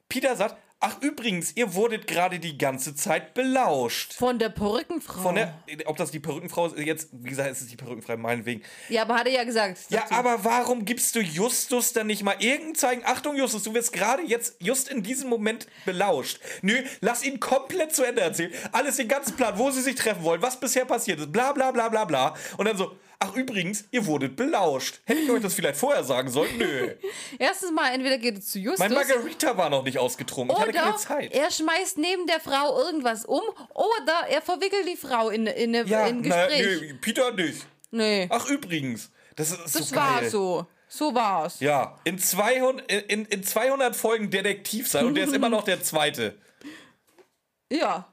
[0.08, 4.14] Peter sagt, ach übrigens, ihr wurdet gerade die ganze Zeit belauscht.
[4.14, 5.20] Von der Perückenfrau.
[5.20, 5.54] Von der,
[5.84, 8.62] ob das die Perückenfrau ist, jetzt, wie gesagt, ist es die Perückenfrau, meinetwegen.
[8.88, 9.78] ja, aber hat er ja gesagt.
[9.90, 10.14] Ja, dazu.
[10.14, 13.02] aber warum gibst du Justus dann nicht mal irgendein Zeichen?
[13.04, 16.40] Achtung, Justus, du wirst gerade jetzt, just in diesem Moment belauscht.
[16.62, 18.52] Nö, lass ihn komplett zu Ende erzählen.
[18.72, 21.70] Alles den ganzen Plan, wo sie sich treffen wollen, was bisher passiert ist, bla bla
[21.70, 22.34] bla bla bla.
[22.56, 25.00] Und dann so, ach übrigens, ihr wurdet belauscht.
[25.04, 26.56] Hätte ich euch das vielleicht vorher sagen sollen?
[26.58, 26.94] Nö.
[27.38, 28.80] Erstens mal, entweder geht es zu Justus.
[28.80, 30.56] Mein Margarita war noch nicht ausgetrunken.
[30.56, 31.32] Ich hatte keine Zeit.
[31.32, 33.42] er schmeißt neben der Frau irgendwas um
[33.74, 36.80] oder er verwickelt die Frau in, in, in ja, ein na, Gespräch.
[36.80, 37.66] nö, Peter nicht.
[37.90, 38.26] nee.
[38.30, 40.30] Ach übrigens, das ist das so war geil.
[40.30, 40.66] so.
[40.92, 41.60] So war's.
[41.60, 45.80] Ja, in 200, in, in 200 Folgen Detektiv sein und der ist immer noch der
[45.84, 46.36] Zweite.
[47.70, 48.12] Ja.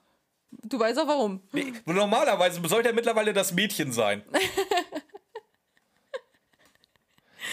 [0.52, 1.42] Du weißt auch warum.
[1.52, 4.24] Nee, normalerweise sollte er mittlerweile das Mädchen sein.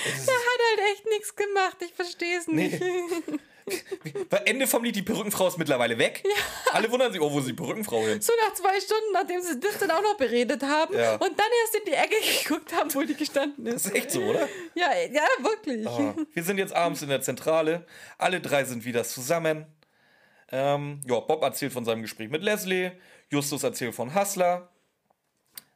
[0.07, 1.77] Er hat halt echt nichts gemacht.
[1.81, 2.81] Ich verstehe es nicht.
[4.31, 6.23] Weil Ende vom Lied, die Perückenfrau ist mittlerweile weg.
[6.73, 8.21] Alle wundern sich, oh, wo ist die Perückenfrau hin?
[8.21, 11.13] So nach zwei Stunden, nachdem sie das dann auch noch beredet haben Ja.
[11.15, 13.87] und dann erst in die Ecke geguckt haben, wo die gestanden ist.
[13.87, 14.47] Das ist echt so, oder?
[14.75, 15.87] Ja, ja, wirklich.
[15.87, 17.87] Ah, Wir sind jetzt abends in der Zentrale.
[18.19, 19.65] Alle drei sind wieder zusammen.
[20.57, 22.93] Ähm, ja, Bob erzählt von seinem Gespräch mit Leslie.
[23.29, 24.69] Justus erzählt von Hustler.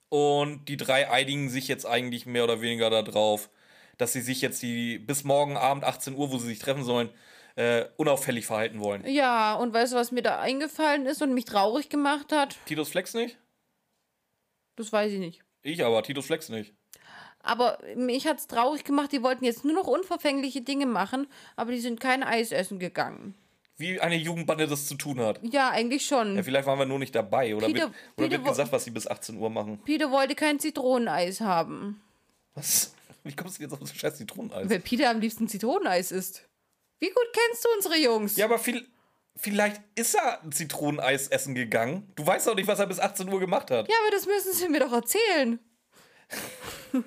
[0.08, 3.50] Und die drei einigen sich jetzt eigentlich mehr oder weniger darauf,
[3.96, 7.10] dass sie sich jetzt die bis morgen Abend 18 Uhr, wo sie sich treffen sollen,
[7.56, 9.04] äh, unauffällig verhalten wollen.
[9.04, 12.56] Ja, und weißt du, was mir da eingefallen ist und mich traurig gemacht hat?
[12.66, 13.36] Titus Flex nicht?
[14.76, 15.42] Das weiß ich nicht.
[15.62, 16.72] Ich aber, Titus Flex nicht.
[17.40, 21.26] Aber mich hat's traurig gemacht, die wollten jetzt nur noch unverfängliche Dinge machen,
[21.56, 23.34] aber die sind kein Eis essen gegangen.
[23.78, 25.38] Wie eine Jugendbande das zu tun hat.
[25.42, 26.34] Ja, eigentlich schon.
[26.36, 27.54] Ja, vielleicht waren wir nur nicht dabei.
[27.54, 29.80] Oder, Peter- wird, oder Peter wird gesagt, was sie bis 18 Uhr machen.
[29.84, 32.00] Peter wollte kein Zitroneneis haben.
[32.54, 32.92] Was?
[33.22, 34.68] Wie kommst du jetzt auf das scheiß Zitroneneis?
[34.68, 36.48] Weil Peter am liebsten Zitroneneis isst.
[36.98, 38.36] Wie gut kennst du unsere Jungs?
[38.36, 38.84] Ja, aber viel,
[39.36, 42.10] vielleicht ist er ein Zitroneneis essen gegangen.
[42.16, 43.88] Du weißt doch nicht, was er bis 18 Uhr gemacht hat.
[43.88, 45.60] Ja, aber das müssen sie mir doch erzählen.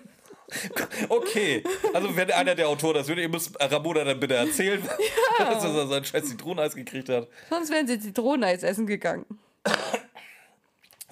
[1.10, 4.82] Okay, also wenn einer der Autoren das will, ihr müsst Ramona dann bitte erzählen,
[5.38, 7.28] dass er sein scheiß Zitroneneis gekriegt hat.
[7.50, 9.26] Sonst wären sie Zitroneneis essen gegangen.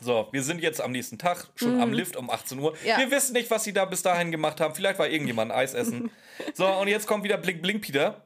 [0.02, 2.72] So, wir sind jetzt am nächsten Tag, schon am Lift um 18 Uhr.
[2.72, 2.78] Mhm.
[2.88, 3.00] Ja.
[3.00, 4.74] Wir wissen nicht, was sie da bis dahin gemacht haben.
[4.74, 6.10] Vielleicht war irgendjemand ein Eis essen.
[6.54, 8.24] so, und jetzt kommt wieder Blink Blink Peter.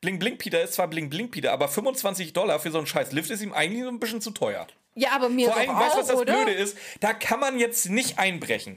[0.00, 3.10] Blink Blink Peter ist zwar Blink Blink Peter, aber 25 Dollar für so einen scheiß
[3.10, 4.68] Lift ist ihm eigentlich so ein bisschen zu teuer.
[4.94, 6.44] Ja, aber mir Vor allem, weißt du, was auch, das oder?
[6.44, 6.78] Blöde ist?
[7.00, 8.76] Da kann man jetzt nicht einbrechen.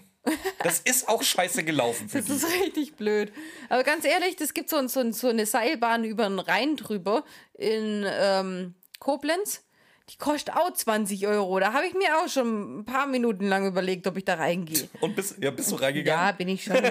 [0.63, 2.33] Das ist auch scheiße gelaufen für Das die.
[2.33, 3.31] ist richtig blöd.
[3.69, 8.05] Aber ganz ehrlich, das gibt so, so, so eine Seilbahn über den Rhein drüber in
[8.07, 9.63] ähm, Koblenz.
[10.09, 11.59] Die kostet auch 20 Euro.
[11.59, 14.89] Da habe ich mir auch schon ein paar Minuten lang überlegt, ob ich da reingehe.
[14.99, 16.37] Und bist, ja, bist du Ja, reingegangen?
[16.37, 16.75] bin ich schon.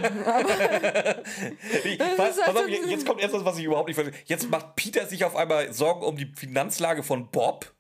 [1.85, 4.19] Ich, pass, pass auf, also- jetzt kommt erst was, was ich überhaupt nicht verstehe.
[4.27, 7.73] Jetzt macht Peter sich auf einmal Sorgen um die Finanzlage von Bob.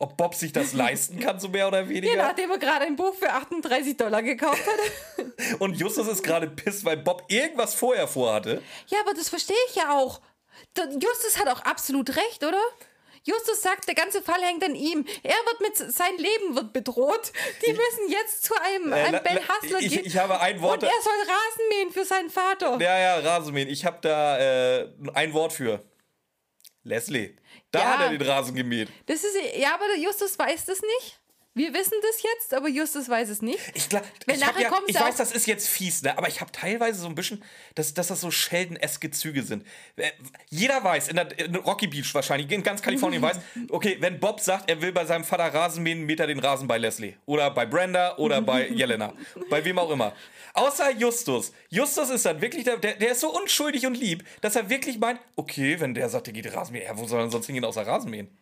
[0.00, 2.14] Ob Bob sich das leisten kann, so mehr oder weniger.
[2.14, 5.26] ja, nachdem er gerade ein Buch für 38 Dollar gekauft hat.
[5.60, 8.62] Und Justus ist gerade pisst, weil Bob irgendwas vorher vorhatte.
[8.86, 10.20] Ja, aber das verstehe ich ja auch.
[10.76, 12.60] Justus hat auch absolut recht, oder?
[13.24, 15.04] Justus sagt, der ganze Fall hängt an ihm.
[15.24, 17.32] Er wird mit sein Leben wird bedroht.
[17.66, 19.38] Die müssen jetzt zu einem, Äh, einem Ben
[19.80, 20.04] ich- gehen.
[20.06, 22.78] ich habe ein Wort- Und er soll Rasen mähen für seinen Vater.
[22.80, 23.68] Ja, ja, Rasenmähen.
[23.68, 25.82] Ich habe da äh, ein Wort für.
[26.84, 27.34] Leslie.
[27.70, 27.84] Da Ja.
[27.98, 28.88] hat er den Rasen gemäht.
[29.06, 31.18] Das ist ja, aber Justus weiß das nicht.
[31.54, 33.58] Wir wissen das jetzt, aber Justus weiß es nicht.
[33.74, 34.52] Ich, glaub, Wenn ich, ja,
[34.86, 36.16] ich weiß, das ist jetzt fies, ne?
[36.16, 37.42] aber ich habe teilweise so ein bisschen,
[37.74, 39.66] dass, dass das so Sheldon-eske Züge sind.
[39.96, 40.12] Äh,
[40.50, 43.38] Jeder weiß, in, der, in Rocky Beach wahrscheinlich, in ganz Kalifornien weiß,
[43.70, 46.68] okay, wenn Bob sagt, er will bei seinem Vater Rasen mähen, mäht er den Rasen
[46.68, 47.14] bei Leslie.
[47.26, 49.12] Oder bei Brenda oder bei Jelena.
[49.50, 50.14] bei wem auch immer.
[50.58, 51.52] Außer Justus.
[51.68, 55.20] Justus ist dann wirklich, der, der, ist so unschuldig und lieb, dass er wirklich meint,
[55.36, 57.86] okay, wenn der sagt, der geht Rasen mähen, ja, wo soll er sonst hingehen außer
[57.86, 58.36] Rasen mähen?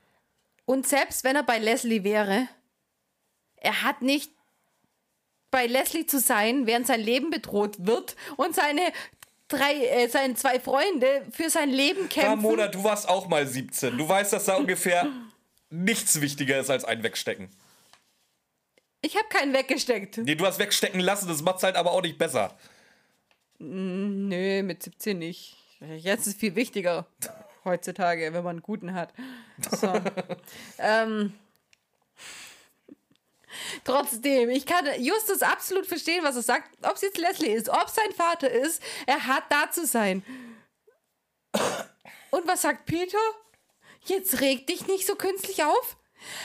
[0.64, 2.48] Und selbst wenn er bei Leslie wäre,
[3.56, 4.30] er hat nicht
[5.50, 8.92] bei Leslie zu sein, während sein Leben bedroht wird und seine
[9.48, 12.30] drei, äh, seine zwei Freunde für sein Leben kämpfen.
[12.30, 13.96] Ramona, du warst auch mal 17.
[13.96, 15.08] Du weißt, dass da ungefähr
[15.70, 17.48] nichts wichtiger ist als ein Wegstecken.
[19.06, 20.18] Ich habe keinen weggesteckt.
[20.18, 22.56] Nee, du hast wegstecken lassen, das macht's halt aber auch nicht besser.
[23.60, 25.56] Nö, mit 17 nicht.
[25.98, 27.06] Jetzt ist viel wichtiger
[27.64, 29.14] heutzutage, wenn man einen guten hat.
[29.70, 29.92] So.
[30.78, 31.34] ähm,
[33.84, 36.68] trotzdem, ich kann Justus absolut verstehen, was er sagt.
[36.82, 40.24] Ob es jetzt Leslie ist, ob es sein Vater ist, er hat da zu sein.
[42.30, 43.18] Und was sagt Peter?
[44.06, 45.96] Jetzt reg dich nicht so künstlich auf.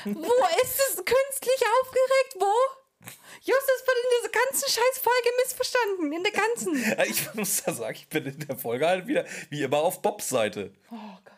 [0.06, 2.36] Wo ist es künstlich aufgeregt?
[2.40, 2.54] Wo?
[3.44, 6.14] Justus wird in dieser ganzen Scheißfolge missverstanden.
[6.14, 6.98] In der ganzen.
[6.98, 10.02] Ja, Ich muss da sagen, ich bin in der Folge halt wieder wie immer auf
[10.02, 10.74] Bobs Seite.
[10.92, 10.96] Oh
[11.26, 11.34] Gott.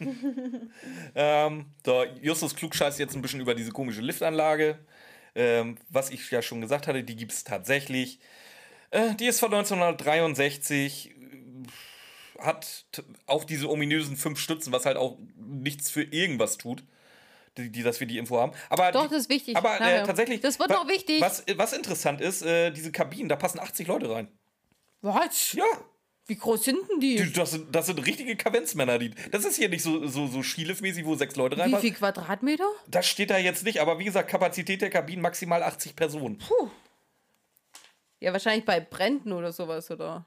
[1.14, 4.78] Ähm, so, Justus klugscheißt jetzt ein bisschen über diese komische Liftanlage.
[5.34, 8.20] Ähm, was ich ja schon gesagt hatte, die gibt es tatsächlich.
[8.90, 11.10] Äh, die ist von 1963.
[11.10, 12.84] äh, Hat
[13.26, 16.82] auch diese ominösen fünf Stützen, was halt auch nichts für irgendwas tut.
[17.56, 18.52] Die, die, dass wir die Info haben.
[18.68, 19.56] Aber Doch, das ist wichtig.
[19.56, 20.40] Aber äh, tatsächlich.
[20.40, 21.20] Das wird noch wichtig.
[21.22, 24.28] Was, was interessant ist, äh, diese Kabinen, da passen 80 Leute rein.
[25.00, 25.52] Was?
[25.52, 25.64] Ja,
[26.26, 27.16] Wie groß sind denn die?
[27.16, 28.98] die, das, sind, das sind richtige Kavenzmänner.
[28.98, 31.88] Die, das ist hier nicht so, so, so skiliftmäßig, wo sechs Leute Wie reinpassen.
[31.88, 32.68] viel Quadratmeter?
[32.88, 36.42] Das steht da jetzt nicht, aber wie gesagt, Kapazität der Kabinen maximal 80 Personen.
[38.20, 40.26] Ja, wahrscheinlich bei Bränden oder sowas, oder?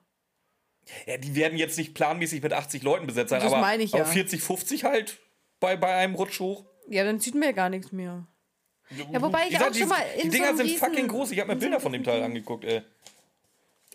[1.06, 3.94] Ja, die werden jetzt nicht planmäßig mit 80 Leuten besetzt sein, Das aber, meine ich
[3.94, 4.10] aber ja.
[4.10, 5.20] 40, 50 halt
[5.60, 6.66] bei, bei einem Rutsch hoch.
[6.90, 8.26] Ja, dann sieht man ja gar nichts mehr.
[9.12, 11.08] Ja, wobei ich Die- auch die, schon mal Die in so Dinger einem sind fucking
[11.08, 11.32] groß.
[11.32, 12.82] Ich habe mir so Bilder von dem Teil angeguckt, ey.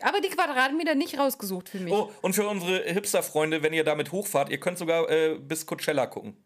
[0.00, 1.92] Aber die Quadratmeter nicht rausgesucht für mich.
[1.92, 6.06] Oh, und für unsere Hipster-Freunde, wenn ihr damit hochfahrt, ihr könnt sogar äh, bis Coachella
[6.06, 6.36] gucken.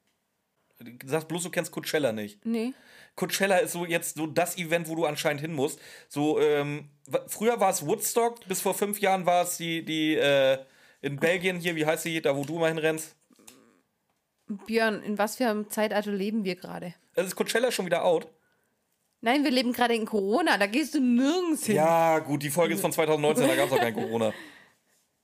[0.78, 2.44] Du sagst bloß, du kennst Coachella nicht.
[2.46, 2.72] Nee.
[3.16, 5.80] Coachella ist so jetzt so das Event, wo du anscheinend hin musst.
[6.08, 6.88] So, ähm,
[7.26, 10.58] früher war es Woodstock, bis vor fünf Jahren war es die, die, äh,
[11.00, 13.16] in Belgien hier, wie heißt sie, da wo du mal hinrennst?
[14.66, 16.94] Björn, in was für einem Zeitalter leben wir gerade?
[17.14, 18.26] Das ist Coachella schon wieder out.
[19.20, 21.74] Nein, wir leben gerade in Corona, da gehst du nirgends hin.
[21.76, 24.32] Ja, gut, die Folge ist von 2019, da gab es noch kein Corona.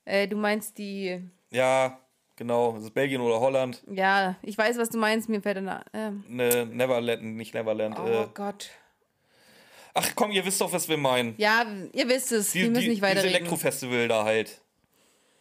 [0.07, 1.19] Äh, du meinst die.
[1.51, 1.99] Ja,
[2.37, 3.83] genau, das ist Belgien oder Holland.
[3.91, 5.83] Ja, ich weiß, was du meinst, mir fällt dann.
[5.95, 7.97] Ähm, Ne, Neverland, nicht Neverland.
[7.99, 8.69] oh Äh, Gott.
[9.95, 11.35] ach komm, ihr wisst doch, was wir meinen.
[11.39, 11.65] Ja,
[11.95, 13.35] ihr wisst es, Die, wir müssen die, nicht dieses weiterreden.
[13.37, 14.61] Elektrofestival da halt.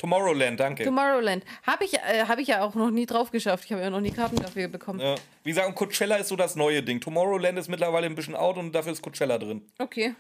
[0.04, 0.84] Tomorrowland, danke.
[0.84, 1.45] Tomorrowland.
[1.66, 3.64] Habe ich, äh, hab ich ja auch noch nie drauf geschafft.
[3.64, 4.99] Ich habe ja noch nie Karten dafür bekommen.
[4.99, 5.16] Ja.
[5.45, 6.99] Wie gesagt, und Coachella ist so das neue Ding.
[6.99, 9.62] Tomorrowland ist mittlerweile ein bisschen out und dafür ist Coachella drin.
[9.80, 10.14] Okay,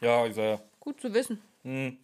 [0.00, 0.60] Ja, ich sag ja.
[0.78, 1.42] gut zu wissen.
[1.64, 1.98] Ähm,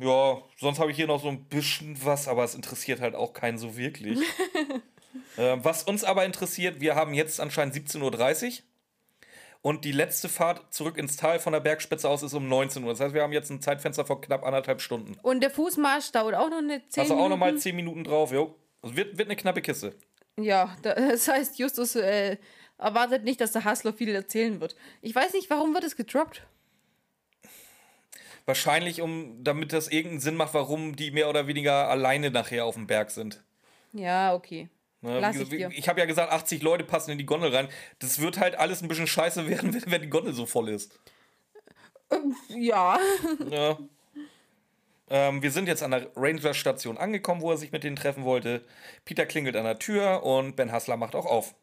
[0.00, 3.34] ja, sonst habe ich hier noch so ein bisschen was, aber es interessiert halt auch
[3.34, 4.18] keinen so wirklich.
[5.36, 8.02] ähm, was uns aber interessiert, wir haben jetzt anscheinend 17.30
[8.46, 8.52] Uhr
[9.68, 12.90] und die letzte Fahrt zurück ins Tal von der Bergspitze aus ist um 19 Uhr.
[12.90, 15.14] Das heißt, wir haben jetzt ein Zeitfenster von knapp anderthalb Stunden.
[15.22, 17.30] Und der Fußmarsch dauert auch noch eine 10 Hast du auch Minuten.
[17.30, 18.54] nochmal 10 Minuten drauf, jo.
[18.80, 19.94] Also wird, wird eine knappe Kiste.
[20.38, 22.38] Ja, da- das heißt, Justus äh,
[22.78, 24.74] erwartet nicht, dass der Hassler viel erzählen wird.
[25.02, 26.46] Ich weiß nicht, warum wird es gedroppt?
[28.46, 32.74] Wahrscheinlich, um, damit das irgendeinen Sinn macht, warum die mehr oder weniger alleine nachher auf
[32.76, 33.42] dem Berg sind.
[33.92, 34.70] Ja, okay.
[35.00, 35.70] Ne, Lass wie ich dir.
[35.72, 37.68] ich habe ja gesagt, 80 Leute passen in die Gondel rein.
[38.00, 40.98] Das wird halt alles ein bisschen scheiße werden, wenn, wenn die Gondel so voll ist.
[42.48, 42.98] Ja.
[43.50, 43.78] Ja.
[45.10, 48.62] Ähm, wir sind jetzt an der Ranger-Station angekommen, wo er sich mit denen treffen wollte.
[49.06, 51.54] Peter klingelt an der Tür und Ben Hassler macht auch auf.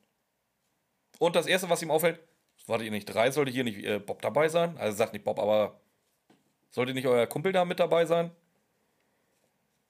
[1.19, 2.19] Und das Erste, was ihm auffällt,
[2.65, 4.77] wartet ihr nicht drei, sollte hier nicht äh, Bob dabei sein?
[4.79, 5.79] Also sagt nicht Bob, aber
[6.71, 8.31] sollte nicht euer Kumpel da mit dabei sein?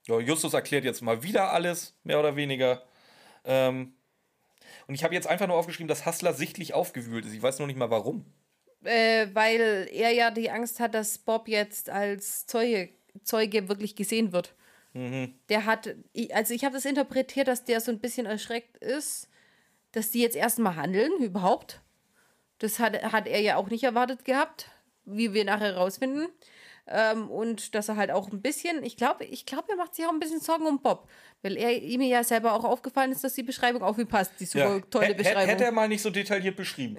[0.08, 2.84] Ja, Justus erklärt jetzt mal wieder alles, mehr oder weniger.
[3.46, 3.94] Ähm,
[4.88, 7.34] und ich habe jetzt einfach nur aufgeschrieben, dass Hassler sichtlich aufgewühlt ist.
[7.34, 8.26] Ich weiß noch nicht mal warum.
[8.84, 12.90] Äh, weil er ja die Angst hat, dass Bob jetzt als Zeuge,
[13.24, 14.54] Zeuge wirklich gesehen wird.
[15.50, 19.30] Der hat, ich- also ich habe das interpretiert, dass der so ein bisschen erschreckt ist,
[19.92, 21.82] dass die jetzt erstmal handeln, überhaupt.
[22.60, 24.70] Das hat, hat er ja auch nicht erwartet gehabt,
[25.04, 26.28] wie wir nachher rausfinden.
[26.88, 30.06] Ähm, und dass er halt auch ein bisschen, ich glaube, ich glaube, er macht sich
[30.06, 31.10] auch ein bisschen Sorgen um Bob,
[31.42, 34.46] weil er ihm ja selber auch aufgefallen ist, dass die Beschreibung auf ihn passt, die
[34.46, 35.46] super tolle Hä- hä- Beschreibung.
[35.50, 36.98] Hätte er mal nicht so detailliert beschrieben.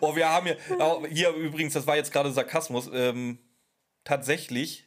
[0.00, 3.38] oh, wir haben hier, oh, hier übrigens, das war jetzt gerade Sarkasmus, ähm,
[4.04, 4.86] tatsächlich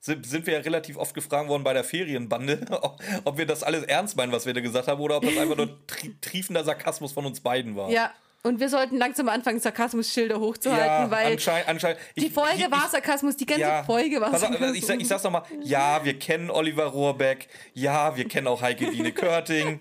[0.00, 3.62] sind, sind wir ja relativ oft gefragt worden bei der Ferienbande, ob, ob wir das
[3.62, 6.64] alles ernst meinen, was wir da gesagt haben, oder ob das einfach nur tri triefender
[6.64, 7.90] Sarkasmus von uns beiden war.
[7.90, 8.12] Ja,
[8.42, 12.00] und wir sollten langsam anfangen, Sarkasmus-Schilder hochzuhalten, weil anscheinend, anscheinend.
[12.16, 13.82] die ich- Folge ich- war Sarkasmus, die ganze ja.
[13.84, 14.76] Folge war Sarkasmus.
[14.76, 15.42] ich, sag, ich sag's nochmal.
[15.62, 17.48] Ja, wir kennen Oliver Rohrbeck.
[17.74, 19.80] Ja, wir kennen auch Heike Dine Körting.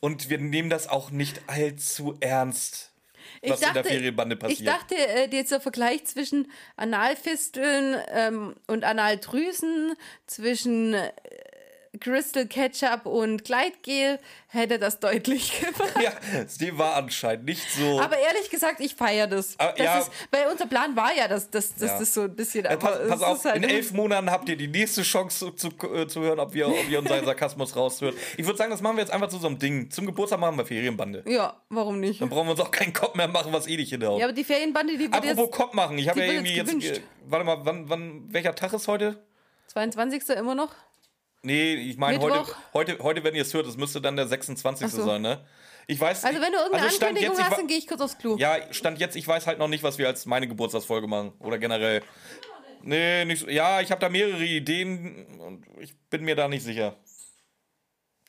[0.00, 2.90] Und wir nehmen das auch nicht allzu ernst,
[3.46, 4.58] was in der Ferienbande passiert.
[4.60, 9.94] Ich dachte, äh, dieser Vergleich zwischen Analfisteln ähm, und Analdrüsen,
[10.26, 11.12] zwischen äh,
[12.00, 14.18] Crystal Ketchup und Gleitgel
[14.48, 15.94] hätte das deutlich gemacht.
[16.02, 16.12] ja,
[16.60, 18.00] dem war anscheinend nicht so.
[18.00, 19.58] Aber ehrlich gesagt, ich feiere das.
[19.58, 19.98] Aber das ja.
[19.98, 21.98] ist, weil unser Plan war ja, dass, dass, dass Ja.
[21.98, 22.66] das so ein bisschen.
[22.66, 25.94] Aber pass, pass auf, halt in elf Monaten habt ihr die nächste Chance zu, zu,
[25.94, 28.14] äh, zu hören, ob wir, ob wir unseren Sarkasmus raushören.
[28.38, 29.90] Ich würde sagen, das machen wir jetzt einfach zu so einem Ding.
[29.90, 31.22] Zum Geburtstag machen wir Ferienbande.
[31.26, 32.22] Ja, warum nicht?
[32.22, 34.18] Dann brauchen wir uns auch keinen Kopf mehr machen, was eh nicht hinhaut.
[34.18, 36.72] Ja, aber die Ferienbande, die wird Apropos jetzt Kopf machen, ich habe ja irgendwie jetzt
[36.72, 36.98] jetzt.
[37.00, 39.22] Äh, warte mal, wann, wann, welcher Tag ist heute?
[39.66, 40.30] 22.
[40.30, 40.70] immer noch.
[41.42, 44.86] Nee, ich meine, heute, heute, heute, wenn ihr es hört, das müsste dann der 26.
[44.86, 45.04] Ach so.
[45.04, 45.44] sein, ne?
[45.88, 46.24] Ich weiß.
[46.24, 48.36] Also wenn du irgendeine also Ankündigung jetzt, hast, dann gehe ich kurz aufs Klo.
[48.36, 51.32] Ja, Stand jetzt, ich weiß halt noch nicht, was wir als meine Geburtstagsfolge machen.
[51.40, 52.02] Oder generell.
[52.82, 53.48] Nee, nicht so.
[53.48, 56.96] Ja, ich habe da mehrere Ideen und ich bin mir da nicht sicher.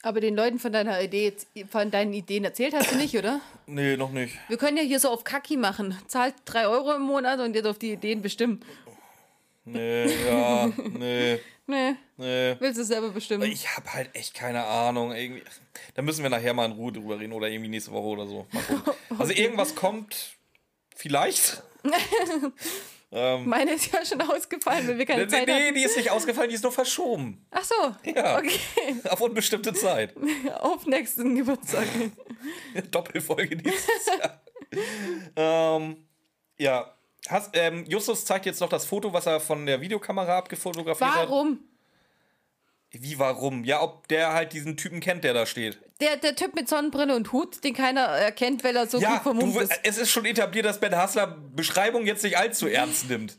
[0.01, 1.33] Aber den Leuten von deiner Idee,
[1.69, 3.39] von deinen Ideen erzählt hast du nicht, oder?
[3.67, 4.35] Nee, noch nicht.
[4.49, 5.97] Wir können ja hier so auf Kaki machen.
[6.07, 8.59] Zahlt 3 Euro im Monat und ihr dürft die Ideen bestimmen.
[9.65, 12.55] Nee, ja, nee, Nee, nee.
[12.59, 13.49] willst du selber bestimmen.
[13.49, 15.13] Ich habe halt echt keine Ahnung.
[15.13, 15.43] Irgendwie.
[15.93, 18.47] Da müssen wir nachher mal in Ruhe drüber reden oder irgendwie nächste Woche oder so.
[18.51, 18.93] Gucken.
[19.19, 20.35] Also irgendwas kommt.
[20.95, 21.61] Vielleicht.
[23.11, 25.75] ähm, Meine ist ja schon ausgefallen, weil wir keine nee, Zeit nee, haben.
[25.75, 27.45] die ist nicht ausgefallen, die ist nur verschoben.
[27.51, 28.11] Ach so.
[28.11, 28.39] Ja.
[28.39, 28.59] Okay.
[29.09, 30.15] Auf unbestimmte Zeit.
[30.61, 31.85] Auf nächsten Geburtstag.
[32.91, 34.41] Doppelfolge dieses Jahr.
[35.35, 36.07] ähm,
[36.57, 36.92] ja.
[37.29, 41.29] Hast, ähm, Justus zeigt jetzt noch das Foto, was er von der Videokamera abgefotografiert hat.
[41.29, 41.59] Warum?
[42.91, 43.63] Wie, warum?
[43.63, 45.79] Ja, ob der halt diesen Typen kennt, der da steht.
[45.99, 49.23] Der, der Typ mit Sonnenbrille und Hut, den keiner erkennt, weil er so Ja, gut
[49.23, 49.79] vermummt du, ist.
[49.83, 53.35] es ist schon etabliert, dass Ben Hassler Beschreibung jetzt nicht allzu ernst nimmt.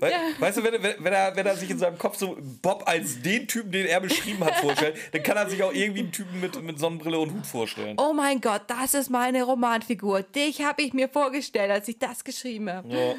[0.00, 3.22] We Weißt du, wenn, wenn, er, wenn er sich in seinem Kopf so Bob als
[3.22, 6.40] den Typen, den er beschrieben hat, vorstellt, dann kann er sich auch irgendwie einen Typen
[6.40, 7.96] mit, mit Sonnenbrille und Hut vorstellen.
[7.98, 10.22] Oh mein Gott, das ist meine Romanfigur.
[10.22, 12.88] Dich habe ich mir vorgestellt, als ich das geschrieben habe.
[12.88, 13.14] Ja.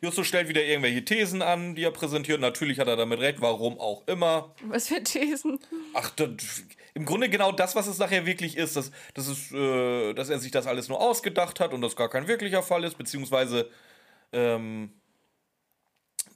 [0.00, 2.40] Justus stellt wieder irgendwelche Thesen an, die er präsentiert.
[2.40, 4.54] Natürlich hat er damit recht, warum auch immer.
[4.62, 5.58] Was für Thesen.
[5.94, 6.28] Ach, das,
[6.94, 10.38] im Grunde genau das, was es nachher wirklich ist, dass, das ist, äh, dass er
[10.40, 13.70] sich das alles nur ausgedacht hat und das gar kein wirklicher Fall ist, beziehungsweise
[14.32, 14.90] ähm,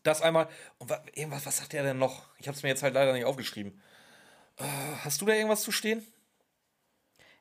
[0.03, 0.49] das einmal.
[0.79, 2.27] Und wa, irgendwas, was sagt er denn noch?
[2.39, 3.81] Ich habe es mir jetzt halt leider nicht aufgeschrieben.
[4.59, 4.65] Äh,
[5.05, 6.07] hast du da irgendwas zu stehen?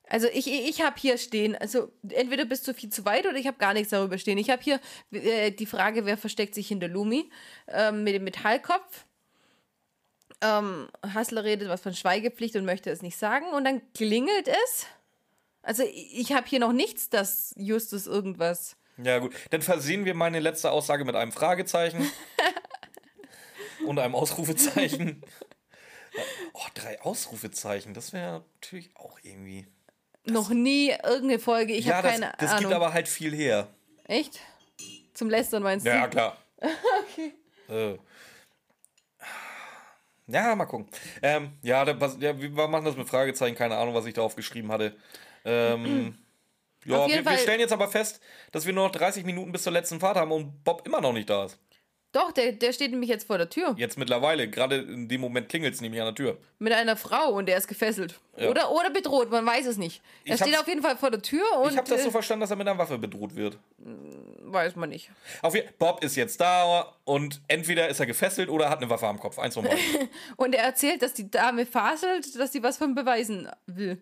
[0.07, 3.47] Also ich, ich habe hier stehen, also entweder bist du viel zu weit oder ich
[3.47, 4.37] habe gar nichts darüber stehen.
[4.37, 4.81] Ich habe hier
[5.11, 7.31] äh, die Frage, wer versteckt sich hinter Lumi
[7.69, 9.05] ähm, mit dem Metallkopf.
[10.41, 14.85] Ähm, Hassler redet was von Schweigepflicht und möchte es nicht sagen und dann klingelt es.
[15.61, 18.75] Also ich, ich habe hier noch nichts, dass Justus irgendwas...
[19.03, 19.33] Ja, gut.
[19.49, 22.09] Dann versehen wir meine letzte Aussage mit einem Fragezeichen
[23.85, 25.21] und einem Ausrufezeichen.
[26.53, 29.65] Oh, drei Ausrufezeichen, das wäre natürlich auch irgendwie.
[30.25, 32.63] noch nie irgendeine Folge, ich ja, habe das, keine das Ahnung.
[32.63, 33.67] gibt aber halt viel her.
[34.05, 34.39] Echt?
[35.13, 36.09] Zum Lästern meinst Ja, du?
[36.09, 36.37] klar.
[37.13, 37.33] Okay.
[37.69, 37.97] Äh.
[40.27, 40.87] Ja, mal gucken.
[41.21, 44.21] Ähm, ja, da, was, ja, wir machen das mit Fragezeichen, keine Ahnung, was ich da
[44.21, 44.95] aufgeschrieben hatte.
[45.43, 46.17] Ähm,
[46.85, 48.21] ja, Auf wir, wir stellen jetzt aber fest,
[48.51, 51.13] dass wir nur noch 30 Minuten bis zur letzten Fahrt haben und Bob immer noch
[51.13, 51.59] nicht da ist.
[52.13, 53.73] Doch, der, der steht nämlich jetzt vor der Tür.
[53.77, 56.37] Jetzt mittlerweile, gerade in dem Moment klingelt es nämlich an der Tür.
[56.59, 58.19] Mit einer Frau und der ist gefesselt.
[58.35, 58.49] Ja.
[58.49, 60.01] Oder, oder bedroht, man weiß es nicht.
[60.25, 62.11] Er Ich steht auf jeden Fall vor der Tür und Ich habe das so äh,
[62.11, 63.57] verstanden, dass er mit einer Waffe bedroht wird.
[64.41, 65.09] weiß man nicht.
[65.41, 69.17] Auf Bob ist jetzt da und entweder ist er gefesselt oder hat eine Waffe am
[69.17, 69.39] Kopf.
[69.39, 69.79] Eins von beiden.
[70.35, 74.01] Und er erzählt, dass die Dame faselt, dass sie was von Beweisen will.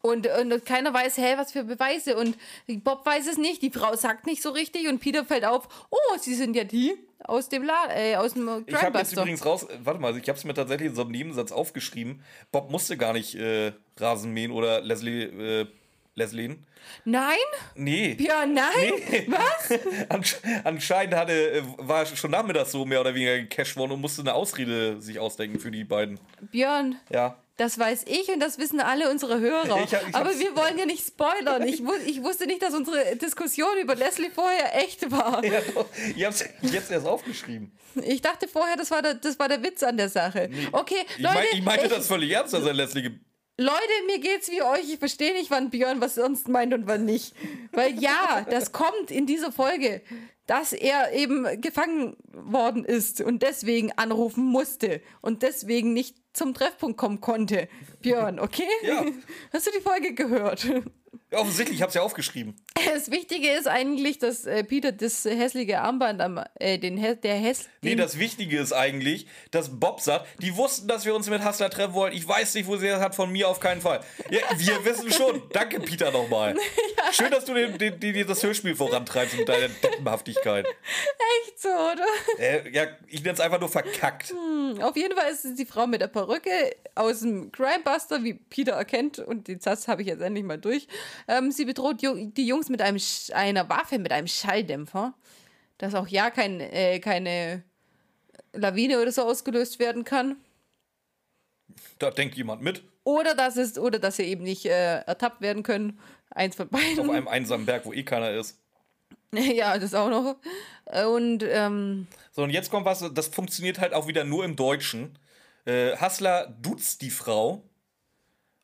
[0.00, 2.16] Und, und keiner weiß, hä, was für Beweise.
[2.16, 2.36] Und
[2.84, 6.18] Bob weiß es nicht, die Frau sagt nicht so richtig und Peter fällt auf, oh,
[6.20, 6.94] sie sind ja die
[7.24, 10.38] aus dem La äh, aus dem Ich habe jetzt übrigens raus, warte mal, ich habe
[10.38, 12.22] es mir tatsächlich in so einem Nebensatz aufgeschrieben.
[12.52, 15.66] Bob musste gar nicht äh, Rasen mähen oder Leslie, äh,
[16.14, 16.64] Leslien.
[17.04, 17.36] Nein?
[17.74, 18.16] Nee.
[18.20, 18.66] Ja, nein?
[19.26, 19.78] Was?
[20.08, 24.22] Ansch anscheinend hatte, äh, war schon nachmittags so mehr oder weniger gecasht worden und musste
[24.22, 26.20] eine Ausrede sich ausdenken für die beiden.
[26.52, 27.36] Björn, Ja.
[27.58, 29.82] Das weiß ich und das wissen alle unsere Hörer.
[29.84, 31.66] Ich hab- ich Aber hab's- wir wollen ja nicht spoilern.
[31.66, 35.44] Ich, wu ich wusste nicht, dass unsere Diskussion über Leslie vorher echt war.
[35.44, 35.86] ja doch,
[36.16, 37.72] ich habe es jetzt erst aufgeschrieben.
[38.04, 40.48] Ich dachte vorher, das war der, das war der Witz an der Sache.
[40.72, 43.10] Okay, Ich, Leute, mein, ich meinte das völlig ernst, dass er Leslie.
[43.60, 43.74] Leute,
[44.06, 44.88] mir geht's wie euch.
[44.92, 47.34] Ich verstehe nicht, wann Björn was sonst meint und wann nicht.
[47.72, 50.00] Weil ja, das kommt in dieser Folge,
[50.48, 56.96] dass er eben gefangen worden ist und deswegen anrufen musste und deswegen nicht zum Treffpunkt
[56.96, 57.68] kommen konnte.
[58.00, 58.64] Björn, okay?
[58.82, 59.04] Ja.
[59.52, 60.66] Hast du die Folge gehört?
[61.30, 62.56] Ja, offensichtlich, ich habe es ja aufgeschrieben.
[62.86, 67.68] Das Wichtige ist eigentlich, dass äh, Peter das hässliche Armband am, äh, den, der Häss,
[67.82, 71.70] Nee, das Wichtige ist eigentlich, dass Bob sagt, die wussten, dass wir uns mit Hassler
[71.70, 72.12] treffen wollen.
[72.12, 74.00] Ich weiß nicht, wo sie das hat, von mir auf keinen Fall.
[74.30, 75.42] Ja, wir wissen schon.
[75.52, 76.56] Danke, Peter, nochmal.
[77.12, 80.66] Schön, dass du den, den, den, das Hörspiel vorantreibst mit deiner Deppenhaftigkeit.
[80.66, 82.06] echt so, oder?
[82.38, 84.34] Äh, ja, ich nenne es einfach nur verkackt.
[84.80, 86.50] Auf jeden Fall ist es die Frau mit der Perücke
[86.94, 90.88] aus dem Crimebuster, wie Peter erkennt, und den Satz habe ich jetzt endlich mal durch.
[91.26, 95.14] Ähm, sie bedroht die Jungs mit einem Sch einer Waffe, mit einem Schalldämpfer,
[95.78, 97.64] dass auch ja kein, äh, keine
[98.52, 100.36] Lawine oder so ausgelöst werden kann.
[101.98, 102.82] Da denkt jemand mit.
[103.04, 105.98] Oder dass es, oder dass sie eben nicht äh, ertappt werden können.
[106.30, 107.00] Eins von beiden.
[107.00, 108.58] Auf einem einsamen Berg, wo eh keiner ist.
[109.32, 110.36] ja, das auch noch.
[111.14, 115.18] Und ähm, So, und jetzt kommt was, das funktioniert halt auch wieder nur im Deutschen.
[115.64, 117.62] Äh, Hassler duzt die Frau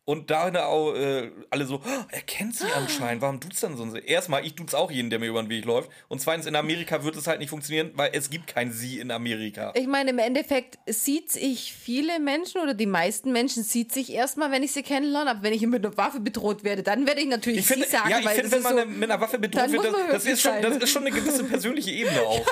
[0.07, 3.97] Und da auch, äh, alle so, oh, er kennt sie anscheinend, warum tut's dann so?
[3.97, 5.89] Erstmal, ich tut's auch jeden, der mir über den Weg läuft.
[6.09, 9.11] Und zweitens, in Amerika wird es halt nicht funktionieren, weil es gibt kein sie in
[9.11, 9.73] Amerika.
[9.75, 14.51] Ich meine, im Endeffekt sieht sich viele Menschen oder die meisten Menschen sieht sich erstmal,
[14.51, 17.29] wenn ich sie kennenlerne, aber wenn ich mit einer Waffe bedroht werde, dann werde ich
[17.29, 18.11] natürlich ich finde, sie sagen.
[18.11, 20.61] Ja, ich finde, wenn man so, mit einer Waffe bedroht wird, das, das, ist schon,
[20.61, 22.47] das ist schon eine gewisse persönliche Ebene auch.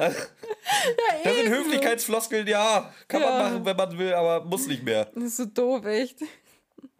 [0.00, 0.12] ja,
[1.24, 3.28] das sind Höflichkeitsfloskeln, ja, kann ja.
[3.28, 5.10] man machen, wenn man will, aber muss nicht mehr.
[5.14, 6.20] Das ist so doof, echt.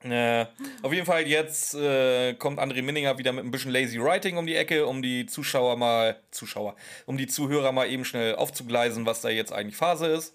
[0.03, 0.47] Äh,
[0.83, 4.47] auf jeden Fall, jetzt äh, kommt André Minninger wieder mit ein bisschen Lazy Writing um
[4.47, 6.75] die Ecke, um die Zuschauer mal, Zuschauer,
[7.05, 10.35] um die Zuhörer mal eben schnell aufzugleisen, was da jetzt eigentlich Phase ist.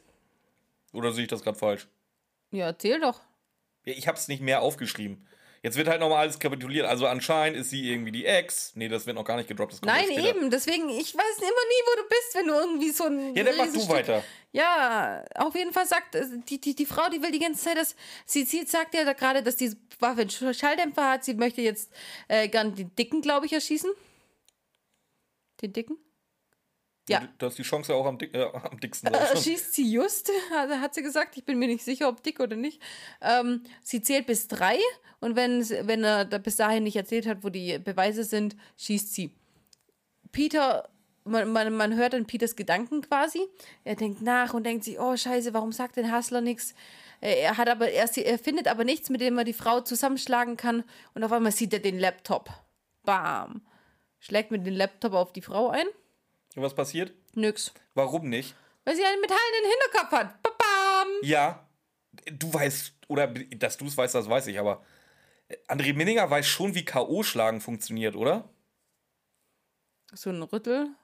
[0.94, 1.88] Oder sehe ich das gerade falsch?
[2.52, 3.22] Ja, erzähl doch.
[3.86, 5.28] Ja, ich habe es nicht mehr aufgeschrieben.
[5.66, 6.86] Jetzt wird halt nochmal alles kapituliert.
[6.86, 8.74] Also anscheinend ist sie irgendwie die Ex.
[8.76, 9.84] Nee, das wird noch gar nicht gedroppt.
[9.84, 10.52] Nein, eben.
[10.52, 13.36] Deswegen, ich weiß immer nie, wo du bist, wenn du irgendwie so ein.
[13.36, 14.24] Ja, dann mach du weiter.
[14.52, 17.80] Ja, auf jeden Fall sagt äh, die, die, die Frau, die will die ganze Zeit,
[17.80, 17.96] dass
[18.28, 21.26] sie, sie sagt ja gerade, dass die Waffe einen Schalldämpfer hat.
[21.26, 21.92] Sie möchte jetzt
[22.28, 23.90] äh, gern den Dicken, glaube ich, erschießen.
[25.64, 25.98] Den Dicken?
[27.08, 27.28] Ja.
[27.38, 29.14] Da ist die Chance auch am, dick, äh, am dicksten.
[29.14, 31.38] Äh, schießt sie just, hat sie gesagt.
[31.38, 32.82] Ich bin mir nicht sicher, ob dick oder nicht.
[33.22, 34.80] Ähm, sie zählt bis drei
[35.20, 39.14] und wenn, wenn er da bis dahin nicht erzählt hat, wo die Beweise sind, schießt
[39.14, 39.32] sie.
[40.32, 40.90] Peter,
[41.26, 43.42] man, man, man hört dann Peters Gedanken quasi.
[43.84, 46.74] Er denkt nach und denkt sich, oh scheiße, warum sagt denn Hustler nichts?
[47.22, 50.84] Er hat aber er, er findet aber nichts, mit dem er die Frau zusammenschlagen kann.
[51.14, 52.50] Und auf einmal sieht er den Laptop.
[53.04, 53.62] Bam.
[54.20, 55.86] Schlägt mit dem Laptop auf die Frau ein.
[56.56, 57.14] Und was passiert?
[57.34, 57.74] Nix.
[57.94, 58.56] Warum nicht?
[58.86, 60.42] Weil sie einen metallenen Hinterkopf hat.
[60.42, 61.08] Bam!
[61.22, 61.68] Ja,
[62.32, 64.84] du weißt, oder dass du es weißt, das weiß ich, aber
[65.68, 68.50] André Minninger weiß schon, wie K.O.-Schlagen funktioniert, oder?
[70.14, 70.96] So ein Rüttel?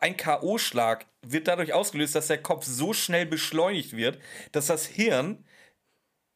[0.00, 4.20] Ein K.O.-Schlag wird dadurch ausgelöst, dass der Kopf so schnell beschleunigt wird,
[4.52, 5.44] dass das Hirn,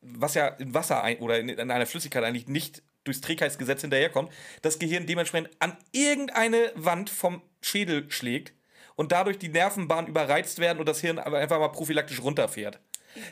[0.01, 4.32] was ja in Wasser ein, oder in einer Flüssigkeit eigentlich nicht durchs Trägheitsgesetz hinterherkommt,
[4.62, 8.52] das Gehirn dementsprechend an irgendeine Wand vom Schädel schlägt
[8.97, 12.81] und dadurch die Nervenbahnen überreizt werden und das Hirn einfach mal prophylaktisch runterfährt.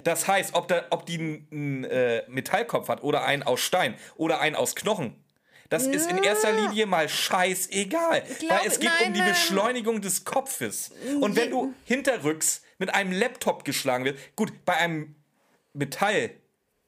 [0.04, 4.40] Das heißt, ob, der, ob die einen äh, Metallkopf hat oder einen aus Stein oder
[4.40, 5.22] einen aus Knochen,
[5.68, 5.92] das ja.
[5.92, 8.22] ist in erster Linie mal scheißegal.
[8.38, 10.90] Glaub, weil es geht nein, um die Beschleunigung des Kopfes.
[11.20, 15.16] Und wenn du hinterrücks mit einem Laptop geschlagen wirst, gut, bei einem
[15.74, 16.30] Metall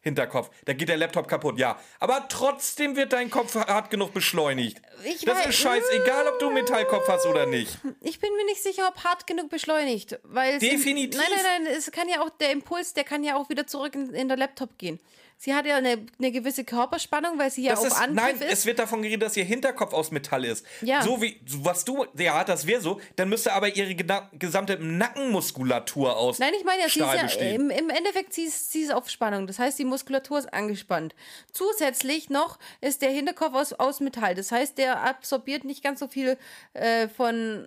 [0.02, 0.50] Hinterkopf.
[0.64, 1.78] Da geht der Laptop kaputt, ja.
[1.98, 4.80] Aber trotzdem wird dein Kopf hart genug beschleunigt.
[5.04, 7.78] Ich das weiß, ist scheißegal, ob du einen Metallkopf hast oder nicht.
[8.00, 10.18] Ich bin mir nicht sicher, ob hart genug beschleunigt.
[10.22, 11.20] Weil Definitiv.
[11.20, 13.94] nein, nein, nein, es kann ja auch, der Impuls, der kann ja auch wieder zurück
[13.94, 14.98] in, in der Laptop gehen.
[15.42, 18.34] Sie hat ja eine, eine gewisse Körperspannung, weil sie ja das auf ist, Angriff nein,
[18.34, 18.40] ist.
[18.42, 20.66] Nein, es wird davon geredet, dass ihr Hinterkopf aus Metall ist.
[20.82, 21.00] Ja.
[21.00, 23.94] So wie, was du, ja, das wäre so, dann müsste aber ihre
[24.34, 28.70] gesamte Nackenmuskulatur aus Nein, ich meine ja, sie ist ja, im, im Endeffekt, sie ist,
[28.70, 29.46] sie ist auf Spannung.
[29.46, 31.14] Das heißt, die Muskulatur ist angespannt.
[31.54, 34.34] Zusätzlich noch ist der Hinterkopf aus, aus Metall.
[34.34, 36.36] Das heißt, der absorbiert nicht ganz so viel
[36.74, 37.66] äh, von,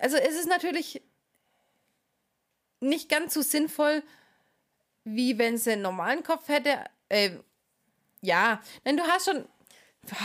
[0.00, 1.00] also es ist natürlich
[2.80, 4.02] nicht ganz so sinnvoll,
[5.14, 6.84] wie wenn sie einen normalen Kopf hätte.
[7.08, 7.30] Äh,
[8.20, 9.44] ja, nein, du hast schon.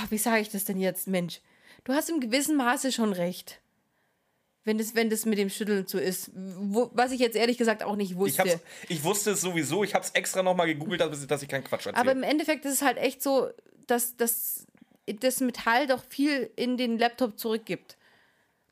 [0.09, 1.41] Wie sage ich das denn jetzt, Mensch?
[1.83, 3.59] Du hast im gewissen Maße schon recht.
[4.63, 6.31] Wenn das, wenn das mit dem Schütteln so ist.
[6.33, 8.61] Wo, was ich jetzt ehrlich gesagt auch nicht wusste.
[8.83, 9.83] Ich, ich wusste es sowieso.
[9.83, 11.97] Ich habe es extra nochmal gegoogelt, dass, dass ich keinen Quatsch erzähle.
[11.97, 13.49] Aber im Endeffekt ist es halt echt so,
[13.87, 14.65] dass, dass
[15.05, 17.97] das Metall doch viel in den Laptop zurückgibt.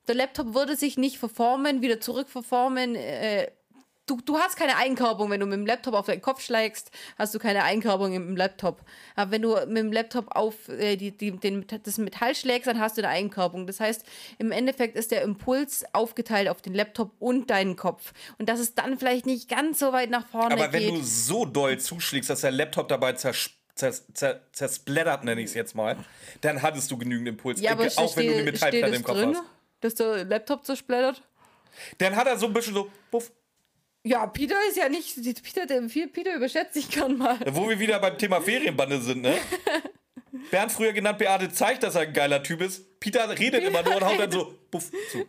[0.08, 2.96] Der Laptop würde sich nicht verformen, wieder zurückverformen.
[2.96, 3.52] Äh,
[4.12, 7.34] du, du hast keine Einkörperung, wenn du mit dem Laptop auf deinen Kopf schlägst, hast
[7.34, 8.82] du keine Einkörperung im Laptop.
[9.16, 12.80] Aber wenn du mit dem Laptop auf äh, die, die, den, das Metall schlägst, dann
[12.80, 13.68] hast du eine Einkörperung.
[13.68, 14.06] Das heißt,
[14.38, 18.14] im Endeffekt ist der Impuls aufgeteilt auf den Laptop und deinen Kopf.
[18.38, 20.64] Und dass es dann vielleicht nicht ganz so weit nach vorne geht.
[20.64, 25.42] Aber wenn du so doll zuschlägst, dass der Laptop dabei zerspringt, zers, zer, zersplattert, nenne
[25.42, 25.96] ich es jetzt mal,
[26.42, 27.62] dann hattest du genügend Impuls.
[27.62, 29.44] Ja, aber auch wenn du eine Metallplatte im Kopf drin, hast.
[29.80, 31.24] Dass der Laptop zersplattert?
[31.98, 33.32] Dann hat er so ein bisschen so, puff,
[34.04, 35.16] ja, Peter ist ja nicht.
[35.44, 37.40] Peter, der viel Peter überschätzt sich gern mal.
[37.52, 39.38] Wo wir wieder beim Thema Ferienbande sind, ne?
[40.52, 43.00] Bernd früher genannt Beate zeigt, dass er ein geiler Typ ist.
[43.00, 45.20] Peter redet immer nur und haut dann so puff zu.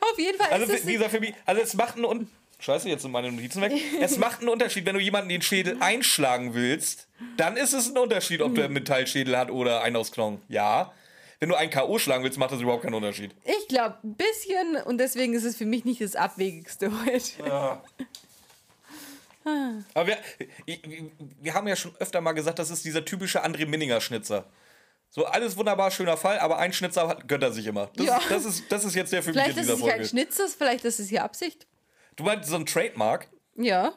[0.00, 0.50] Auf jeden Fall.
[0.50, 2.28] Also ist für mich, also es macht einen und
[2.60, 3.72] Scheiße, jetzt sind meine Notizen weg.
[4.00, 7.96] Es macht einen Unterschied, wenn du jemanden den Schädel einschlagen willst, dann ist es ein
[7.96, 10.42] Unterschied, ob der einen Metallschädel hat oder einen aus Knochen.
[10.48, 10.92] Ja.
[11.40, 11.98] Wenn du einen K.O.
[11.98, 13.34] schlagen willst, macht das überhaupt keinen Unterschied.
[13.44, 17.48] Ich glaube, ein bisschen und deswegen ist es für mich nicht das Abwegigste heute.
[17.48, 17.82] Ja.
[19.94, 20.18] Aber wir,
[21.40, 24.44] wir haben ja schon öfter mal gesagt, das ist dieser typische André Minninger Schnitzer.
[25.08, 27.90] So alles wunderbar, schöner Fall, aber ein Schnitzer hat, gönnt er sich immer.
[27.96, 28.20] Das, ja.
[28.28, 29.84] das, ist, das ist jetzt der für mich in dieser Folge.
[29.84, 31.66] Vielleicht ist es kein Schnitzer, vielleicht ist es hier Absicht.
[32.16, 33.28] Du meinst so ein Trademark?
[33.56, 33.94] Ja.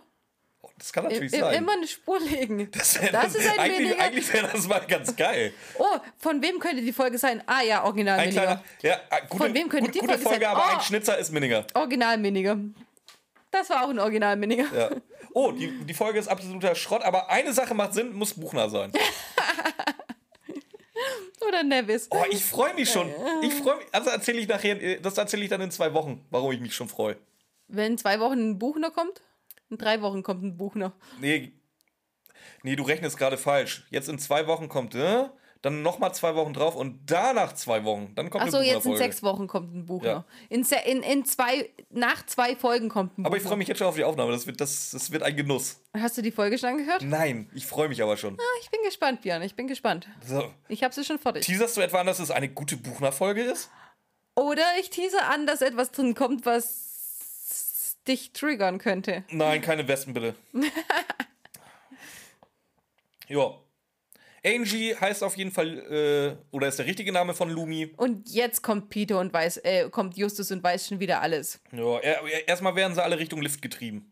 [0.78, 1.54] Das kann natürlich I- sein.
[1.56, 2.70] Immer eine Spur legen.
[2.72, 4.04] das wär, das ist ein eigentlich weniger.
[4.04, 5.54] eigentlich wäre das mal ganz geil.
[5.78, 5.86] Oh,
[6.18, 7.42] von wem könnte die Folge sein?
[7.46, 10.30] Ah ja, Original Ein kleiner, ja, ah, gute, Von wem könnte gut, die gute Folge
[10.30, 10.56] Folge, sein?
[10.56, 10.76] aber Oh.
[10.76, 11.66] ein Schnitzer ist Minninger.
[11.74, 12.58] Original Minninger.
[13.52, 14.66] Das war auch ein Original Minninger.
[14.76, 14.90] Ja.
[15.36, 18.92] Oh, die, die Folge ist absoluter Schrott, aber eine Sache macht Sinn, muss Buchner sein.
[21.48, 22.08] Oder Nevis.
[22.12, 23.12] Oh, ich freue mich schon.
[23.42, 23.86] Ich freue mich.
[23.92, 26.76] Also erzähle ich nachher, äh, das erzähle ich dann in zwei Wochen, warum ich mich
[26.76, 27.18] schon freue.
[27.68, 29.22] Wenn in zwei Wochen ein Buchner kommt?
[29.74, 30.94] In drei Wochen kommt ein Buchner.
[31.20, 31.52] Nee,
[32.62, 33.86] nee, du rechnest gerade falsch.
[33.90, 35.26] Jetzt in zwei Wochen kommt, äh,
[35.64, 39.24] dann nochmal zwei Wochen drauf und danach zwei Wochen, dann kommt Achso, jetzt in sechs
[39.24, 40.10] Wochen kommt ein Buchner.
[40.10, 40.26] Ja.
[40.50, 43.78] In, se- in, in zwei, nach zwei Folgen kommt ein Aber ich freue mich jetzt
[43.78, 44.32] schon auf die Aufnahme.
[44.34, 45.80] Das wird, das, das wird ein Genuss.
[45.98, 47.02] Hast du die Folge schon angehört?
[47.02, 48.36] Nein, ich freue mich aber schon.
[48.38, 49.42] Ah, Ich bin gespannt, Björn.
[49.42, 50.08] Ich bin gespannt.
[50.24, 50.54] So.
[50.68, 51.46] Ich habe sie schon fertig.
[51.46, 53.72] Teaserst du etwa an, dass es eine gute Buchner-Folge ist?
[54.36, 56.93] Oder ich tease an, dass etwas drin kommt, was
[58.08, 59.24] dich triggern könnte.
[59.30, 60.36] Nein, keine Westen, bitte.
[63.28, 63.56] ja.
[64.46, 67.94] Angie heißt auf jeden Fall, äh, oder ist der richtige Name von Lumi.
[67.96, 71.62] Und jetzt kommt Peter und weiß, äh, kommt Justus und weiß schon wieder alles.
[71.72, 74.12] Ja, er, er, erstmal werden sie alle Richtung Lift getrieben.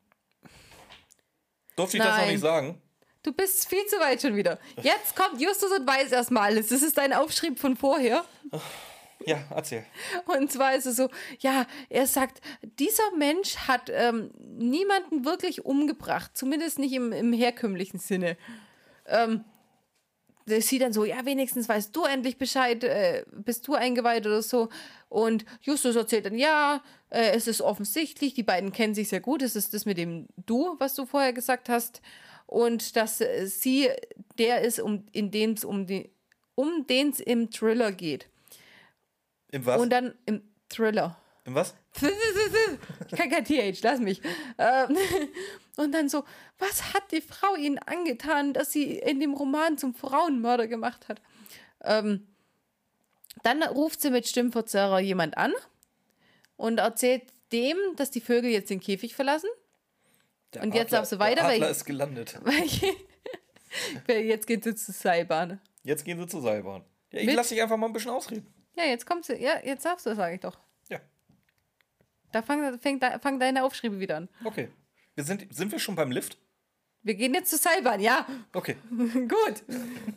[1.75, 2.31] Durfte ich das noch Nein.
[2.31, 2.81] nicht sagen?
[3.23, 4.57] Du bist viel zu weit schon wieder.
[4.81, 6.69] Jetzt kommt Justus und weiß erstmal alles.
[6.69, 8.23] Das ist dein Aufschrieb von vorher.
[9.25, 9.85] Ja, erzähl.
[10.25, 12.41] Und zwar ist es so, ja, er sagt,
[12.79, 18.37] dieser Mensch hat ähm, niemanden wirklich umgebracht, zumindest nicht im, im herkömmlichen Sinne.
[19.05, 19.43] Ähm,
[20.45, 24.69] sie dann so, ja, wenigstens weißt du endlich Bescheid, äh, bist du eingeweiht oder so.
[25.09, 29.41] Und Justus erzählt dann, ja, äh, es ist offensichtlich, die beiden kennen sich sehr gut,
[29.41, 32.01] es ist das mit dem Du, was du vorher gesagt hast.
[32.47, 33.89] Und dass äh, sie
[34.37, 36.09] der ist, um, in dem es um, die,
[36.55, 38.27] um den es im Thriller geht.
[39.51, 39.79] Im was?
[39.81, 41.17] Und dann im Thriller.
[41.43, 41.73] Im was?
[41.95, 44.21] Ich kann kein TH, lass mich.
[44.57, 44.97] Ähm,
[45.77, 46.23] Und dann so,
[46.59, 51.21] was hat die Frau ihnen angetan, dass sie in dem Roman zum Frauenmörder gemacht hat?
[51.83, 52.27] Ähm,
[53.43, 55.53] dann ruft sie mit Stimmverzerrer jemand an
[56.57, 59.49] und erzählt dem, dass die Vögel jetzt den Käfig verlassen.
[60.53, 62.39] Der Und jetzt darfst du weiter, Der weil Adler ich- ist gelandet.
[64.05, 65.59] Weil jetzt geht sie zur Seilbahn.
[65.83, 66.83] Jetzt gehen sie zur Seilbahn.
[67.11, 68.45] Ja, ich Mit- lass dich einfach mal ein bisschen ausreden.
[68.81, 69.35] Ja, jetzt kommt sie.
[69.41, 70.57] Ja, jetzt darfst du, sage ich doch.
[70.89, 70.99] Ja,
[72.31, 74.29] Da fang, fängt, de- fang deine Aufschriebe wieder an.
[74.43, 74.69] okay.
[75.15, 76.37] Wir sind, sind wir schon beim Lift?
[77.03, 78.25] Wir gehen jetzt zur Seilbahn, ja.
[78.53, 78.77] Okay.
[78.89, 79.63] Gut.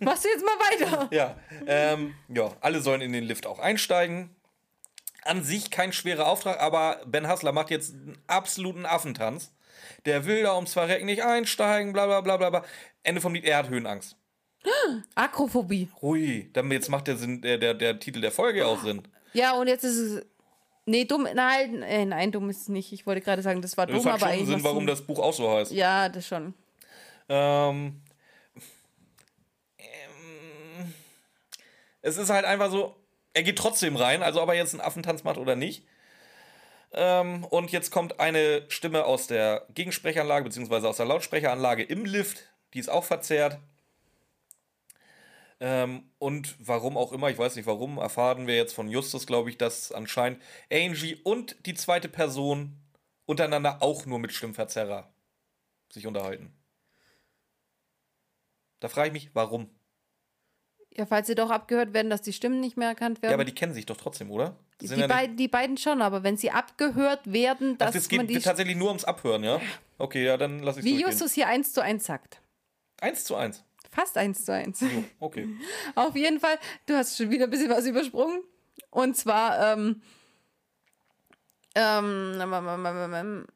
[0.00, 1.08] Machst du jetzt mal weiter.
[1.12, 1.36] Ja,
[1.66, 4.30] ähm, ja, alle sollen in den Lift auch einsteigen.
[5.22, 9.52] An sich kein schwerer Auftrag, aber Ben Hassler macht jetzt einen absoluten Affentanz.
[10.04, 12.64] Der will da ums Verrecken nicht einsteigen, bla bla bla bla bla.
[13.02, 14.16] Ende vom Lied, er hat Höhenangst.
[15.14, 15.88] Akrophobie.
[16.00, 19.02] Hui, dann jetzt macht der, Sinn, der, der, der Titel der Folge auch Sinn.
[19.32, 20.26] Ja, und jetzt ist es.
[20.86, 21.26] Nee, dumm.
[21.34, 22.92] Nein, äh, nein, dumm ist es nicht.
[22.92, 24.48] Ich wollte gerade sagen, das war dumm, Das hat aber schon eigentlich.
[24.48, 25.72] Sinn, warum das Buch auch so heißt.
[25.72, 26.54] Ja, das schon.
[27.28, 28.02] Ähm,
[29.78, 30.94] ähm,
[32.02, 32.94] es ist halt einfach so,
[33.32, 35.86] er geht trotzdem rein, also ob er jetzt einen Affentanz macht oder nicht.
[36.92, 42.44] Ähm, und jetzt kommt eine Stimme aus der Gegensprechanlage, beziehungsweise aus der Lautsprecheranlage im Lift,
[42.72, 43.58] die ist auch verzerrt.
[45.60, 49.50] Ähm, und warum auch immer, ich weiß nicht warum, erfahren wir jetzt von Justus, glaube
[49.50, 52.76] ich, dass anscheinend Angie und die zweite Person
[53.26, 55.12] untereinander auch nur mit Stimmverzerrer
[55.92, 56.52] sich unterhalten.
[58.80, 59.70] Da frage ich mich, warum?
[60.90, 63.30] Ja, falls sie doch abgehört werden, dass die Stimmen nicht mehr erkannt werden.
[63.32, 64.56] Ja, aber die kennen sich doch trotzdem, oder?
[64.80, 68.26] die, ja beiden, die beiden schon, aber wenn sie abgehört werden, Ach, dass das man
[68.26, 68.42] geht die.
[68.42, 69.60] tatsächlich nur ums Abhören, ja?
[69.98, 71.10] Okay, ja, dann lass ich Wie durchgehen.
[71.10, 72.40] Justus hier eins zu eins sagt.
[73.00, 73.64] Eins zu eins.
[73.94, 74.80] Fast eins zu eins.
[74.80, 75.48] Jo, okay.
[75.94, 78.42] Auf jeden Fall, du hast schon wieder ein bisschen was übersprungen.
[78.90, 80.02] Und zwar, ähm,
[81.74, 83.46] ähm, ähm, ähm, ähm,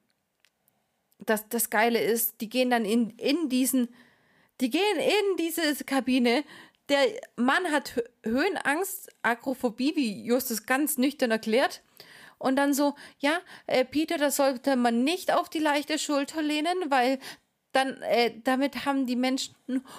[1.19, 3.89] das, das Geile ist, die gehen dann in, in diesen,
[4.61, 6.45] die gehen in diese Kabine.
[6.89, 7.01] Der
[7.37, 11.83] Mann hat Hö- Höhenangst, Akrophobie, wie Justus ganz nüchtern erklärt.
[12.39, 16.77] Und dann so, ja, äh, Peter, das sollte man nicht auf die leichte Schulter lehnen,
[16.89, 17.19] weil
[17.79, 19.55] dann, äh, damit haben die Menschen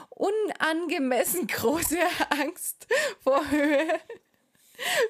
[0.10, 2.00] unangemessen große
[2.30, 2.88] Angst
[3.24, 4.00] vor Höhe.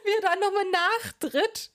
[0.03, 1.71] Wie er dann nochmal nachtritt.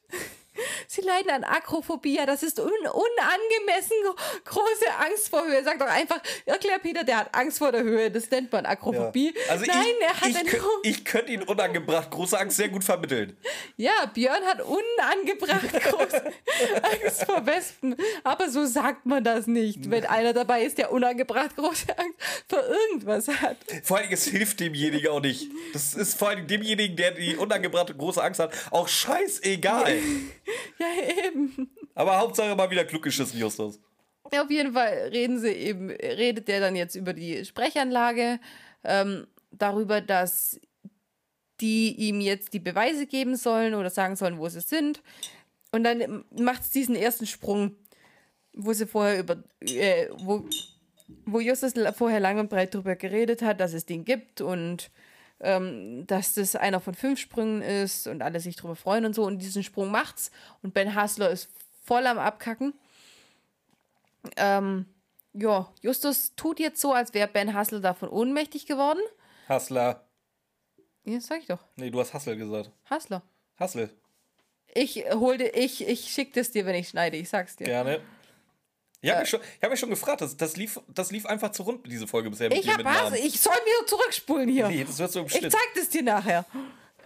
[0.86, 2.16] Sie leiden an Akrophobie.
[2.16, 4.14] Ja, Das ist un unangemessen gro-
[4.44, 5.62] große Angst vor Höhe.
[5.64, 8.10] Sag doch einfach, erklär Peter, der hat Angst vor der Höhe.
[8.10, 9.34] Das nennt man Akrophobie.
[9.48, 12.68] Also Nein, ich, er hat ich, eine könnt- ich könnte ihn unangebracht große Angst sehr
[12.68, 13.36] gut vermitteln.
[13.76, 17.96] Ja, Björn hat unangebracht große Angst vor Wespen.
[18.22, 22.18] Aber so sagt man das nicht, wenn einer dabei ist, der unangebracht große Angst
[22.48, 23.56] vor irgendwas hat.
[23.82, 25.50] Vor allem, es hilft demjenigen auch nicht.
[25.72, 29.96] Das ist vor allem demjenigen, der die unangebrachte große Angst hat, auch scheißegal.
[30.78, 31.70] Ja, eben.
[31.94, 33.80] Aber Hauptsache mal wieder klug geschissen, Justus.
[34.24, 38.40] Auf jeden Fall reden sie eben, redet der dann jetzt über die Sprechanlage,
[38.82, 40.60] ähm, darüber, dass
[41.60, 45.02] die ihm jetzt die Beweise geben sollen oder sagen sollen, wo sie sind.
[45.72, 47.76] Und dann macht es diesen ersten Sprung,
[48.52, 50.44] wo sie vorher über, äh, wo,
[51.26, 54.90] wo Justus vorher lang und breit darüber geredet hat, dass es den gibt und
[55.44, 59.24] ähm, dass das einer von fünf Sprüngen ist und alle sich darüber freuen und so.
[59.24, 60.30] Und diesen Sprung macht's.
[60.62, 61.50] Und Ben Hassler ist
[61.84, 62.74] voll am Abkacken.
[64.36, 64.86] Ähm,
[65.34, 69.00] ja, Justus tut jetzt so, als wäre Ben Hassler davon ohnmächtig geworden.
[69.48, 70.06] Hassler.
[71.04, 71.62] Ja, das sag ich doch.
[71.76, 72.70] Nee, du hast Hassel gesagt.
[72.88, 73.22] Hassler.
[73.58, 73.90] Hassel.
[74.74, 77.64] Ich hol dir, ich, ich schick das dir, wenn ich schneide, ich sag's dir.
[77.64, 78.00] Gerne.
[79.04, 81.52] Ich habe mich, schon- ich hab mich schon gefragt, das, das, lief, das lief einfach
[81.52, 83.14] zu rund, diese Folge bisher mit Ich hab Namen.
[83.14, 84.68] ich soll wieder zurückspulen hier.
[84.68, 86.44] Nee, das wird so im ich zeig das dir nachher.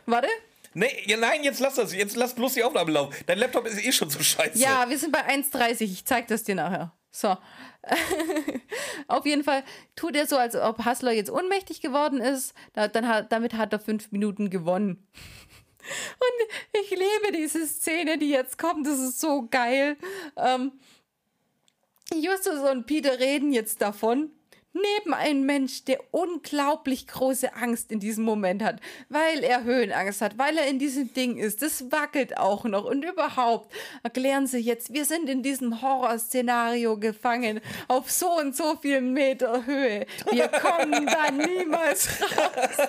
[0.06, 0.28] Warte.
[0.74, 1.92] Nee, ja, nein, jetzt lass das.
[1.94, 3.14] Jetzt lass bloß die Aufnahme laufen.
[3.26, 4.58] Dein Laptop ist eh schon so scheiße.
[4.58, 5.80] Ja, wir sind bei 1,30.
[5.82, 6.92] Ich zeig das dir nachher.
[7.10, 7.36] So.
[9.08, 9.64] Auf jeden Fall
[9.96, 12.54] tut er so, als ob Hassler jetzt ohnmächtig geworden ist.
[12.74, 15.06] Da, dann hat, damit hat er fünf Minuten gewonnen.
[15.88, 18.86] Und ich liebe diese Szene, die jetzt kommt.
[18.86, 19.96] Das ist so geil.
[20.36, 20.72] Ähm,
[22.14, 24.30] Justus und Peter reden jetzt davon.
[24.74, 30.36] Neben einem Mensch, der unglaublich große Angst in diesem Moment hat, weil er Höhenangst hat,
[30.38, 31.62] weil er in diesem Ding ist.
[31.62, 32.84] Das wackelt auch noch.
[32.84, 33.72] Und überhaupt
[34.02, 39.64] erklären sie jetzt, wir sind in diesem Horrorszenario gefangen, auf so und so vielen Meter
[39.64, 40.06] Höhe.
[40.30, 42.88] Wir kommen da niemals raus.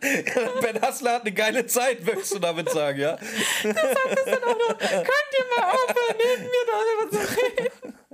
[0.60, 3.16] Ben Hassler hat eine geile Zeit, möchtest du damit sagen, ja?
[3.62, 8.05] Könnt ihr mal aufhören, neben mir darüber zu reden?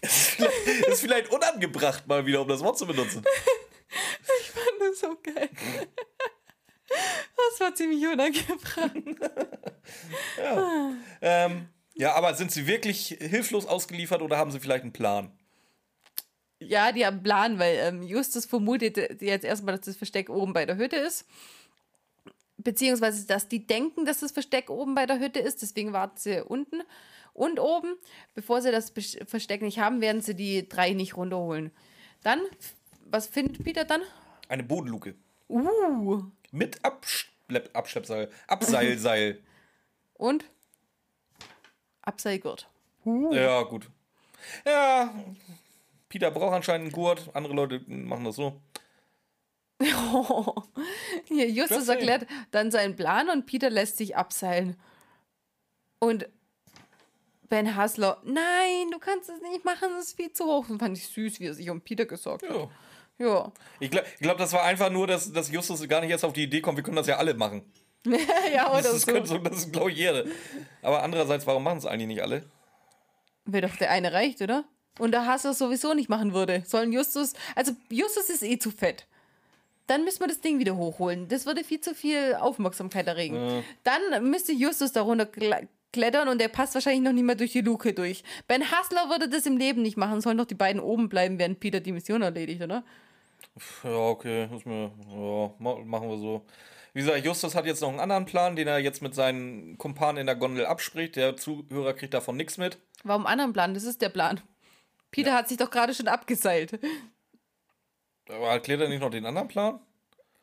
[0.00, 3.24] Das ist vielleicht unangebracht mal wieder, um das Wort zu benutzen.
[4.40, 5.50] Ich fand das so geil.
[6.88, 8.92] Das war ziemlich unangebracht.
[11.20, 15.30] Ähm, ja, aber sind sie wirklich hilflos ausgeliefert oder haben sie vielleicht einen Plan?
[16.58, 20.52] Ja, die haben einen Plan, weil ähm, Justus vermutet jetzt erstmal, dass das Versteck oben
[20.52, 21.26] bei der Hütte ist.
[22.56, 25.62] Beziehungsweise, dass die denken, dass das Versteck oben bei der Hütte ist.
[25.62, 26.82] Deswegen warten sie unten
[27.32, 27.96] und oben.
[28.34, 28.92] Bevor sie das
[29.26, 31.72] Versteck nicht haben, werden sie die drei nicht runterholen.
[32.22, 32.40] Dann,
[33.06, 34.02] was findet Peter dann?
[34.48, 35.14] Eine Bodenluke.
[35.48, 38.30] Uh, Mit Abschlepp, Abschleppseil.
[38.46, 39.42] Abseilseil.
[40.14, 40.44] und
[42.02, 42.68] Abseilgurt.
[43.04, 43.90] Ja, gut.
[44.64, 45.12] Ja,
[46.08, 47.30] Peter braucht anscheinend einen Gurt.
[47.34, 48.60] Andere Leute machen das so.
[51.26, 54.76] Hier, Justus erklärt dann seinen Plan und Peter lässt sich abseilen.
[55.98, 56.28] Und
[57.52, 60.70] Ben Hassler, nein, du kannst es nicht machen, das ist viel zu hoch.
[60.70, 62.56] Und fand ich süß, wie er sich um Peter gesorgt hat.
[62.56, 62.70] Ja.
[63.18, 63.52] Ja.
[63.78, 66.44] Ich glaube, glaub, das war einfach nur, dass, dass Justus gar nicht jetzt auf die
[66.44, 67.70] Idee kommt, wir können das ja alle machen.
[68.54, 69.24] ja, oder Das, ist, so.
[69.26, 70.30] so, das ist, glaube ich, jede.
[70.80, 72.42] Aber andererseits, warum machen es eigentlich nicht alle?
[73.44, 74.64] Wäre doch der eine reicht, oder?
[74.98, 76.62] Und der Hassler sowieso nicht machen würde.
[76.66, 79.06] Sollen Justus, also Justus ist eh zu fett.
[79.88, 81.28] Dann müssen wir das Ding wieder hochholen.
[81.28, 83.62] Das würde viel zu viel Aufmerksamkeit erregen.
[83.84, 85.26] Dann müsste Justus darunter
[85.92, 88.24] klettern und der passt wahrscheinlich noch nicht mehr durch die Luke durch.
[88.48, 90.20] Ben Hassler würde das im Leben nicht machen.
[90.20, 92.84] Sollen doch die beiden oben bleiben, während Peter die Mission erledigt, oder?
[93.84, 96.46] Ja, okay, ist mir, ja, ma- machen wir so.
[96.94, 100.18] Wie gesagt, Justus hat jetzt noch einen anderen Plan, den er jetzt mit seinen Kumpanen
[100.18, 101.16] in der Gondel abspricht.
[101.16, 102.78] Der Zuhörer kriegt davon nichts mit.
[103.02, 103.72] Warum anderen Plan?
[103.74, 104.40] Das ist der Plan.
[105.10, 106.78] Peter hat sich doch gerade schon abgeseilt.
[108.28, 109.80] Aber erklärt er nicht noch den anderen Plan?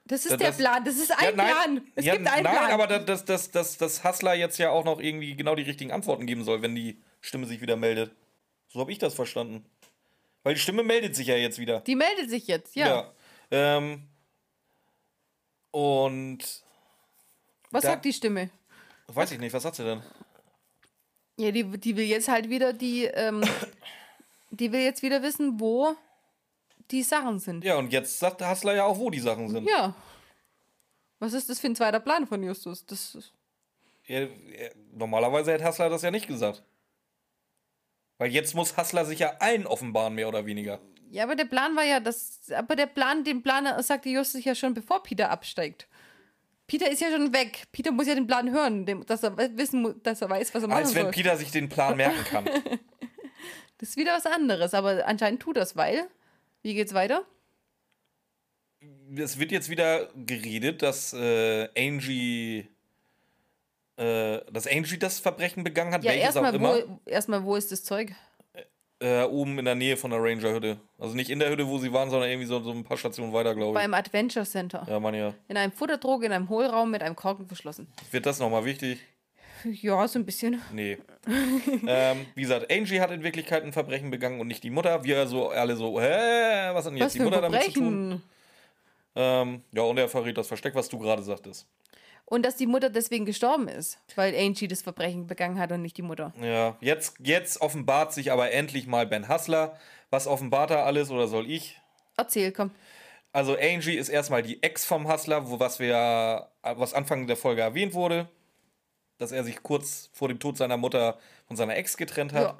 [0.09, 0.83] Das ist Ja, der das- Plan.
[0.83, 1.91] Das ist ein Ja, nein, Plan.
[1.95, 2.71] Es ja, gibt einen nein, Plan.
[2.71, 5.91] aber da- dass das, das, das Hassler jetzt ja auch noch irgendwie genau die richtigen
[5.91, 8.11] Antworten geben soll, wenn die Stimme sich wieder meldet.
[8.69, 9.65] So habe ich das verstanden.
[10.43, 11.81] Weil die Stimme meldet sich ja jetzt wieder.
[11.81, 12.87] die meldet sich jetzt, ja.
[12.87, 13.13] Ja.
[13.77, 14.07] Ähm,
[15.71, 16.39] und
[17.71, 18.49] Was Da- sagt die Stimme?
[19.07, 20.01] weiß ich nicht, was sagt sie denn?
[21.37, 23.41] Ja, die, die will jetzt halt wieder die, ähm,
[24.49, 25.95] die will jetzt wieder wissen, wo
[26.91, 27.63] die Sachen sind.
[27.63, 29.67] Ja, und jetzt sagt Hassler ja auch, wo die Sachen sind.
[29.69, 29.93] Ja.
[31.19, 32.85] Was ist das für ein zweiter Plan von Justus?
[32.85, 33.33] Das ist,
[34.05, 34.27] Ja,
[34.93, 36.63] normalerweise hätte Hassler das ja nicht gesagt.
[38.17, 40.79] Weil jetzt muss Hassler sich ja allen offenbaren, mehr oder weniger.
[41.11, 44.55] ja, aber der Plan war ja, das, aber der Plan, den Plan sagte Justus ja
[44.55, 45.87] schon, bevor Peter absteigt.
[46.67, 47.63] Peter ist ja schon weg.
[47.71, 50.67] Peter muss ja den Plan hören, dass er wissen muss, dass er weiß, was er
[50.69, 51.11] machen Als wenn soll.
[51.11, 52.45] Peter sich den Plan merken kann.
[53.79, 56.09] Das ist wieder was anderes, aber anscheinend tut das, weil.
[56.61, 57.25] Wie geht's weiter?
[59.17, 62.67] es wird jetzt wieder geredet, dass äh, Angie,
[63.97, 67.55] äh, dass Angie das Verbrechen begangen hat, Ja, welches auch erstmal, immer, wo, erstmal, wo
[67.55, 68.13] ist das Zeug?
[69.01, 70.77] äh, oben in der Nähe von der Ranger-Hütte.
[70.97, 73.31] Also nicht in der Hütte, wo sie waren, sondern irgendwie so, so ein paar Stationen
[73.31, 73.81] weiter, glaube ich.
[73.83, 74.85] Beim Adventure Center.
[74.89, 75.33] Ja, man ja.
[75.47, 77.87] In einem Futterdruck, in einem Hohlraum mit einem Korken verschlossen.
[78.11, 78.99] Wird das nochmal wichtig?
[79.63, 80.61] Ja, so ein bisschen.
[80.73, 80.97] Nee.
[81.87, 85.03] ähm, wie gesagt, Angie hat in Wirklichkeit ein Verbrechen begangen und nicht die Mutter.
[85.03, 87.83] Wir so alle so, hä, was hat denn jetzt Was die Mutter damit zu tun?
[87.83, 88.23] Verbrechen.
[89.15, 91.67] Ähm, ja, und er verrät das Versteck, was du gerade sagtest.
[92.25, 95.97] Und dass die Mutter deswegen gestorben ist, weil Angie das Verbrechen begangen hat und nicht
[95.97, 96.31] die Mutter.
[96.41, 99.77] Ja, jetzt, jetzt offenbart sich aber endlich mal Ben Hassler.
[100.11, 101.81] Was offenbart er alles oder soll ich?
[102.17, 102.71] Erzähl, komm.
[103.31, 107.61] Also Angie ist erstmal die Ex vom Hustler, wo was wir, was Anfang der Folge
[107.61, 108.27] erwähnt wurde,
[109.19, 112.57] dass er sich kurz vor dem Tod seiner Mutter von seiner Ex getrennt hat.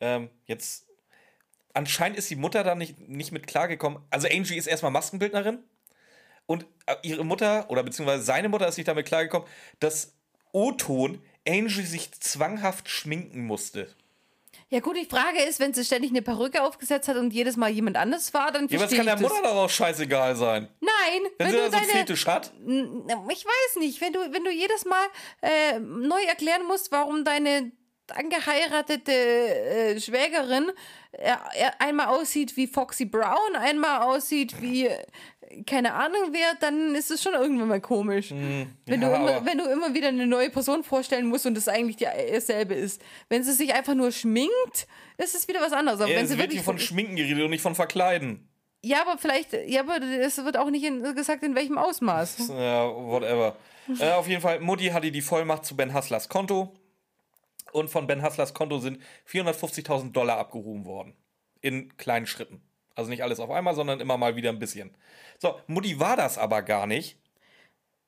[0.00, 0.16] Ja.
[0.16, 0.86] Ähm, jetzt
[1.72, 4.02] anscheinend ist die Mutter da nicht, nicht mit klargekommen.
[4.10, 5.60] Also Angie ist erstmal Maskenbildnerin
[6.46, 9.48] und äh, ihre Mutter oder beziehungsweise seine Mutter ist nicht damit klargekommen,
[9.80, 10.12] dass
[10.52, 13.88] O-Ton Angie sich zwanghaft schminken musste.
[14.72, 17.68] Ja gut, die Frage ist, wenn sie ständig eine Perücke aufgesetzt hat und jedes Mal
[17.68, 19.30] jemand anders war, dann Ja, was verstehe kann der ich das.
[19.30, 20.66] Mutter daraus scheißegal sein?
[20.80, 21.92] Nein, Wenn, wenn, sie du da so deine...
[21.92, 22.54] Fetisch hat?
[22.64, 25.04] Ich weiß nicht, wenn du, wenn du jedes Mal
[25.42, 27.70] äh, neu erklären musst, warum deine
[28.16, 30.70] angeheiratete äh, Schwägerin
[31.12, 34.98] äh, äh, einmal aussieht wie Foxy Brown, einmal aussieht wie äh,
[35.66, 38.30] keine Ahnung wer, dann ist es schon irgendwann mal komisch.
[38.30, 41.68] wenn, ja, du immer, wenn du immer wieder eine neue Person vorstellen musst und es
[41.68, 43.02] eigentlich dieselbe ist.
[43.28, 44.86] Wenn sie sich einfach nur schminkt,
[45.18, 46.00] ist es wieder was anderes.
[46.00, 48.48] Aber Ja, wenn es sie wird wirklich hier von Schminken geredet und nicht von Verkleiden.
[48.82, 52.48] ja, aber vielleicht, ja, aber es wird auch nicht in, gesagt, in welchem Ausmaß.
[52.48, 53.56] Ja, whatever.
[54.00, 56.72] äh, auf jeden Fall, Mutti hatte die Vollmacht zu Ben Hasslers Konto.
[57.72, 61.14] Und von Ben Hasslers Konto sind 450.000 Dollar abgehoben worden.
[61.60, 62.62] In kleinen Schritten.
[62.94, 64.94] Also nicht alles auf einmal, sondern immer mal wieder ein bisschen.
[65.38, 67.18] So, Mutti war das aber gar nicht.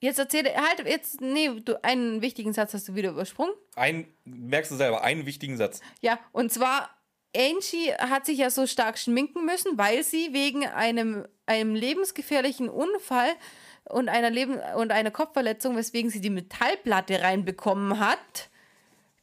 [0.01, 3.55] Jetzt erzähl, halt, jetzt, nee, du, einen wichtigen Satz hast du wieder übersprungen.
[3.75, 5.81] Ein, merkst du selber, einen wichtigen Satz.
[6.03, 6.91] Ja, und zwar,
[7.35, 13.31] Angie hat sich ja so stark schminken müssen, weil sie wegen einem, einem lebensgefährlichen Unfall
[13.89, 18.51] und einer, Leben und einer Kopfverletzung, weswegen sie die Metallplatte reinbekommen hat,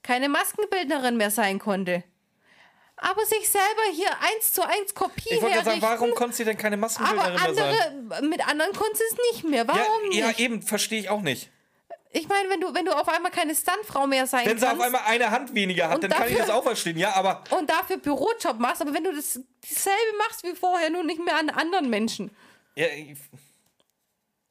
[0.04, 2.04] keine Maskenbildnerin mehr sein konnte.
[2.98, 6.58] Aber sich selber hier eins zu eins Kopie Ich wollte sagen, warum konnte sie denn
[6.58, 7.76] keine aber Maskenbildnerin mehr sein?
[8.12, 9.68] andere, mit anderen konnte sie es nicht mehr.
[9.68, 10.38] Warum Ja, nicht?
[10.40, 11.50] ja, eben, verstehe ich auch nicht.
[12.14, 14.72] Ich meine, wenn du, wenn du auf einmal keine Stuntfrau mehr sein Wenn sie auf
[14.72, 16.98] kannst einmal eine Hand weniger hat, dann kann ich dafür- das auch verstehen.
[16.98, 21.04] Ja, aber und dafür Bürojob machst, aber wenn du das dasselbe machst wie vorher, nur
[21.04, 22.30] nicht mehr an anderen Menschen.
[22.76, 22.88] Ja,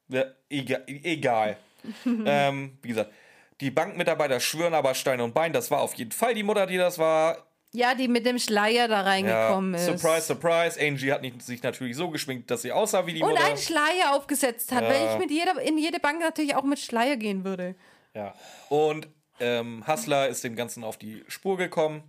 [0.09, 0.85] ja egal.
[0.87, 1.57] egal.
[2.05, 3.13] ähm, wie gesagt,
[3.61, 6.77] die Bankmitarbeiter schwören aber Stein und Bein, das war auf jeden Fall die Mutter, die
[6.77, 7.47] das war.
[7.73, 9.87] Ja, die mit dem Schleier da Ja, reingekommen ist.
[9.87, 10.81] surprise, surprise.
[10.81, 13.45] Angie hat nicht, sich natürlich so geschminkt, dass sie aussah wie die Und Mutter.
[13.45, 14.89] einen Schleier aufgesetzt hat, Ja.
[14.89, 17.77] weil ich mit jeder, in jede Bank natürlich auch mit Schleier gehen würde.
[18.15, 18.35] Ja.
[18.71, 19.09] Und
[19.39, 22.03] ähm, Hustler ist dem Ganzen auf die Spur gekommen.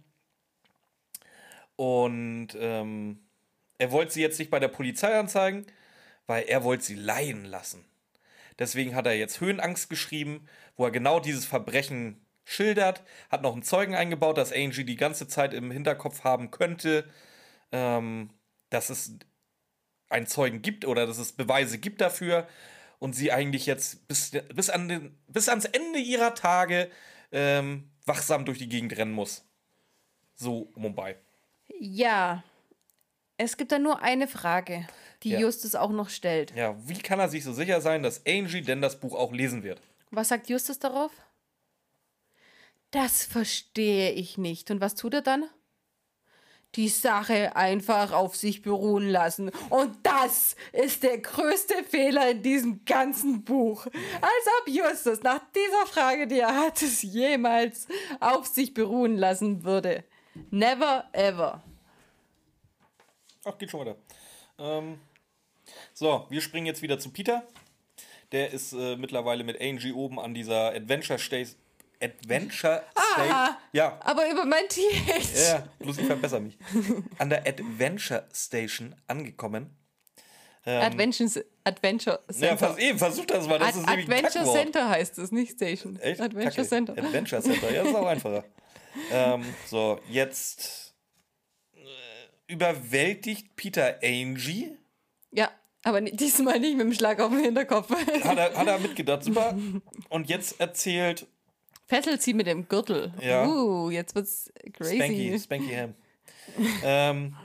[1.76, 3.20] Und ähm,
[3.78, 5.66] er wollte sie jetzt nicht bei der Polizei anzeigen,
[6.28, 7.86] weil er wollte sie leihen lassen.
[8.62, 10.48] Deswegen hat er jetzt Höhenangst geschrieben,
[10.78, 13.02] wo er genau dieses Verbrechen schildert,
[13.32, 17.10] hat noch einen Zeugen eingebaut, dass Angie die ganze Zeit im Hinterkopf haben könnte,
[17.72, 18.30] ähm,
[18.70, 19.18] dass es
[20.10, 22.48] einen Zeugen gibt oder dass es Beweise gibt dafür
[23.00, 26.92] und sie eigentlich jetzt bis, bis, an den, bis ans Ende ihrer Tage
[27.32, 29.44] ähm, wachsam durch die Gegend rennen muss.
[30.36, 31.16] So Mumbai.
[31.80, 32.44] Ja.
[33.38, 34.86] Es gibt da nur eine Frage,
[35.24, 35.40] die Ja.
[35.40, 36.54] Justus auch noch stellt.
[36.56, 39.64] Ja, wie kann er sich so sicher sein, dass Angie denn das Buch auch lesen
[39.64, 39.82] wird?
[40.10, 41.12] Was sagt Justus darauf?
[42.92, 44.70] Das verstehe ich nicht.
[44.72, 45.46] Und was tut er dann?
[46.76, 49.52] Die Sache einfach auf sich beruhen lassen.
[49.70, 53.86] Und das ist der größte Fehler in diesem ganzen Buch.
[53.86, 57.88] Als ob Justus nach dieser Frage, die er hat, es jemals
[58.22, 60.06] auf sich beruhen lassen würde.
[60.50, 61.62] Never ever.
[63.44, 63.98] Ach, geht schon weiter.
[64.58, 65.00] Ähm,
[66.02, 67.44] so, wir springen jetzt wieder zu Peter.
[68.32, 71.56] Der ist äh, mittlerweile mit Angie oben an dieser Adventure Station.
[72.02, 72.84] Adventure
[73.14, 73.32] Station.
[73.32, 75.48] Ah, Ja, aber über mein TH.
[75.48, 76.58] ja, bloß ich verbessere mich.
[77.20, 79.70] An der Adventure Station angekommen.
[80.66, 82.58] Adventures, Adventure Ja, Center.
[82.58, 83.60] vers eben, versuch das mal.
[83.60, 84.46] Das Ad ist Adventure.
[84.52, 86.00] Center heißt es, nicht Station.
[86.00, 86.20] Echt?
[86.20, 86.68] Adventure Kacke.
[86.68, 86.94] Center.
[86.98, 88.44] Adventure Center, ja, das ist auch einfacher.
[89.12, 90.96] ähm, so, jetzt
[91.76, 91.80] äh,
[92.48, 94.76] überwältigt Peter Angie.
[95.32, 95.52] Ja,
[95.84, 97.90] aber diesmal nicht mit dem Schlag auf den Hinterkopf.
[98.24, 99.58] Hat er, hat er mitgedacht, super.
[100.10, 101.28] Und jetzt erzählt
[101.92, 103.12] Fesselt sie mit dem Gürtel.
[103.20, 103.46] Ja.
[103.46, 104.96] Uh, jetzt wird's crazy.
[104.96, 105.94] Spanky, Spanky Ham.
[106.86, 107.36] ähm,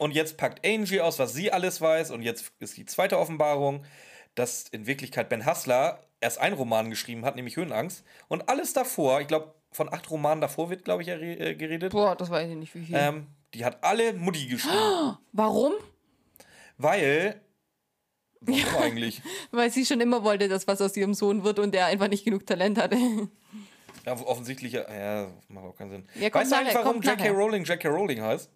[0.00, 2.10] und jetzt packt Angie aus, was sie alles weiß.
[2.10, 3.84] Und jetzt ist die zweite Offenbarung,
[4.34, 8.02] dass in Wirklichkeit Ben Hassler erst einen Roman geschrieben hat, nämlich Höhenangst.
[8.26, 11.92] Und alles davor, ich glaube, von acht Romanen davor wird, glaube ich, äh, geredet.
[11.92, 12.96] Boah, das weiß ich nicht, wie viel.
[12.96, 15.18] Ähm, die hat alle Mutti geschrieben.
[15.32, 15.74] Warum?
[16.78, 17.40] Weil.
[18.40, 19.22] Warum eigentlich?
[19.50, 22.24] Weil sie schon immer wollte, dass was aus ihrem Sohn wird und der einfach nicht
[22.24, 22.96] genug Talent hatte.
[24.06, 26.08] Ja, offensichtlich, ja, ja, macht auch keinen Sinn.
[26.14, 27.28] Ja, weißt du eigentlich, warum J.K.
[27.28, 27.88] Rowling J.K.
[27.88, 28.50] Rowling heißt?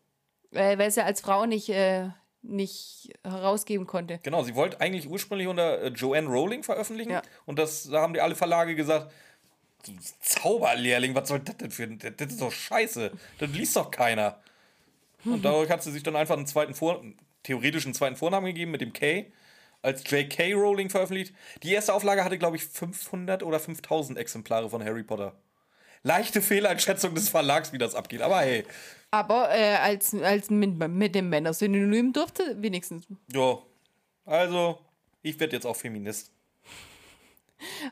[0.53, 2.09] Äh, weil sie als Frau nicht, äh,
[2.43, 4.21] nicht herausgeben konnte.
[4.23, 7.13] Genau, sie wollte eigentlich ursprünglich unter äh, Joanne Rowling veröffentlichen.
[7.13, 7.23] Ja.
[7.47, 9.13] Und das da haben die alle Verlage gesagt,
[9.87, 11.99] "Du Zauberlehrling, was soll das denn für ein.
[11.99, 13.13] Das das ist doch scheiße.
[13.39, 14.41] Das liest doch keiner.
[15.25, 17.03] Und dadurch hat sie sich dann einfach einen zweiten Vor
[17.43, 19.33] theoretischen zweiten Vornamen gegeben mit dem K.
[19.83, 20.55] Als J.K.
[20.55, 21.35] Rowling veröffentlicht.
[21.63, 25.35] Die erste Auflage hatte, glaube ich, 500 oder 5000 Exemplare von Harry Potter.
[26.05, 28.23] Leichte Fehleinschätzung des Verlags, wie das abgeht.
[28.23, 28.65] Aber hey,
[29.11, 33.07] Aber äh, als, als mit, mit dem Männer-Synonym durfte wenigstens.
[33.33, 33.59] ja.
[34.25, 34.79] Also,
[35.23, 36.31] ich werde jetzt auch Feminist.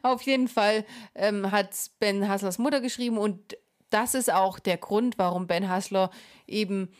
[0.02, 0.84] Auf jeden Fall
[1.14, 3.56] ähm, hat Ben Hasslers Mutter geschrieben und
[3.90, 6.10] das ist auch der Grund, warum Ben Hassler
[6.46, 6.92] eben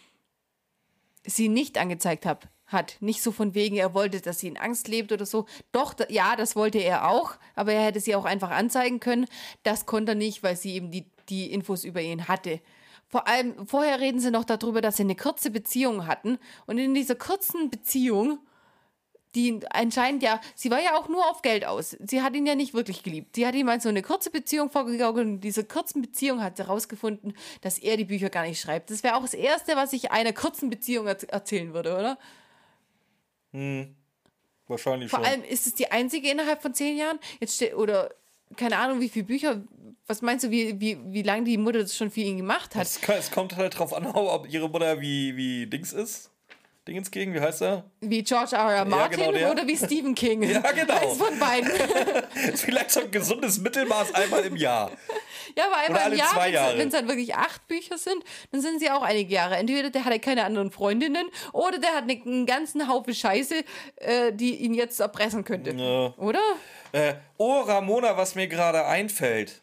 [1.25, 2.49] sie nicht angezeigt hat.
[2.73, 2.97] Hat.
[3.01, 5.47] Nicht so von wegen, er wollte, dass sie in Angst lebt oder so.
[5.73, 9.27] Doch, da, ja, das wollte er auch, aber er hätte sie auch einfach anzeigen können.
[9.63, 12.61] Das konnte er nicht, weil sie eben die, die Infos über ihn hatte.
[13.09, 16.39] Vor allem, vorher reden sie noch darüber, dass sie eine kurze Beziehung hatten.
[16.67, 18.39] Und in dieser kurzen Beziehung
[19.35, 21.97] die anscheinend ja, sie war ja auch nur auf Geld aus.
[22.01, 23.37] Sie hat ihn ja nicht wirklich geliebt.
[23.37, 26.57] Sie hat ihm mal so eine kurze Beziehung vorgegaukelt und in dieser kurzen Beziehung hat
[26.57, 28.91] sie herausgefunden, dass er die Bücher gar nicht schreibt.
[28.91, 32.19] Das wäre auch das Erste, was ich einer kurzen Beziehung erz- erzählen würde, oder?
[33.53, 35.27] Wahrscheinlich Vor schon.
[35.27, 37.19] allem ist es die einzige innerhalb von zehn Jahren.
[37.41, 38.11] Jetzt oder
[38.57, 39.63] keine Ahnung, wie viele Bücher.
[40.07, 42.87] Was meinst du, wie, wie, wie lange die Mutter das schon für ihn gemacht hat?
[42.87, 46.31] Es kommt halt drauf an, ob ihre Mutter wie, wie Dings ist.
[46.89, 47.85] Dingenskegen, wie heißt er?
[48.01, 48.73] Wie George R.
[48.73, 48.85] R.
[48.87, 49.51] Martin genau der.
[49.51, 50.43] oder wie Stephen King?
[50.51, 50.95] Ja, genau.
[50.95, 51.71] Eins von beiden.
[52.57, 54.91] Vielleicht so ein gesundes Mittelmaß einmal im Jahr.
[55.57, 58.91] Ja, aber einmal im Jahr, wenn es dann wirklich acht Bücher sind, dann sind sie
[58.91, 59.57] auch einige Jahre.
[59.57, 63.63] Entweder der hat ja keine anderen Freundinnen oder der hat ne- einen ganzen Haufen Scheiße,
[63.97, 65.73] äh, die ihn jetzt erpressen könnte.
[65.73, 66.15] Ja.
[66.17, 66.41] Oder?
[66.93, 69.61] Äh, oh, Ramona, was mir gerade einfällt.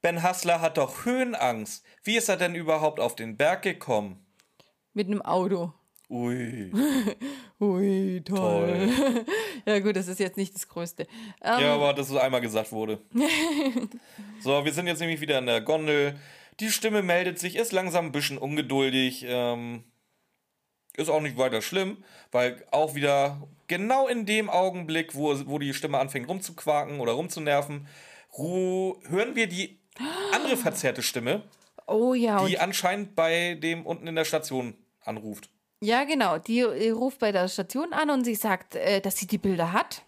[0.00, 1.84] Ben Hassler hat doch Höhenangst.
[2.02, 4.24] Wie ist er denn überhaupt auf den Berg gekommen?
[4.94, 5.72] Mit einem Auto.
[6.12, 6.70] Ui.
[7.60, 8.90] Ui, toll.
[9.66, 11.06] ja, gut, das ist jetzt nicht das Größte.
[11.42, 13.00] Ähm, Ja, aber dass es einmal gesagt wurde.
[14.42, 16.18] so, wir sind jetzt nämlich wieder in der Gondel.
[16.60, 19.24] Die Stimme meldet sich, ist langsam ein bisschen ungeduldig.
[19.26, 19.84] Ähm,
[20.94, 25.72] ist auch nicht weiter schlimm, weil auch wieder genau in dem Augenblick, wo, wo die
[25.72, 27.86] Stimme anfängt rumzuquaken oder rumzunerven,
[28.36, 29.78] ru hören wir die
[30.34, 31.44] andere verzerrte Stimme,
[31.86, 35.48] oh ja, die anscheinend bei dem unten in der Station anruft.
[35.82, 36.38] Ja, genau.
[36.38, 39.72] Die äh, ruft bei der Station an und sie sagt, äh, dass sie die Bilder
[39.72, 40.02] hat.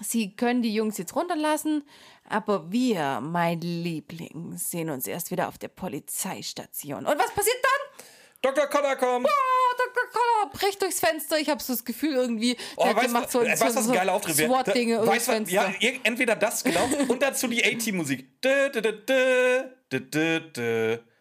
[0.00, 1.84] Sie können die Jungs jetzt runterlassen,
[2.28, 7.04] aber wir, mein Liebling, sehen uns erst wieder auf der Polizeistation.
[7.04, 8.04] Und was passiert dann?
[8.42, 8.66] Dr.
[8.66, 9.26] Cotter kommt!
[9.26, 10.02] Ah, Dr.
[10.10, 11.38] Connor bricht durchs Fenster.
[11.38, 14.14] Ich habe so das Gefühl irgendwie, Oh, der, weißt, macht so, weißt, was ein geiler
[14.14, 14.50] Auftritt wäre?
[14.50, 15.54] SWAT-Dinge durchs weißt Fenster.
[15.54, 15.72] Ja,
[16.02, 18.26] entweder das, genau, und dazu die A-Team-Musik.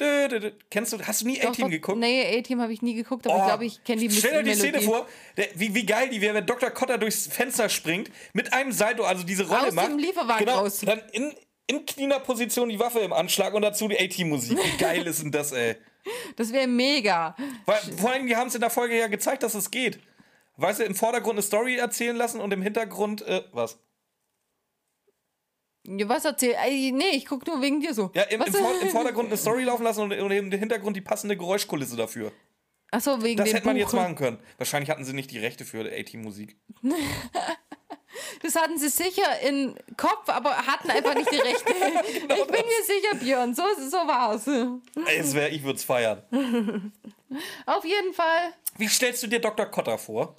[0.00, 0.50] Dö, dö, dö.
[0.70, 1.98] Kennst du, hast du nie A-Team geguckt?
[1.98, 4.52] Nee, A-Team habe ich nie geguckt, aber Oh, ich glaube, ich kenne die Stell dir
[4.52, 4.58] die.
[4.58, 5.06] Szene vor,
[5.36, 6.70] der, wie, wie geil die wäre, wenn Dr.
[6.70, 9.88] Cotter durchs Fenster springt, mit einem Salto, also diese Rolle Aus macht.
[9.88, 10.80] dem Lieferwagen genau, raus.
[10.84, 11.32] Dann in,
[11.68, 14.58] in Kniener-Position die Waffe im Anschlag und dazu die A-Team-Musik.
[14.58, 15.76] Wie geil ist denn das, ey?
[16.36, 17.36] Das wäre mega.
[17.64, 20.00] Weil, vor allem, die haben es in der Folge ja gezeigt, dass es geht.
[20.56, 23.78] Weißt du, im Vordergrund eine Story erzählen lassen und im Hintergrund, äh, was?
[25.86, 26.56] Was erzähl?
[26.92, 28.10] Nee, ich guck nur wegen dir so.
[28.14, 31.36] Ja, im, im, im Vordergrund eine Story laufen lassen und, und im Hintergrund die passende
[31.36, 32.32] Geräuschkulisse dafür.
[32.90, 33.82] Ach so, wegen Das hätte man Buch.
[33.82, 34.38] jetzt machen können.
[34.56, 36.56] Wahrscheinlich hatten sie nicht die Rechte für A-Team-Musik.
[38.42, 41.64] Das hatten sie sicher im Kopf, aber hatten einfach nicht die Rechte.
[41.74, 44.46] Genau ich bin mir sicher, Björn, so, so war's.
[45.18, 46.22] Es wär, ich würde es feiern.
[47.66, 48.52] Auf jeden Fall.
[48.76, 49.66] Wie stellst du dir Dr.
[49.66, 50.36] Cotter vor?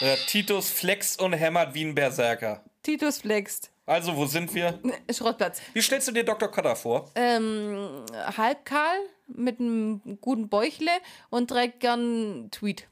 [0.00, 2.62] Äh, Titus flext und hämmert wie ein Berserker.
[2.82, 3.70] Titus flext.
[3.86, 4.80] Also, wo sind wir?
[5.12, 5.60] Schrottplatz.
[5.72, 6.50] Wie stellst du dir Dr.
[6.50, 7.10] Cotter vor?
[7.14, 8.04] Ähm,
[8.36, 8.96] halbkahl
[9.28, 10.90] mit einem guten Bäuchle
[11.30, 12.88] und trägt gern Tweet.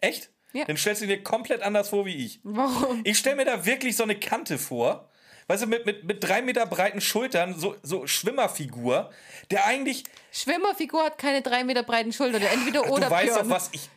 [0.00, 0.30] Echt?
[0.52, 0.64] Ja.
[0.64, 2.40] Dann stellst du dir komplett anders vor wie ich.
[2.42, 3.00] Warum?
[3.04, 5.08] Ich stelle mir da wirklich so eine Kante vor.
[5.46, 9.10] Weißt du, mit, mit, mit drei Meter breiten Schultern, so, so Schwimmerfigur,
[9.50, 10.04] der eigentlich.
[10.30, 12.42] Schwimmerfigur hat keine drei Meter breiten Schultern.
[12.42, 13.48] Entweder oder du weißt Björn.
[13.48, 13.88] doch, was ich.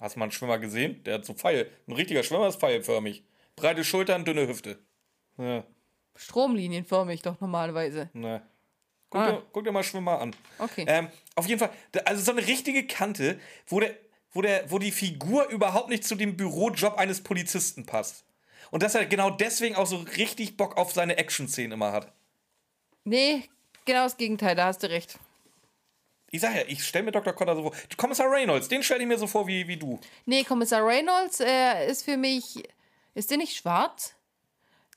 [0.00, 1.02] Hast du mal einen Schwimmer gesehen?
[1.04, 1.70] Der hat so Pfeil.
[1.86, 3.22] Ein richtiger Schwimmer ist pfeilförmig.
[3.54, 4.78] Breite Schultern, dünne Hüfte.
[5.38, 5.64] Ja,
[6.16, 8.10] Stromlinienförmig doch normalerweise.
[8.12, 8.42] ne.
[9.10, 9.30] Guck, Ah.
[9.32, 10.36] dir, guck dir mal Schwimmer an.
[10.58, 10.84] Okay.
[10.86, 11.70] Ähm, auf jeden Fall,
[12.04, 13.94] also so eine richtige Kante, wo, der,
[14.30, 18.24] wo, der, wo die Figur überhaupt nicht zu dem Bürojob eines Polizisten passt.
[18.70, 22.12] Und dass er genau deswegen auch so richtig Bock auf seine Action-Szenen immer hat.
[23.02, 23.42] Nee,
[23.84, 25.18] genau das Gegenteil, da hast du recht.
[26.32, 27.32] Ich sag ja, ich stelle mir Dr.
[27.32, 27.72] Cotter so vor.
[27.96, 29.98] Kommissar Reynolds, den stelle ich mir so vor wie, wie du.
[30.26, 32.62] Nee, Kommissar Reynolds äh, ist für mich.
[33.14, 34.14] Ist der nicht schwarz?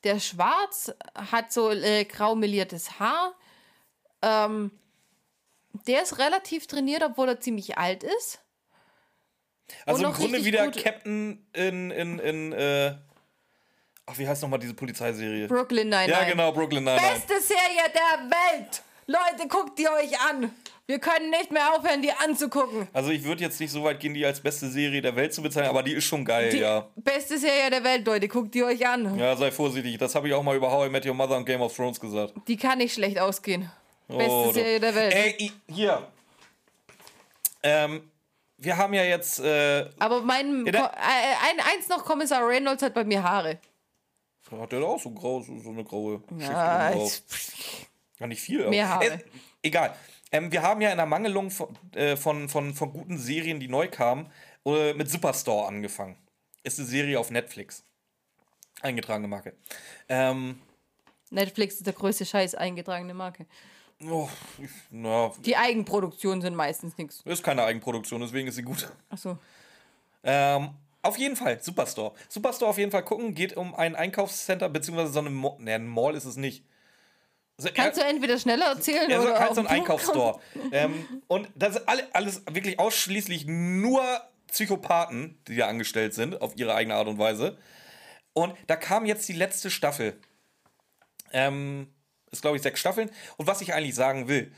[0.04, 3.34] Der schwarz, hat so äh, grau meliertes Haar.
[4.22, 4.72] Ähm,
[5.88, 8.40] der ist relativ trainiert, obwohl er ziemlich alt ist.
[9.86, 12.96] Also im Grunde wieder Captain in, in, in äh,
[14.06, 15.48] ach, wie heißt nochmal diese Polizeiserie?
[15.48, 16.12] Brooklyn Nine-Nine.
[16.12, 17.14] ja, genau, Brooklyn Nine-Nine.
[17.14, 18.84] Beste Serie der Welt!
[19.08, 20.54] Leute, guckt die euch an!
[20.86, 22.90] Wir können nicht mehr aufhören, die anzugucken.
[22.92, 25.42] Also ich würde jetzt nicht so weit gehen, die als beste Serie der Welt zu
[25.42, 26.86] bezeichnen, aber die ist schon geil, Die ja.
[26.98, 29.18] beste Serie der Welt, Leute, guckt die euch an.
[29.18, 29.98] Ja, sei vorsichtig.
[29.98, 31.98] Das habe ich auch mal über How I Met Your Mother und Game of Thrones
[32.00, 32.34] gesagt.
[32.48, 33.72] Die kann nicht schlecht ausgehen.
[34.10, 34.52] Beste Oh.
[34.52, 35.14] Serie der Welt.
[35.16, 36.06] Ey, hier.
[37.64, 38.12] Ähm,
[38.58, 40.90] wir haben ja jetzt, äh, Aber mein Ja, äh,
[41.50, 43.58] ein, eins noch, Kommissar Reynolds hat bei mir Haare.
[44.52, 47.22] hat der da auch so grau, so, eine graue Schicht Ja, drauf.
[48.20, 48.68] Ja, nicht viel.
[48.70, 49.06] Mehr Haare.
[49.06, 49.20] Äh,
[49.64, 49.96] egal.
[50.34, 53.68] Ähm, wir haben ja in der Mangelung von, äh, von, von, von guten Serien, die
[53.68, 54.30] neu kamen,
[54.66, 56.18] äh, mit Superstore angefangen.
[56.64, 57.86] Ist eine Serie auf Netflix.
[58.82, 59.54] Eingetragene Marke.
[60.10, 60.60] Ähm,
[61.30, 63.46] Netflix ist der größte Scheiß, eingetragene Marke.
[64.04, 64.28] oh,
[64.90, 67.22] na, Die Eigenproduktionen sind meistens nichts.
[67.26, 68.92] ist keine Eigenproduktion, deswegen ist sie gut.
[69.10, 69.38] Achso.
[70.24, 70.72] Ähm,
[71.04, 72.14] auf jeden Fall, Superstore.
[72.28, 75.58] Superstore auf jeden Fall gucken, geht um ein Einkaufscenter, beziehungsweise so eine Mall.
[75.60, 76.66] Ne, ein Mall ist es nicht.
[77.58, 80.40] Also, Kannst du entweder schneller erzählen Ja, so, oder halt so ein den Punkt Einkaufsstore.
[80.72, 84.04] ähm, und das ist alle, alles wirklich ausschließlich nur
[84.48, 87.58] Psychopathen, die da angestellt sind, auf ihre eigene Art und Weise.
[88.34, 90.20] Und da kam jetzt die letzte Staffel.
[91.32, 91.88] Ähm,
[92.32, 93.12] ist, glaube ich, sechs Staffeln.
[93.38, 94.52] Und was ich eigentlich sagen will,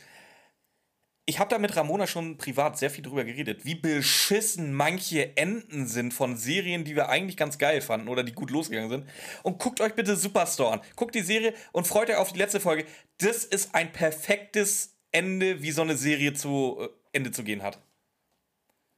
[1.27, 5.87] ich habe da mit Ramona schon privat sehr viel drüber geredet, wie beschissen manche Enden
[5.87, 9.09] sind von Serien, die wir eigentlich ganz geil fanden oder die gut losgegangen sind.
[9.41, 10.81] Und guckt euch bitte Superstore an.
[10.95, 12.85] Guckt die Serie und freut euch auf die letzte Folge.
[13.17, 17.79] Das ist ein perfektes Ende, wie so eine Serie zu äh, Ende zu gehen hat.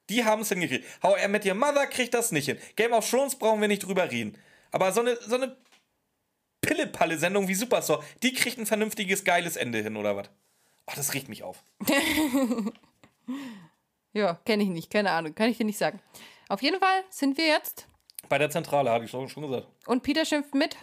[0.09, 0.85] Die haben es hingekriegt.
[1.03, 2.57] How I Met Your Mother kriegt das nicht hin.
[2.75, 4.37] Game of Thrones brauchen wir nicht drüber reden.
[4.71, 5.55] Aber so eine, so eine
[6.61, 10.29] Pille-Palle-Sendung wie Superstore, die kriegt ein vernünftiges, geiles Ende hin, oder was?
[10.87, 11.63] Ach, das riecht mich auf.
[14.13, 15.99] Ja, kenne ich nicht, keine Ahnung, kann ich dir nicht sagen.
[16.49, 17.87] Auf jeden Fall sind wir jetzt
[18.29, 19.67] Bei der Zentrale, hatte ich schon gesagt.
[19.85, 20.75] und Peter schimpft mit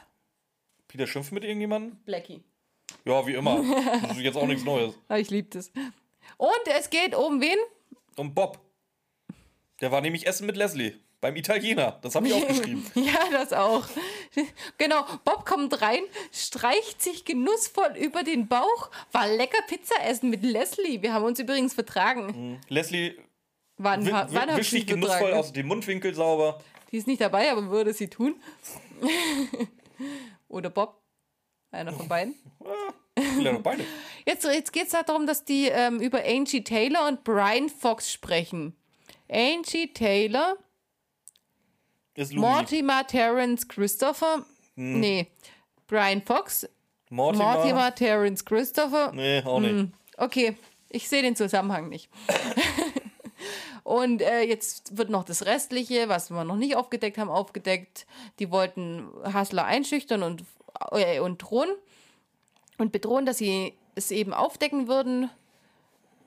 [0.86, 1.98] Peter schimpft mit irgendjemandem?
[2.05, 2.44] Blackie.
[3.05, 3.60] Ja, wie immer.
[4.02, 4.94] Das ist jetzt auch nichts Neues.
[5.09, 5.72] Ah, ich liebe das.
[6.36, 7.59] Und es geht um wen?
[8.16, 8.60] Und Bob.
[9.81, 10.94] Der war nämlich Essen mit Leslie.
[11.24, 11.98] Beim Italiener.
[12.02, 12.84] Das habe ich aufgeschrieben.
[12.96, 13.86] Ja, das auch.
[14.76, 20.42] Genau, Bob kommt rein, streicht sich genussvoll über den Bauch, war lecker Pizza essen mit
[20.42, 21.01] Leslie.
[21.01, 22.60] Wir haben uns übrigens vertragen.
[22.68, 23.14] Leslie
[23.78, 25.38] Wann, wann wischt ich sich genussvoll vertragen?
[25.38, 26.60] aus dem Mundwinkel sauber.
[26.92, 28.34] Die ist nicht dabei, aber würde sie tun.
[30.48, 31.01] Oder Bob.
[31.70, 32.34] Einer von beiden.
[33.40, 33.82] Ja, beide.
[34.26, 38.76] Jetzt, jetzt geht es darum, dass die ähm, über Angie Taylor und Brian Fox sprechen.
[39.30, 40.59] Angie Taylor.
[42.32, 44.45] Mortimer Terence Christopher.
[44.77, 45.01] Hm.
[45.01, 45.27] Nee.
[45.86, 46.66] Brian Fox,
[47.11, 47.45] Mortimer.
[47.45, 49.12] Mortimer Terence Christopher.
[49.12, 49.93] Nee, auch nicht.
[50.16, 50.57] Okay,
[50.89, 52.09] ich sehe den Zusammenhang nicht.
[53.85, 58.07] Und äh, jetzt wird noch das Restliche, was wir noch nicht aufgedeckt haben, aufgedeckt.
[58.39, 60.45] Die wollten Hassler einschüchtern und,
[60.93, 61.69] äh, und drohen
[62.78, 65.28] und bedrohen, dass sie es eben aufdecken würden,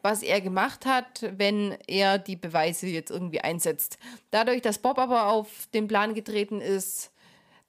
[0.01, 3.97] was er gemacht hat, wenn er die Beweise jetzt irgendwie einsetzt.
[4.31, 7.11] Dadurch, dass Bob aber auf den Plan getreten ist,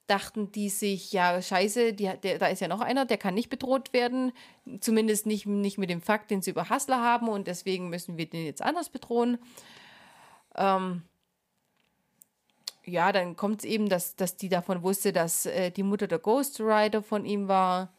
[0.07, 3.49] dachten die sich, ja, scheiße, die, der, da ist ja noch einer, der kann nicht
[3.49, 4.31] bedroht werden.
[4.79, 8.27] Zumindest nicht, nicht mit dem Fakt, den sie über Hassler haben und deswegen müssen wir
[8.27, 9.37] den jetzt anders bedrohen.
[10.55, 11.03] Ähm,
[12.85, 16.19] ja, dann kommt es eben, dass, dass die davon wusste, dass äh, die Mutter der
[16.19, 17.93] Ghost Rider von ihm war.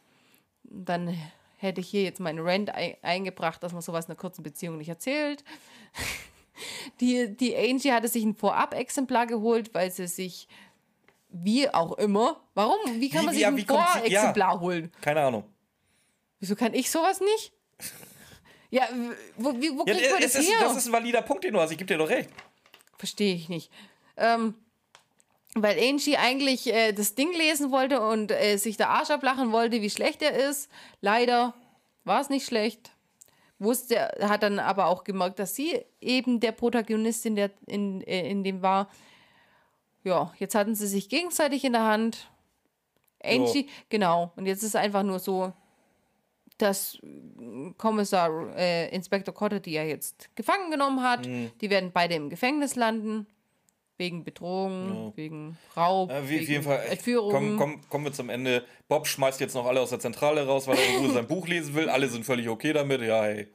[0.63, 1.17] Dann
[1.61, 4.77] hätte ich hier jetzt meinen Rant ei eingebracht, dass man sowas in einer kurzen Beziehung
[4.77, 5.43] nicht erzählt.
[6.99, 10.47] Die, die Angie hatte sich ein Vorab-Exemplar geholt, weil sie sich,
[11.29, 12.77] wie auch immer, warum?
[12.99, 13.85] Wie kann Wie- man sich ja, ein wie sie- ja.
[13.85, 14.91] Vorexemplar holen?
[15.01, 15.43] Keine Ahnung.
[16.39, 17.53] Wieso kann ich sowas nicht?
[18.73, 18.87] Ja,
[19.35, 20.59] wo, wie, wo Ja, kriegt man es das ist, her?
[20.61, 21.71] das ist ein valider Punkt, den du hast.
[21.71, 22.29] Ich gebe dir doch recht.
[22.97, 23.69] Verstehe ich nicht.
[24.15, 24.53] Ähm,
[25.55, 29.81] weil Angie eigentlich äh, das Ding lesen wollte und äh, sich der Arsch ablachen wollte,
[29.81, 30.69] wie schlecht er ist.
[31.01, 31.53] Leider
[32.03, 32.91] war es nicht schlecht.
[33.59, 38.27] Wusste, hat dann aber auch gemerkt, dass sie eben der Protagonist in, der, in, äh,
[38.29, 38.89] in dem war.
[40.03, 42.31] Ja, jetzt hatten sie sich gegenseitig in der Hand.
[43.23, 44.31] Angie, genau.
[44.35, 45.53] Und jetzt ist einfach nur so,
[46.57, 51.27] dass äh, Kommissar äh, Inspektor Cotter die ja jetzt gefangen genommen hat.
[51.27, 51.51] Mhm.
[51.61, 53.27] Die werden beide im Gefängnis landen.
[54.01, 56.83] Wegen Bedrohung, wegen Raub, Ja, wie, wegen Fall.
[56.89, 57.31] Entführung.
[57.31, 58.63] Komm, komm, kommen wir zum Ende.
[58.87, 61.47] Bob schmeißt jetzt noch alle aus der Zentrale raus, weil er in Ruhe sein Buch
[61.47, 61.87] lesen will.
[61.87, 63.01] Alle sind völlig okay damit.
[63.01, 63.47] Ja, hey.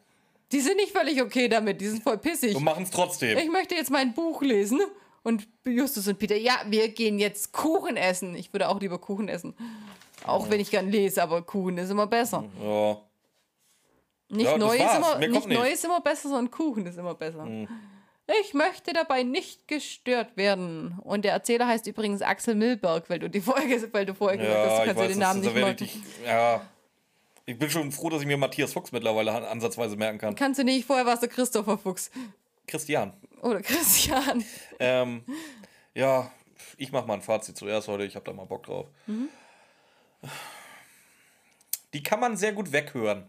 [0.52, 2.54] Die sind nicht völlig okay damit, die sind voll pissig.
[2.54, 3.36] Und machen es trotzdem.
[3.36, 4.80] Ich möchte jetzt mein Buch lesen.
[5.24, 8.36] Und Justus und Peter, ja, wir gehen jetzt Kuchen essen.
[8.36, 9.52] Ich würde auch lieber Kuchen essen.
[10.24, 12.44] Auch wenn ich gern lese, aber Kuchen ist immer besser.
[12.62, 12.98] Ja.
[14.28, 15.48] Nicht, Ja, neu, ist immer, nicht nicht.
[15.48, 17.44] neu ist immer besser, sondern Kuchen ist immer besser.
[18.42, 20.98] Ich möchte dabei nicht gestört werden.
[21.04, 24.58] Und der Erzähler heißt übrigens Axel Milberg, weil du die Folge, weil du vorher gesagt
[24.58, 25.76] hast, Ja, du kannst weiß, den das, Namen nicht merken.
[25.76, 26.60] dich, ja.
[27.48, 30.34] Ich bin schon froh, dass ich mir Matthias Fuchs mittlerweile an- ansatzweise merken kann.
[30.34, 32.10] Kannst du nicht, vorher warst du Christopher Fuchs.
[32.66, 33.12] Christian.
[33.42, 34.44] Oder Christian.
[34.80, 35.22] Ähm,
[35.94, 36.28] ja,
[36.76, 38.04] ich mache mal ein Fazit zuerst heute.
[38.04, 38.88] Ich habe da mal Bock drauf.
[41.94, 43.26] Die kann man sehr gut weghören.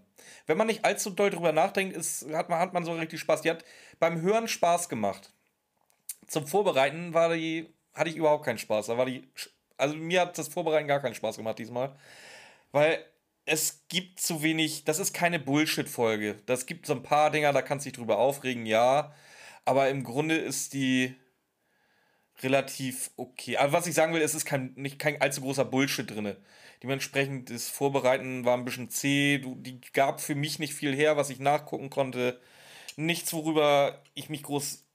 [0.47, 3.41] Wenn man nicht allzu doll drüber nachdenkt, ist, hat, man, hat man so richtig Spaß.
[3.41, 3.63] Die hat
[3.99, 5.33] beim Hören Spaß gemacht.
[6.27, 8.87] Zum Vorbereiten war die, hatte ich überhaupt keinen Spaß.
[8.87, 9.27] Da war die,
[9.77, 11.95] also mir hat das Vorbereiten gar keinen Spaß gemacht diesmal.
[12.71, 13.03] Weil
[13.45, 16.35] es gibt zu wenig, das ist keine Bullshit-Folge.
[16.45, 19.13] Das gibt so ein paar Dinger, da kannst du dich drüber aufregen, ja.
[19.63, 21.15] Aber im Grunde ist die
[22.43, 23.57] relativ okay.
[23.57, 26.35] Aber was ich sagen will, es ist kein, nicht kein allzu großer Bullshit drin.
[26.83, 29.39] Dementsprechend das Vorbereiten war ein bisschen zäh.
[29.39, 32.39] Die gab für mich nicht viel her, was ich nachgucken konnte.
[32.97, 34.85] Nichts, worüber ich mich groß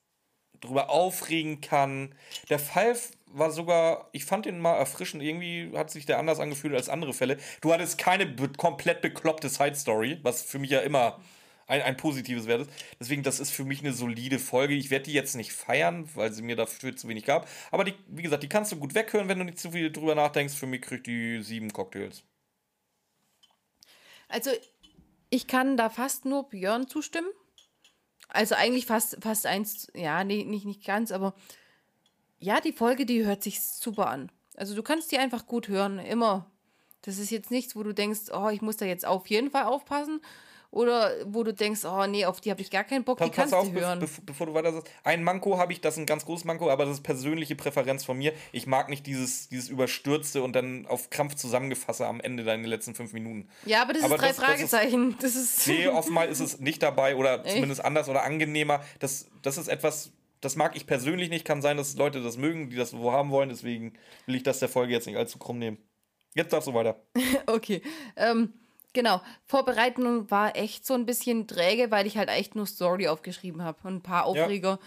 [0.61, 2.15] drüber aufregen kann.
[2.49, 2.97] Der Fall
[3.27, 5.23] war sogar, ich fand den mal erfrischend.
[5.23, 7.39] Irgendwie hat sich der anders angefühlt als andere Fälle.
[7.61, 11.21] Du hattest keine be komplett bekloppte Side Story, was für mich ja immer
[11.67, 12.71] ein, ein positives Wert ist.
[13.01, 14.75] Deswegen, das ist für mich eine solide Folge.
[14.75, 17.49] Ich werde die jetzt nicht feiern, weil sie mir dafür zu wenig gab.
[17.71, 20.15] Aber die, wie gesagt, die kannst du gut weghören, wenn du nicht zu viel drüber
[20.15, 20.55] nachdenkst.
[20.55, 22.23] Für mich kriegt die sieben Cocktails.
[24.29, 24.51] Also,
[25.31, 27.29] ich kann da fast nur Björn zustimmen.
[28.33, 31.35] Also eigentlich fast, fast eins, ja, nee, nicht, nicht ganz, aber
[32.39, 34.31] ja, die Folge, die hört sich super an.
[34.57, 36.51] Also du kannst die einfach gut hören, immer.
[37.03, 39.65] Das ist jetzt nichts, wo du denkst, oh, ich muss da jetzt auf jeden Fall
[39.65, 40.21] aufpassen.
[40.73, 43.31] Oder wo du denkst, oh nee, auf die habe ich gar keinen Bock, die Pass,
[43.31, 44.01] pass kannst auf, du hören.
[44.03, 44.91] bev- bevor du weiter sagst.
[45.05, 48.05] Ein Manko habe ich, das ist ein ganz großes Manko, aber das ist persönliche Präferenz
[48.05, 48.33] von mir.
[48.53, 52.95] Ich mag nicht dieses, dieses Überstürzte und dann auf Krampf zusammengefasste am Ende deiner letzten
[52.95, 53.49] fünf Minuten.
[53.67, 55.17] ja, aber das aber ist drei das- das ist- Fragezeichen.
[55.21, 55.67] Das ist.
[55.69, 58.83] Nee, offenbar ist es nicht dabei oder zumindest anders oder angenehmer.
[58.99, 61.45] Das, das ist etwas, das mag ich persönlich nicht.
[61.45, 63.51] Kann sein, dass Leute das mögen, die das so haben wollen.
[63.51, 63.93] Deswegen
[64.25, 65.77] will ich das der Folge jetzt nicht allzu krumm nehmen.
[66.35, 66.99] Jetzt darfst du weiter.
[67.47, 67.83] Okay.
[68.17, 68.55] Ähm,
[68.93, 69.21] genau.
[69.45, 73.79] Vorbereitung war echt so ein bisschen träge, weil ich halt echt nur Story aufgeschrieben habe
[73.85, 74.79] und ein paar Aufreger.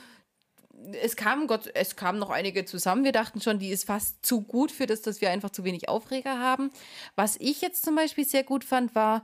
[1.01, 3.05] Es kamen Gott, es kamen noch einige zusammen.
[3.05, 5.87] Wir dachten schon, die ist fast zu gut für das, dass wir einfach zu wenig
[5.87, 6.69] Aufreger haben.
[7.15, 9.23] Was ich jetzt zum Beispiel sehr gut fand, war,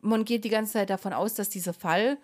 [0.00, 2.18] man geht die ganze Zeit davon aus, dass dieser Fall,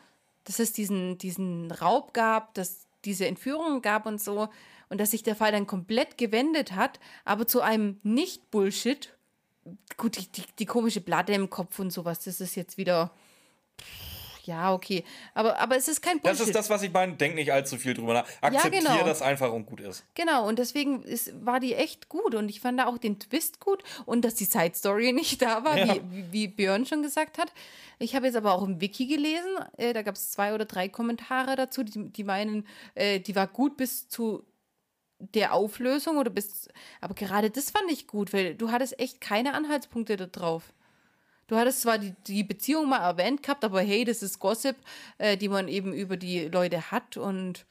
[0.45, 4.49] dass es diesen, diesen Raub gab, dass diese Entführungen gab und so
[4.89, 9.15] und dass sich der Fall dann komplett gewendet hat, aber zu einem Nicht-Bullshit.
[9.97, 13.11] Gut, die, die, die komische Platte im Kopf und sowas, das ist jetzt wieder.
[14.45, 15.05] Ja, okay.
[15.35, 16.47] Aber, aber es ist kein Das Bullshit.
[16.47, 17.13] ist das, was ich meine.
[17.17, 18.27] Denk nicht allzu viel drüber nach.
[18.41, 19.05] Akzeptiere genau.
[19.05, 20.07] das einfach und gut ist.
[20.15, 23.61] Genau, und deswegen ist, war die echt gut und ich fand da auch den Twist
[23.61, 25.97] gut und dass die Side Story nicht da war, Ja.
[25.97, 27.53] wie, wie, wie Björn schon gesagt hat.
[27.99, 30.89] Ich habe jetzt aber auch im Wiki gelesen, äh, da gab es zwei oder drei
[30.89, 34.45] Kommentare dazu, die, die meinen, äh, die war gut bis zu
[35.19, 36.69] der Auflösung oder bis.
[37.01, 40.73] Aber gerade das fand ich gut, weil du hattest echt keine Anhaltspunkte da drauf.
[41.47, 44.77] Du hattest zwar die, die Beziehung mal erwähnt gehabt, aber hey, das ist Gossip,
[45.17, 47.65] äh, die man eben über die Leute hat und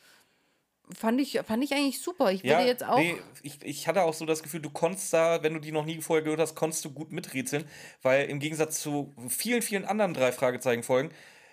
[0.92, 2.32] fand ich, fand ich eigentlich super.
[2.32, 2.98] Ich würde jetzt auch.
[2.98, 5.86] Nee, ich, ich hatte auch so das Gefühl, du konntest da, wenn du die noch
[5.86, 7.66] nie vorher gehört hast, konntest du gut miträtseln,
[8.02, 11.12] weil im Gegensatz zu vielen, vielen anderen drei Fragezeichen-Folgen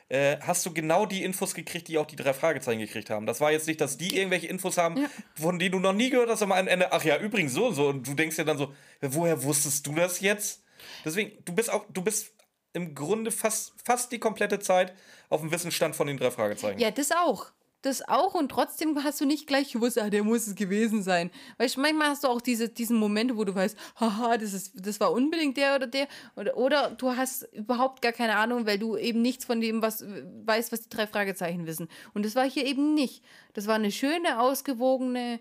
[0.09, 3.27] äh, hast du genau die Infos gekriegt, die auch die drei Fragezeichen gekriegt haben.
[3.27, 5.09] Das war jetzt nicht, dass die irgendwelche Infos haben, Ja.
[5.35, 7.89] von denen du noch nie gehört hast, am Ende, ach ja, übrigens so und so.
[7.89, 10.63] Und du denkst dir dann so, woher wusstest du das jetzt?
[11.05, 12.33] Deswegen, du bist auch, du bist
[12.75, 14.95] im Grunde fast, fast die komplette Zeit
[15.31, 16.79] auf dem Wissensstand von den drei Fragezeichen.
[16.81, 17.47] Ja, das auch.
[17.85, 21.31] Das auch und trotzdem hast du nicht gleich gewusst, ah, der muss es gewesen sein.
[21.59, 24.73] Weißt du, manchmal hast du auch diese, diesen Momente, wo du weißt, haha, das, ist,
[24.75, 26.09] das war unbedingt der oder der.
[26.35, 30.03] Oder, oder du hast überhaupt gar keine Ahnung, weil du eben nichts von dem was
[30.47, 31.89] weißt, was die drei Fragezeichen wissen.
[32.15, 33.23] Und das war hier eben nicht.
[33.53, 35.41] Das war eine schöne, ausgewogene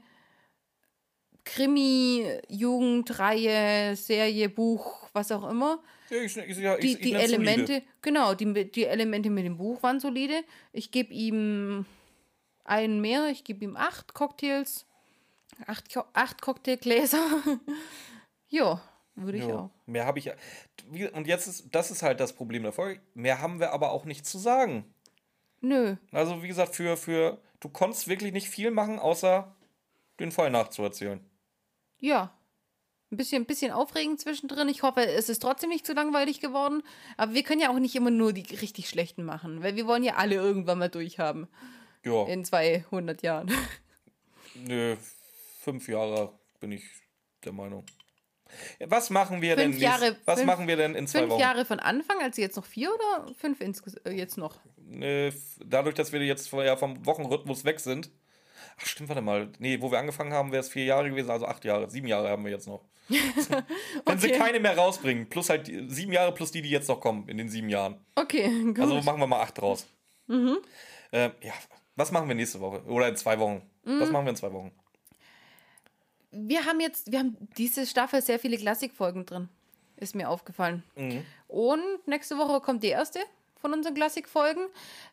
[1.46, 7.12] Krimi, Jugendreihe, Serie, Buch, was auch immer Ja, ich, ich, ja, ich, die, ich die
[7.14, 7.46] nenn's solide.
[7.54, 10.44] Elemente, genau, die, die Elemente mit dem Buch waren solide.
[10.74, 11.86] Ich gebe ihm
[12.66, 14.86] einen mehr, ich gebe ihm acht Cocktails,
[15.68, 17.20] acht, Co- acht Cocktailgläser.
[18.50, 18.82] ja,
[19.16, 19.70] würde ich Ja, auch.
[19.86, 20.32] Mehr habe ich.
[21.14, 23.02] Und jetzt ist, das ist halt das Problem der Folge.
[23.14, 24.86] Mehr haben wir aber auch nicht zu sagen.
[25.62, 29.56] Nö, Also, wie gesagt, für, für, du konntest wirklich nicht viel machen, außer
[30.20, 31.20] den Fall nachzuerzählen.
[32.00, 32.34] ja.
[33.12, 34.68] Ein bisschen, bisschen aufregend zwischendrin.
[34.70, 36.82] Ich hoffe, es ist trotzdem nicht zu langweilig geworden.
[37.16, 40.02] Aber wir können ja auch nicht immer nur die richtig schlechten machen, weil wir wollen
[40.04, 41.48] ja alle irgendwann mal durchhaben.
[42.06, 43.52] Ja, In 200 Jahren.
[44.56, 44.96] nö,
[45.62, 46.84] fünf Jahre bin ich
[47.46, 47.86] der Meinung.
[48.86, 49.72] Was machen wir denn?
[49.72, 51.42] Fünf Jahre- nächst- was fünf- machen wir denn in zwei Fünf Wochen?
[51.42, 54.60] Jahre von Anfang, also jetzt noch vier oder fünf äh, jetzt noch?
[55.00, 58.12] F- dadurch, dass wir jetzt ja, vom Wochenrhythmus weg sind.
[58.80, 59.50] Ach stimmt, warte mal.
[59.60, 61.90] Nee, wo wir angefangen haben, wäre es vier Jahre gewesen, also acht Jahre.
[61.90, 62.84] Sieben Jahre haben wir jetzt noch.
[64.06, 64.38] Wenn sie Okay.
[64.38, 67.38] keine mehr rausbringen, plus halt die, sieben Jahre plus die, die jetzt noch kommen in
[67.38, 67.98] den sieben Jahren.
[68.16, 68.80] Okay, gut.
[68.80, 69.88] Also machen wir mal acht draus.
[70.28, 70.58] Mhm.
[71.12, 71.54] Äh, ja,
[71.96, 72.84] was machen wir nächste Woche?
[72.86, 73.62] Oder in zwei Wochen?
[73.84, 74.00] Mhm.
[74.00, 74.72] Was machen wir in zwei Wochen?
[76.34, 79.50] wir haben jetzt, wir haben diese Staffel sehr viele Klassikfolgen drin.
[79.98, 80.84] Ist mir aufgefallen.
[80.96, 81.24] Mhm.
[81.48, 83.20] Und nächste Woche kommt die erste
[83.62, 84.66] von unseren Klassikfolgen.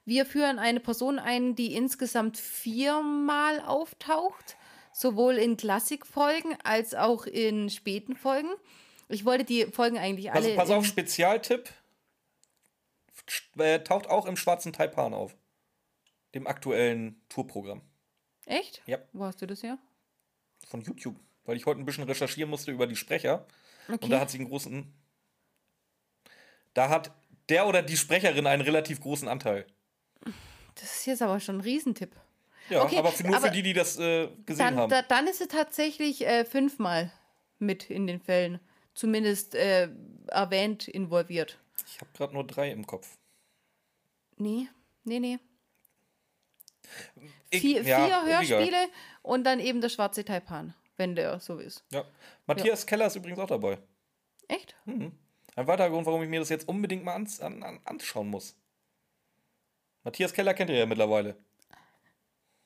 [0.04, 4.56] Wir führen eine Person ein, die insgesamt viermal auftaucht.
[4.92, 8.48] Sowohl in Klassikfolgen als auch in späten Folgen.
[9.08, 10.46] Ich wollte die Folgen eigentlich alle.
[10.46, 11.68] Also pass auf, Spezialtipp.
[13.56, 15.36] Äh, taucht auch im schwarzen Taipan auf.
[16.34, 17.82] Dem aktuellen Tourprogramm.
[18.46, 18.82] Echt?
[18.86, 18.98] Ja.
[19.12, 19.78] Wo hast du das her?
[20.66, 21.16] Von YouTube.
[21.44, 23.46] Weil ich heute ein bisschen recherchieren musste über die Sprecher.
[23.88, 23.98] Okay.
[24.04, 24.92] Und da hat sie einen großen.
[26.74, 27.12] Da hat
[27.48, 29.66] der oder die Sprecherin einen relativ großen Anteil.
[30.76, 32.14] das ist jetzt aber schon ein Riesentipp.
[32.68, 34.90] Ja, Okay, aber für, nur aber für die, die das äh, gesehen Dann, haben.
[34.90, 37.10] da, dann ist es tatsächlich äh, fünfmal
[37.58, 38.60] mit in den Fällen.
[38.94, 39.88] Zumindest äh,
[40.28, 41.58] erwähnt, involviert.
[41.86, 43.16] ich habe gerade nur drei im Kopf.
[44.36, 44.68] Nee,
[45.04, 45.38] nee, nee.
[47.50, 48.36] Ich- Vier, ja, vier.
[48.38, 48.88] Hörspiele
[49.22, 51.84] und dann eben der schwarze Taipan, wenn der so ist.
[51.92, 52.04] Ja.
[52.46, 53.78] Matthias Keller ist übrigens auch dabei.
[54.48, 54.74] Echt?
[54.86, 55.12] Ein
[55.66, 58.56] weiterer Grund, warum ich mir das jetzt unbedingt mal ans, an, an, anschauen muss.
[60.04, 61.36] Matthias Keller kennt ihr ja mittlerweile.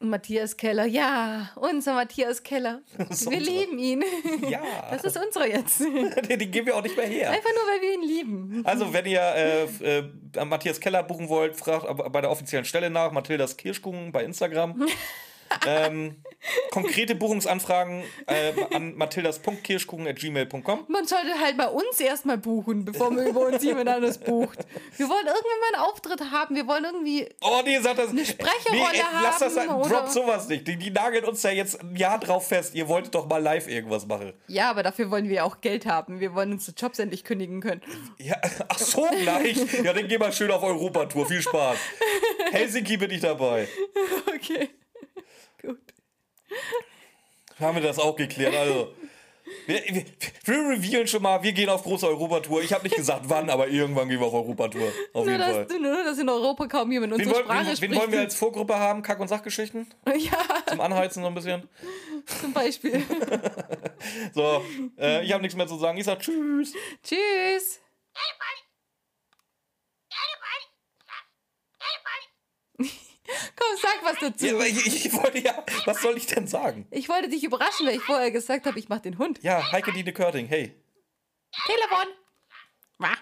[0.05, 2.81] Matthias Keller, ja, unser Matthias Keller.
[2.99, 4.05] wir lieben ihn.
[4.49, 5.81] Ja, Das ist unserer jetzt.
[5.81, 7.31] den, den geben wir auch nicht mehr her.
[7.31, 8.63] Einfach nur, weil wir ihn lieben.
[8.65, 9.65] Also, wenn ihr äh,
[9.99, 14.87] äh, Matthias Keller buchen wollt, fragt bei der offiziellen Stelle nach, Mathildas Kirschkuchen bei Instagram.
[15.67, 16.17] Ähm,
[16.71, 20.85] konkrete Buchungsanfragen äh, an mathildas.kirschkuchen.gmail.com.
[20.89, 24.59] Man sollte halt bei uns erstmal buchen, bevor man über uns jemand anderes bucht.
[24.97, 26.55] Wir wollen irgendwann mal einen Auftritt haben.
[26.57, 27.29] Wir wollen irgendwie.
[27.43, 28.11] Oh, nee, sagt das.
[28.11, 29.77] Eine Sprecherrolle lass das haben, sein.
[29.77, 30.67] oder- Drop sowas nicht.
[30.69, 32.75] Die, die nageln uns ja jetzt ein Jahr drauf fest.
[32.75, 34.33] Ihr wolltet doch mal live irgendwas machen.
[34.49, 36.21] Ja, aber dafür wollen wir auch Geld haben.
[36.21, 37.81] Wir wollen unsere Jobs endlich kündigen können.
[38.19, 38.37] Ja,
[38.69, 39.57] ach so, gleich.
[39.83, 41.27] Ja, dann geh mal schön auf Europatour.
[41.27, 41.79] Viel Spaß.
[42.53, 43.67] Helsinki bin ich dabei.
[44.35, 44.69] Okay.
[45.67, 45.79] Gut.
[47.61, 48.55] Haben wir das auch geklärt.
[48.55, 48.93] Also,
[49.67, 50.05] wir, wir,
[50.45, 52.63] wir revealen schon mal, wir gehen auf große Europatour.
[52.63, 54.89] Ich habe nicht gesagt wann, aber irgendwann gehen wir auf Europatour.
[55.13, 55.67] Auf Nur jeden Fall.
[55.67, 57.93] dass, nur, dass in Europa kaum jemand Wen, unsere wollen- Sprache wen, spricht.
[57.93, 59.03] wen wollen wir als Vorgruppe haben?
[59.03, 59.87] Kack- und Sachgeschichten?
[60.07, 61.69] ja, Zum Anheizen so ein bisschen.
[62.41, 63.03] zum Beispiel.
[64.35, 64.63] So,
[64.99, 65.97] äh, ich habe nichts mehr zu sagen.
[65.97, 66.75] Ich sag Tschüss.
[67.03, 67.81] Tschüss.
[73.27, 74.47] Komm, sag was dazu.
[74.47, 76.87] Ja, ich, ich wollte ja, was soll ich denn sagen?
[76.91, 79.43] Ich wollte dich überraschen, weil ich vorher gesagt habe, ich mach den Hund.
[79.43, 80.75] Ja, Heike Dine Körting, hey.
[81.67, 82.07] Telefon.
[82.99, 83.17] Wah.